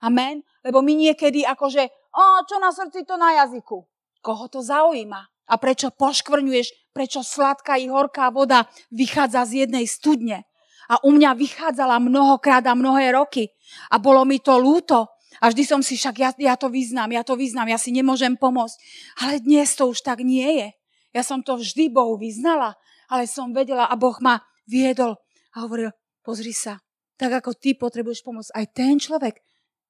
Amen? 0.00 0.40
Lebo 0.62 0.82
my 0.82 0.94
niekedy 0.94 1.42
akože, 1.42 1.82
o, 2.14 2.22
čo 2.46 2.56
na 2.62 2.70
srdci, 2.70 3.02
to 3.02 3.18
na 3.18 3.44
jazyku. 3.44 3.82
Koho 4.22 4.46
to 4.46 4.62
zaujíma? 4.62 5.50
A 5.50 5.54
prečo 5.58 5.90
poškvrňuješ, 5.90 6.94
prečo 6.94 7.20
sladká 7.26 7.76
i 7.76 7.90
horká 7.90 8.30
voda 8.30 8.70
vychádza 8.94 9.42
z 9.46 9.52
jednej 9.66 9.84
studne? 9.90 10.46
A 10.86 11.02
u 11.02 11.10
mňa 11.10 11.34
vychádzala 11.34 11.98
mnohokrát 11.98 12.62
a 12.66 12.78
mnohé 12.78 13.14
roky. 13.14 13.50
A 13.90 13.98
bolo 13.98 14.22
mi 14.22 14.38
to 14.38 14.54
lúto, 14.58 15.10
a 15.40 15.48
vždy 15.48 15.64
som 15.64 15.80
si 15.80 15.96
však, 15.96 16.16
ja, 16.20 16.30
ja 16.36 16.54
to 16.60 16.68
vyznám, 16.68 17.08
ja 17.08 17.24
to 17.24 17.34
vyznám, 17.38 17.72
ja 17.72 17.80
si 17.80 17.88
nemôžem 17.88 18.36
pomôcť. 18.36 18.76
Ale 19.24 19.40
dnes 19.40 19.72
to 19.72 19.88
už 19.88 20.04
tak 20.04 20.20
nie 20.20 20.60
je. 20.60 20.68
Ja 21.16 21.24
som 21.24 21.40
to 21.40 21.56
vždy 21.56 21.88
Bohu 21.88 22.20
vyznala, 22.20 22.76
ale 23.08 23.24
som 23.24 23.52
vedela 23.56 23.88
a 23.88 23.94
Boh 23.96 24.16
ma 24.20 24.44
viedol 24.68 25.16
a 25.52 25.64
hovoril, 25.64 25.92
pozri 26.24 26.56
sa, 26.56 26.80
tak 27.20 27.44
ako 27.44 27.52
ty 27.56 27.76
potrebuješ 27.76 28.24
pomôcť, 28.24 28.52
aj 28.56 28.66
ten 28.72 28.96
človek, 28.96 29.40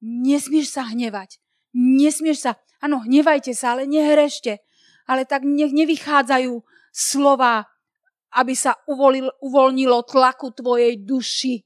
nesmieš 0.02 0.74
sa 0.74 0.90
hnevať. 0.90 1.38
Nesmieš 1.72 2.38
sa, 2.44 2.50
áno, 2.82 3.00
hnevajte 3.06 3.54
sa, 3.56 3.78
ale 3.78 3.88
nehrešte. 3.88 4.60
Ale 5.08 5.24
tak 5.24 5.46
nech 5.46 5.72
nevychádzajú 5.72 6.60
slova, 6.92 7.64
aby 8.36 8.52
sa 8.52 8.76
uvolil, 8.90 9.32
uvoľnilo 9.40 10.04
tlaku 10.04 10.52
tvojej 10.52 11.00
duši. 11.00 11.64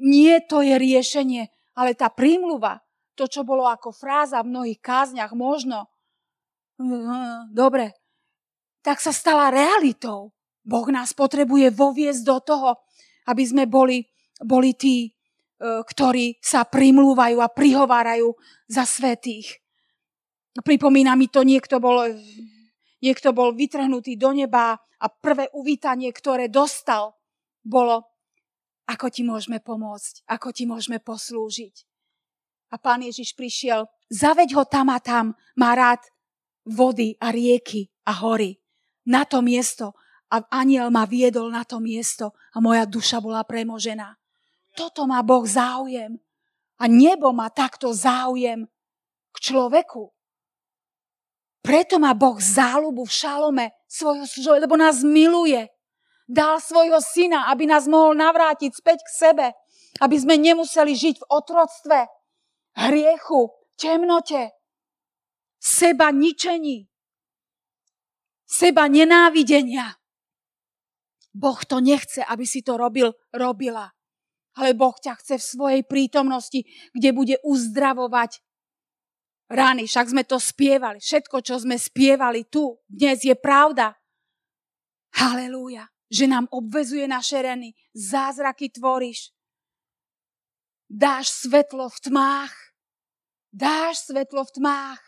Nie 0.00 0.42
to 0.42 0.64
je 0.64 0.74
riešenie. 0.80 1.46
Ale 1.78 1.94
tá 1.94 2.10
prímluva, 2.10 2.82
to, 3.14 3.28
čo 3.28 3.44
bolo 3.46 3.68
ako 3.68 3.92
fráza 3.94 4.40
v 4.42 4.50
mnohých 4.50 4.80
kázniach, 4.80 5.36
možno, 5.36 5.86
dobre, 7.52 7.94
tak 8.80 8.98
sa 8.98 9.12
stala 9.12 9.52
realitou. 9.52 10.32
Boh 10.64 10.88
nás 10.88 11.12
potrebuje 11.12 11.72
voviesť 11.72 12.22
do 12.24 12.36
toho, 12.40 12.70
aby 13.28 13.44
sme 13.44 13.64
boli, 13.68 14.04
boli 14.40 14.72
tí, 14.72 15.12
ktorí 15.60 16.40
sa 16.40 16.64
primlúvajú 16.64 17.36
a 17.44 17.52
prihovárajú 17.52 18.32
za 18.64 18.88
svetých. 18.88 19.60
Pripomína 20.56 21.14
mi 21.14 21.28
to, 21.28 21.44
niekto 21.44 21.76
bol, 21.78 22.08
niekto 23.04 23.30
bol 23.36 23.52
vytrhnutý 23.52 24.16
do 24.16 24.32
neba 24.32 24.74
a 24.76 25.06
prvé 25.08 25.52
uvítanie, 25.52 26.08
ktoré 26.10 26.48
dostal, 26.48 27.12
bolo 27.60 28.08
ako 28.88 29.06
ti 29.12 29.22
môžeme 29.22 29.62
pomôcť, 29.62 30.26
ako 30.26 30.48
ti 30.50 30.66
môžeme 30.66 30.98
poslúžiť. 30.98 31.86
A 32.70 32.78
pán 32.78 33.06
Ježiš 33.06 33.38
prišiel, 33.38 33.86
zaveď 34.10 34.58
ho 34.58 34.64
tam 34.66 34.90
a 34.90 34.98
tam, 34.98 35.38
má 35.54 35.76
rád 35.78 36.02
vody 36.66 37.14
a 37.22 37.30
rieky 37.30 37.86
a 38.06 38.18
hory. 38.18 38.58
Na 39.06 39.22
to 39.26 39.42
miesto, 39.42 39.94
a 40.30 40.46
aniel 40.54 40.94
ma 40.94 41.06
viedol 41.06 41.50
na 41.50 41.66
to 41.66 41.82
miesto 41.82 42.38
a 42.54 42.62
moja 42.62 42.86
duša 42.86 43.18
bola 43.18 43.42
premožená. 43.42 44.19
Toto 44.80 45.04
má 45.04 45.20
Boh 45.20 45.44
záujem. 45.44 46.16
A 46.80 46.88
nebo 46.88 47.36
má 47.36 47.52
takto 47.52 47.92
záujem 47.92 48.64
k 49.28 49.36
človeku. 49.36 50.08
Preto 51.60 52.00
má 52.00 52.16
Boh 52.16 52.40
záľubu 52.40 53.04
v 53.04 53.12
šalome 53.12 53.66
svojho 53.84 54.24
služovi, 54.24 54.64
lebo 54.64 54.80
nás 54.80 55.04
miluje. 55.04 55.68
Dal 56.24 56.56
svojho 56.64 56.96
syna, 57.04 57.52
aby 57.52 57.68
nás 57.68 57.84
mohol 57.84 58.16
navrátiť 58.16 58.72
späť 58.72 59.04
k 59.04 59.10
sebe. 59.12 59.46
Aby 60.00 60.16
sme 60.16 60.40
nemuseli 60.40 60.96
žiť 60.96 61.20
v 61.20 61.28
otroctve, 61.28 61.98
hriechu, 62.80 63.52
temnote, 63.76 64.48
seba 65.60 66.08
ničení, 66.08 66.88
seba 68.48 68.88
nenávidenia. 68.88 70.00
Boh 71.36 71.60
to 71.68 71.84
nechce, 71.84 72.24
aby 72.24 72.48
si 72.48 72.64
to 72.64 72.80
robil, 72.80 73.12
robila. 73.36 73.92
Ale 74.60 74.76
Boh 74.76 74.92
ťa 74.92 75.16
chce 75.16 75.40
v 75.40 75.48
svojej 75.56 75.82
prítomnosti, 75.88 76.60
kde 76.92 77.10
bude 77.16 77.36
uzdravovať 77.40 78.44
rany. 79.48 79.88
Však 79.88 80.12
sme 80.12 80.28
to 80.28 80.36
spievali. 80.36 81.00
Všetko, 81.00 81.40
čo 81.40 81.56
sme 81.56 81.80
spievali 81.80 82.44
tu, 82.52 82.76
dnes 82.84 83.24
je 83.24 83.32
pravda. 83.32 83.96
Halelúja. 85.16 85.88
Že 86.12 86.24
nám 86.28 86.46
obvezuje 86.52 87.08
naše 87.08 87.40
rany. 87.40 87.72
Zázraky 87.96 88.68
tvoríš. 88.68 89.32
Dáš 90.90 91.32
svetlo 91.48 91.88
v 91.88 91.98
tmách. 92.12 92.54
Dáš 93.48 94.12
svetlo 94.12 94.44
v 94.44 94.54
tmách. 94.60 95.00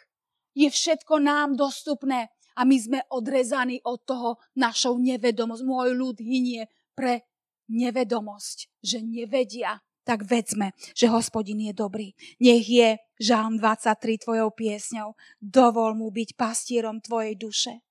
Je 0.57 0.72
všetko 0.72 1.20
nám 1.20 1.61
dostupné 1.61 2.32
a 2.57 2.64
my 2.64 2.76
sme 2.80 3.00
odrezaní 3.12 3.84
od 3.84 4.00
toho 4.05 4.40
našou 4.57 4.96
nevedomosť. 4.96 5.62
Môj 5.64 5.92
ľud 5.92 6.16
hynie 6.24 6.68
pre 6.96 7.32
nevedomosť, 7.69 8.83
že 8.83 8.99
nevedia. 9.03 9.83
Tak 10.03 10.27
vedzme, 10.27 10.75
že 10.99 11.07
hospodin 11.07 11.63
je 11.63 11.73
dobrý. 11.75 12.11
Nech 12.43 12.67
je 12.67 12.99
Žálm 13.23 13.63
23 13.63 14.19
tvojou 14.19 14.51
piesňou. 14.51 15.15
Dovol 15.39 15.95
mu 15.95 16.11
byť 16.11 16.35
pastierom 16.35 16.99
tvojej 16.99 17.39
duše. 17.39 17.87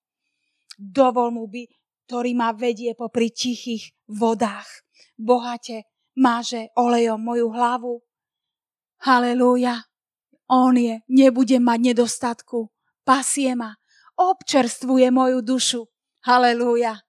Dovol 0.75 1.31
mu 1.31 1.47
byť, 1.47 1.69
ktorý 2.11 2.35
ma 2.35 2.51
vedie 2.51 2.91
popri 2.99 3.31
tichých 3.31 3.95
vodách. 4.11 4.83
Bohate 5.15 5.87
máže 6.19 6.67
olejom 6.75 7.23
moju 7.23 7.47
hlavu. 7.47 8.03
Halelúja. 9.07 9.87
On 10.51 10.75
je, 10.75 10.99
nebude 11.07 11.63
mať 11.63 11.95
nedostatku. 11.95 12.67
Pasie 13.07 13.55
ma, 13.55 13.71
občerstvuje 14.19 15.07
moju 15.15 15.39
dušu. 15.39 15.87
Halelúja. 16.27 16.99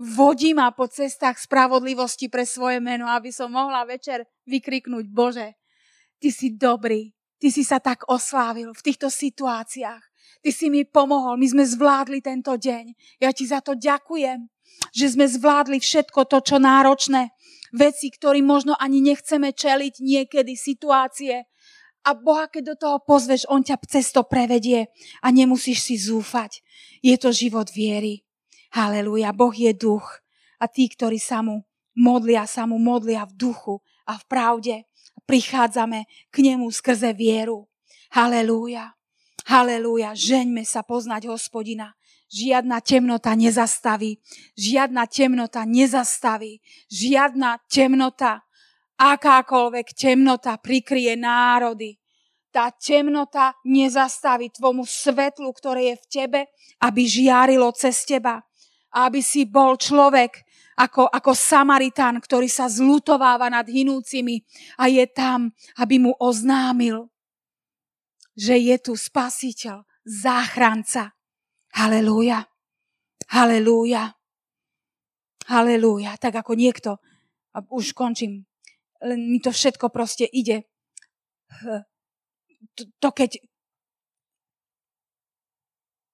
Vodí 0.00 0.56
ma 0.56 0.72
po 0.72 0.88
cestách 0.88 1.36
spravodlivosti 1.36 2.32
pre 2.32 2.48
svoje 2.48 2.80
meno, 2.80 3.04
aby 3.12 3.28
som 3.28 3.52
mohla 3.52 3.84
večer 3.84 4.24
vykriknúť, 4.48 5.04
Bože, 5.12 5.60
Ty 6.16 6.28
si 6.32 6.56
dobrý, 6.56 7.12
Ty 7.36 7.52
si 7.52 7.60
sa 7.60 7.84
tak 7.84 8.08
oslávil 8.08 8.72
v 8.72 8.80
týchto 8.80 9.12
situáciách. 9.12 10.00
Ty 10.40 10.50
si 10.56 10.72
mi 10.72 10.88
pomohol, 10.88 11.36
my 11.36 11.44
sme 11.52 11.64
zvládli 11.68 12.24
tento 12.24 12.56
deň. 12.56 12.96
Ja 13.20 13.28
ti 13.36 13.44
za 13.44 13.60
to 13.60 13.76
ďakujem, 13.76 14.48
že 14.96 15.06
sme 15.12 15.28
zvládli 15.28 15.76
všetko 15.76 16.24
to, 16.32 16.40
čo 16.40 16.56
náročné. 16.56 17.36
Veci, 17.76 18.08
ktorým 18.08 18.48
možno 18.48 18.72
ani 18.80 19.04
nechceme 19.04 19.52
čeliť 19.52 20.00
niekedy, 20.00 20.56
situácie, 20.56 21.44
a 22.00 22.16
Boha, 22.16 22.48
keď 22.48 22.72
do 22.72 22.76
toho 22.80 22.96
pozveš, 23.04 23.44
On 23.52 23.60
ťa 23.60 23.76
cez 23.84 24.08
to 24.08 24.24
prevedie 24.24 24.88
a 25.20 25.28
nemusíš 25.28 25.84
si 25.84 26.00
zúfať. 26.00 26.64
Je 27.04 27.12
to 27.20 27.28
život 27.28 27.68
viery. 27.68 28.24
Halelúja, 28.70 29.34
Boh 29.34 29.50
je 29.50 29.74
duch 29.74 30.22
a 30.62 30.70
tí, 30.70 30.86
ktorí 30.86 31.18
sa 31.18 31.42
mu 31.42 31.66
modlia, 31.94 32.46
sa 32.46 32.66
mu 32.70 32.78
modlia 32.78 33.26
v 33.26 33.34
duchu 33.34 33.82
a 34.06 34.14
v 34.14 34.24
pravde. 34.30 34.74
Prichádzame 35.26 36.06
k 36.30 36.36
nemu 36.42 36.70
skrze 36.70 37.14
vieru. 37.14 37.66
Halelúja. 38.14 38.94
Halelúja, 39.46 40.14
žeňme 40.14 40.62
sa 40.66 40.82
poznať 40.82 41.30
hospodina. 41.30 41.94
Žiadna 42.30 42.78
temnota 42.82 43.34
nezastaví. 43.34 44.22
Žiadna 44.54 45.06
temnota 45.10 45.66
nezastaví. 45.66 46.62
Žiadna 46.86 47.58
temnota 47.66 48.46
akákoľvek 49.00 49.96
temnota 49.96 50.54
prikrie 50.60 51.16
národy. 51.16 51.98
Tá 52.50 52.70
temnota 52.74 53.54
nezastaví 53.62 54.50
tvomu 54.50 54.82
svetlu, 54.82 55.50
ktoré 55.54 55.94
je 55.94 55.96
v 55.96 56.06
tebe, 56.10 56.40
aby 56.82 57.06
žiarilo 57.06 57.70
cez 57.74 58.02
teba. 58.02 58.42
A 58.90 59.06
aby 59.06 59.22
si 59.22 59.46
bol 59.46 59.78
človek 59.78 60.42
ako, 60.80 61.06
ako 61.12 61.32
Samaritán, 61.36 62.16
ktorý 62.18 62.48
sa 62.48 62.66
zlutováva 62.66 63.52
nad 63.52 63.68
hinúcimi 63.68 64.40
a 64.80 64.88
je 64.88 65.04
tam, 65.10 65.52
aby 65.76 66.00
mu 66.00 66.16
oznámil, 66.16 67.12
že 68.32 68.56
je 68.56 68.76
tu 68.80 68.96
spasiteľ, 68.96 69.84
záchranca. 70.08 71.12
Halelúja. 71.76 72.48
Halelúja. 73.30 74.16
Halelúja. 75.46 76.16
Tak 76.16 76.40
ako 76.40 76.56
niekto, 76.56 76.96
a 77.52 77.58
už 77.68 77.92
končím, 77.92 78.48
len 79.04 79.20
mi 79.28 79.38
to 79.38 79.52
všetko 79.52 79.92
proste 79.92 80.24
ide. 80.24 80.64
To, 82.74 82.82
to 82.96 83.08
keď 83.12 83.36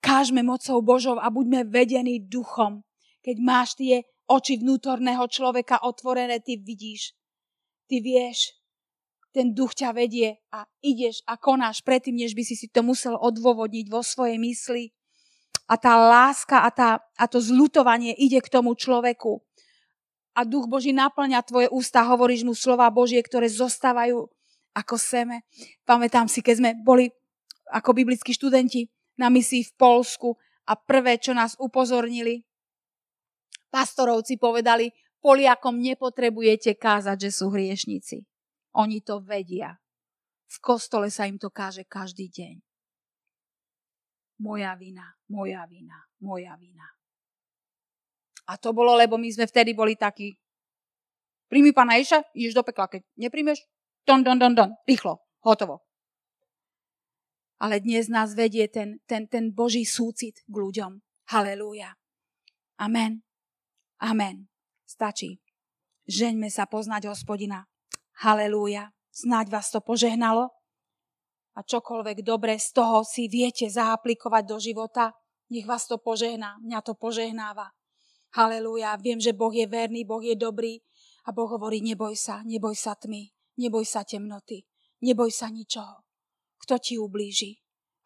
kážme 0.06 0.46
mocou 0.46 0.78
Božou 0.78 1.18
a 1.18 1.26
buďme 1.26 1.66
vedení 1.66 2.22
duchom. 2.22 2.86
Keď 3.26 3.36
máš 3.42 3.74
tie 3.74 4.06
oči 4.30 4.62
vnútorného 4.62 5.26
človeka 5.26 5.82
otvorené, 5.82 6.38
ty 6.38 6.62
vidíš. 6.62 7.18
Ty 7.90 7.98
vieš, 7.98 8.54
ten 9.34 9.50
duch 9.50 9.74
ťa 9.74 9.90
vedie 9.90 10.38
a 10.54 10.62
ideš 10.78 11.26
a 11.26 11.34
konáš 11.34 11.82
predtým, 11.82 12.14
než 12.14 12.38
by 12.38 12.42
si 12.46 12.54
si 12.54 12.70
to 12.70 12.86
musel 12.86 13.18
odôvodniť 13.18 13.90
vo 13.90 14.06
svojej 14.06 14.38
mysli. 14.38 14.94
A 15.66 15.74
tá 15.74 15.98
láska 15.98 16.62
a, 16.62 16.70
tá, 16.70 17.02
a 17.18 17.24
to 17.26 17.42
zlutovanie 17.42 18.14
ide 18.14 18.38
k 18.38 18.46
tomu 18.46 18.78
človeku 18.78 19.42
a 20.36 20.44
duch 20.44 20.68
Boží 20.68 20.92
naplňa 20.92 21.40
tvoje 21.48 21.72
ústa, 21.72 22.04
hovoríš 22.04 22.44
mu 22.44 22.52
slova 22.52 22.92
Božie, 22.92 23.24
ktoré 23.24 23.48
zostávajú 23.48 24.28
ako 24.76 24.94
seme. 25.00 25.48
Pamätám 25.88 26.28
si, 26.28 26.44
keď 26.44 26.54
sme 26.60 26.70
boli 26.84 27.08
ako 27.72 27.96
biblickí 27.96 28.36
študenti 28.36 28.86
na 29.16 29.32
misii 29.32 29.64
v 29.64 29.72
Polsku 29.76 30.36
a 30.68 30.76
prvé, 30.76 31.16
čo 31.16 31.32
nás 31.32 31.56
upozornili, 31.56 32.44
pastorovci 33.72 34.36
povedali, 34.40 34.92
Poliakom 35.20 35.82
nepotrebujete 35.82 36.78
kázať, 36.78 37.26
že 37.26 37.30
sú 37.34 37.50
hriešnici. 37.50 38.22
Oni 38.78 39.02
to 39.02 39.18
vedia. 39.18 39.74
V 40.46 40.56
kostole 40.62 41.10
sa 41.10 41.26
im 41.26 41.34
to 41.34 41.50
káže 41.50 41.82
každý 41.82 42.30
deň. 42.30 42.62
Moja 44.38 44.76
vina, 44.78 45.16
moja 45.32 45.66
vina, 45.66 45.98
moja 46.22 46.54
vina. 46.60 46.86
A 48.46 48.54
to 48.54 48.70
bolo, 48.70 48.94
lebo 48.94 49.18
my 49.18 49.26
sme 49.26 49.48
vtedy 49.48 49.74
boli 49.74 49.98
takí. 49.98 50.38
Príjmi 51.50 51.74
pána 51.74 51.98
Ježa, 51.98 52.22
ideš 52.30 52.54
do 52.54 52.62
pekla. 52.62 52.86
Keď 52.86 53.02
nepríjmeš, 53.18 53.66
don, 54.06 54.22
don, 54.22 54.38
don, 54.38 54.54
don, 54.54 54.70
rýchlo, 54.86 55.18
hotovo. 55.42 55.85
Ale 57.56 57.80
dnes 57.80 58.12
nás 58.12 58.36
vedie 58.36 58.68
ten, 58.68 59.00
ten, 59.08 59.24
ten 59.24 59.48
Boží 59.48 59.88
súcit 59.88 60.44
k 60.44 60.54
ľuďom. 60.54 61.00
Halelúja. 61.32 61.96
Amen. 62.76 63.24
Amen. 63.98 64.52
Stačí. 64.84 65.40
Žeňme 66.06 66.52
sa 66.52 66.68
poznať 66.68 67.08
hospodina. 67.08 67.64
Halelúja. 68.20 68.92
Snáď 69.08 69.48
vás 69.48 69.72
to 69.72 69.80
požehnalo. 69.80 70.52
A 71.56 71.64
čokoľvek 71.64 72.20
dobre 72.20 72.60
z 72.60 72.76
toho 72.76 73.00
si 73.00 73.32
viete 73.32 73.64
zaaplikovať 73.64 74.44
do 74.44 74.60
života, 74.60 75.16
nech 75.48 75.64
vás 75.64 75.88
to 75.88 75.96
požehná. 75.96 76.60
Mňa 76.60 76.84
to 76.84 76.92
požehnáva. 76.92 77.72
Halelúja, 78.36 78.92
viem, 79.00 79.16
že 79.16 79.32
Boh 79.32 79.50
je 79.50 79.64
verný, 79.64 80.04
Boh 80.04 80.20
je 80.20 80.36
dobrý 80.36 80.84
a 81.24 81.32
Boh 81.32 81.48
hovorí, 81.48 81.80
neboj 81.80 82.12
sa, 82.12 82.44
neboj 82.44 82.76
sa 82.76 82.92
tmy, 82.92 83.32
neboj 83.56 83.88
sa 83.88 84.04
temnoty, 84.04 84.68
neboj 85.00 85.32
sa 85.32 85.48
ničoho. 85.48 86.05
Kto 86.66 86.82
ti 86.82 86.98
ublíži, 86.98 87.54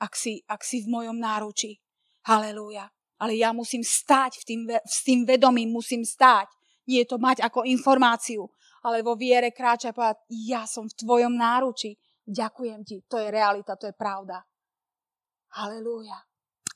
ak 0.05 0.13
si, 0.13 0.45
ak 0.45 0.61
si 0.61 0.85
v 0.85 0.93
mojom 0.93 1.17
náruči? 1.17 1.81
Halelúja. 2.29 2.93
Ale 3.17 3.33
ja 3.41 3.57
musím 3.57 3.81
stáť 3.81 4.37
v 4.37 4.45
tým, 4.45 4.61
s 4.85 5.01
tým 5.01 5.25
vedomím, 5.25 5.73
musím 5.73 6.05
stáť. 6.05 6.53
Nie 6.85 7.09
to 7.09 7.17
mať 7.17 7.41
ako 7.41 7.65
informáciu, 7.65 8.45
ale 8.85 9.01
vo 9.01 9.17
viere 9.17 9.49
kráča 9.49 9.93
a 9.93 9.97
povedať, 9.97 10.29
ja 10.45 10.69
som 10.69 10.85
v 10.85 10.93
tvojom 10.93 11.41
náruči. 11.41 11.97
Ďakujem 12.29 12.81
ti, 12.85 13.01
to 13.09 13.17
je 13.17 13.33
realita, 13.33 13.81
to 13.81 13.89
je 13.89 13.97
pravda. 13.97 14.45
Halelúja. 15.57 16.21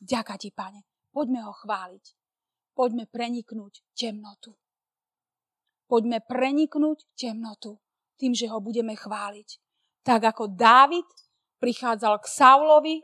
Ďaká 0.01 0.41
ti, 0.41 0.49
pane. 0.57 0.89
Poďme 1.13 1.45
ho 1.45 1.53
chváliť. 1.53 2.05
Poďme 2.73 3.05
preniknúť 3.13 3.85
temnotu. 3.93 4.57
Poďme 5.85 6.25
preniknúť 6.25 7.13
temnotu 7.13 7.77
tým, 8.17 8.33
že 8.33 8.49
ho 8.49 8.59
budeme 8.65 8.97
chváliť. 8.97 9.49
Tak 10.01 10.33
ako 10.33 10.49
Dávid 10.49 11.07
prichádzal 11.65 12.21
k 12.21 12.27
Saulovi, 12.29 13.01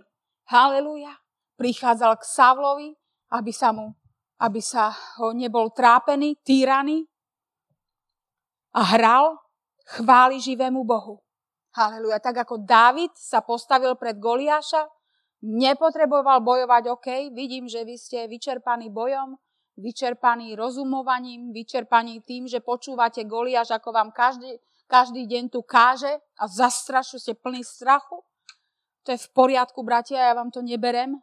haleluja, 0.53 1.17
prichádzal 1.57 2.21
k 2.21 2.25
Saulovi, 2.29 2.93
aby 3.33 3.57
sa 3.57 3.73
mu, 3.73 3.97
aby 4.37 4.61
sa 4.61 4.93
ho 5.17 5.33
nebol 5.33 5.73
trápený, 5.73 6.37
týraný 6.45 7.09
a 8.77 8.85
hral, 8.85 9.41
chváli 9.97 10.45
živému 10.45 10.85
Bohu. 10.85 11.25
Haleluja. 11.73 12.21
Tak 12.21 12.45
ako 12.45 12.61
Dávid 12.61 13.17
sa 13.17 13.41
postavil 13.41 13.97
pred 13.97 14.21
Goliáša, 14.21 14.85
nepotreboval 15.41 16.45
bojovať, 16.45 16.93
OK, 16.93 17.09
vidím, 17.33 17.65
že 17.65 17.81
vy 17.81 17.97
ste 17.97 18.29
vyčerpaní 18.29 18.93
bojom, 18.93 19.41
vyčerpaní 19.81 20.53
rozumovaním, 20.53 21.49
vyčerpaní 21.57 22.21
tým, 22.29 22.45
že 22.45 22.61
počúvate 22.61 23.25
Goliáš, 23.25 23.73
ako 23.73 23.89
vám 23.89 24.13
každý, 24.13 24.61
každý 24.85 25.25
deň 25.25 25.49
tu 25.49 25.65
káže 25.65 26.21
a 26.37 26.45
zastrašu 26.45 27.17
ste 27.17 27.33
plný 27.33 27.65
strachu. 27.65 28.21
To 29.05 29.17
je 29.17 29.19
v 29.19 29.33
poriadku, 29.33 29.81
bratia, 29.81 30.31
ja 30.31 30.35
vám 30.37 30.53
to 30.53 30.61
neberem. 30.61 31.21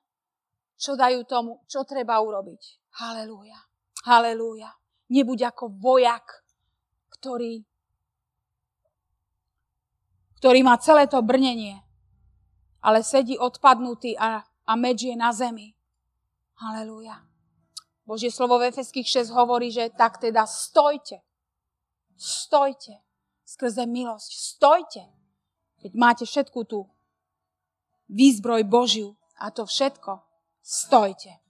Čo 0.77 0.93
dajú 0.93 1.25
tomu, 1.25 1.61
čo 1.65 1.81
treba 1.85 2.21
urobiť. 2.21 2.93
Halelúja. 3.01 3.57
Halelúja. 4.05 4.69
Nebuď 5.09 5.49
ako 5.53 5.73
vojak, 5.77 6.45
ktorý, 7.17 7.65
ktorý 10.37 10.59
má 10.61 10.77
celé 10.77 11.09
to 11.09 11.17
brnenie, 11.25 11.81
ale 12.85 13.01
sedí 13.01 13.39
odpadnutý 13.41 14.13
a, 14.21 14.45
a 14.45 14.73
meč 14.77 15.05
je 15.05 15.15
na 15.17 15.33
zemi. 15.33 15.73
Halelúja. 16.61 17.25
Božie 18.05 18.31
slovo 18.31 18.61
v 18.61 18.69
Efeských 18.71 19.27
6 19.27 19.35
hovorí, 19.35 19.73
že 19.73 19.91
tak 19.91 20.21
teda 20.21 20.45
stojte. 20.45 21.21
Stojte 22.17 23.03
skrze 23.47 23.87
milosť. 23.87 24.31
Stojte, 24.31 25.03
keď 25.79 25.91
máte 25.95 26.23
všetku 26.27 26.67
tú 26.67 26.87
výzbroj 28.09 28.63
Božiu 28.63 29.15
a 29.39 29.51
to 29.51 29.65
všetko. 29.65 30.19
Stojte. 30.63 31.46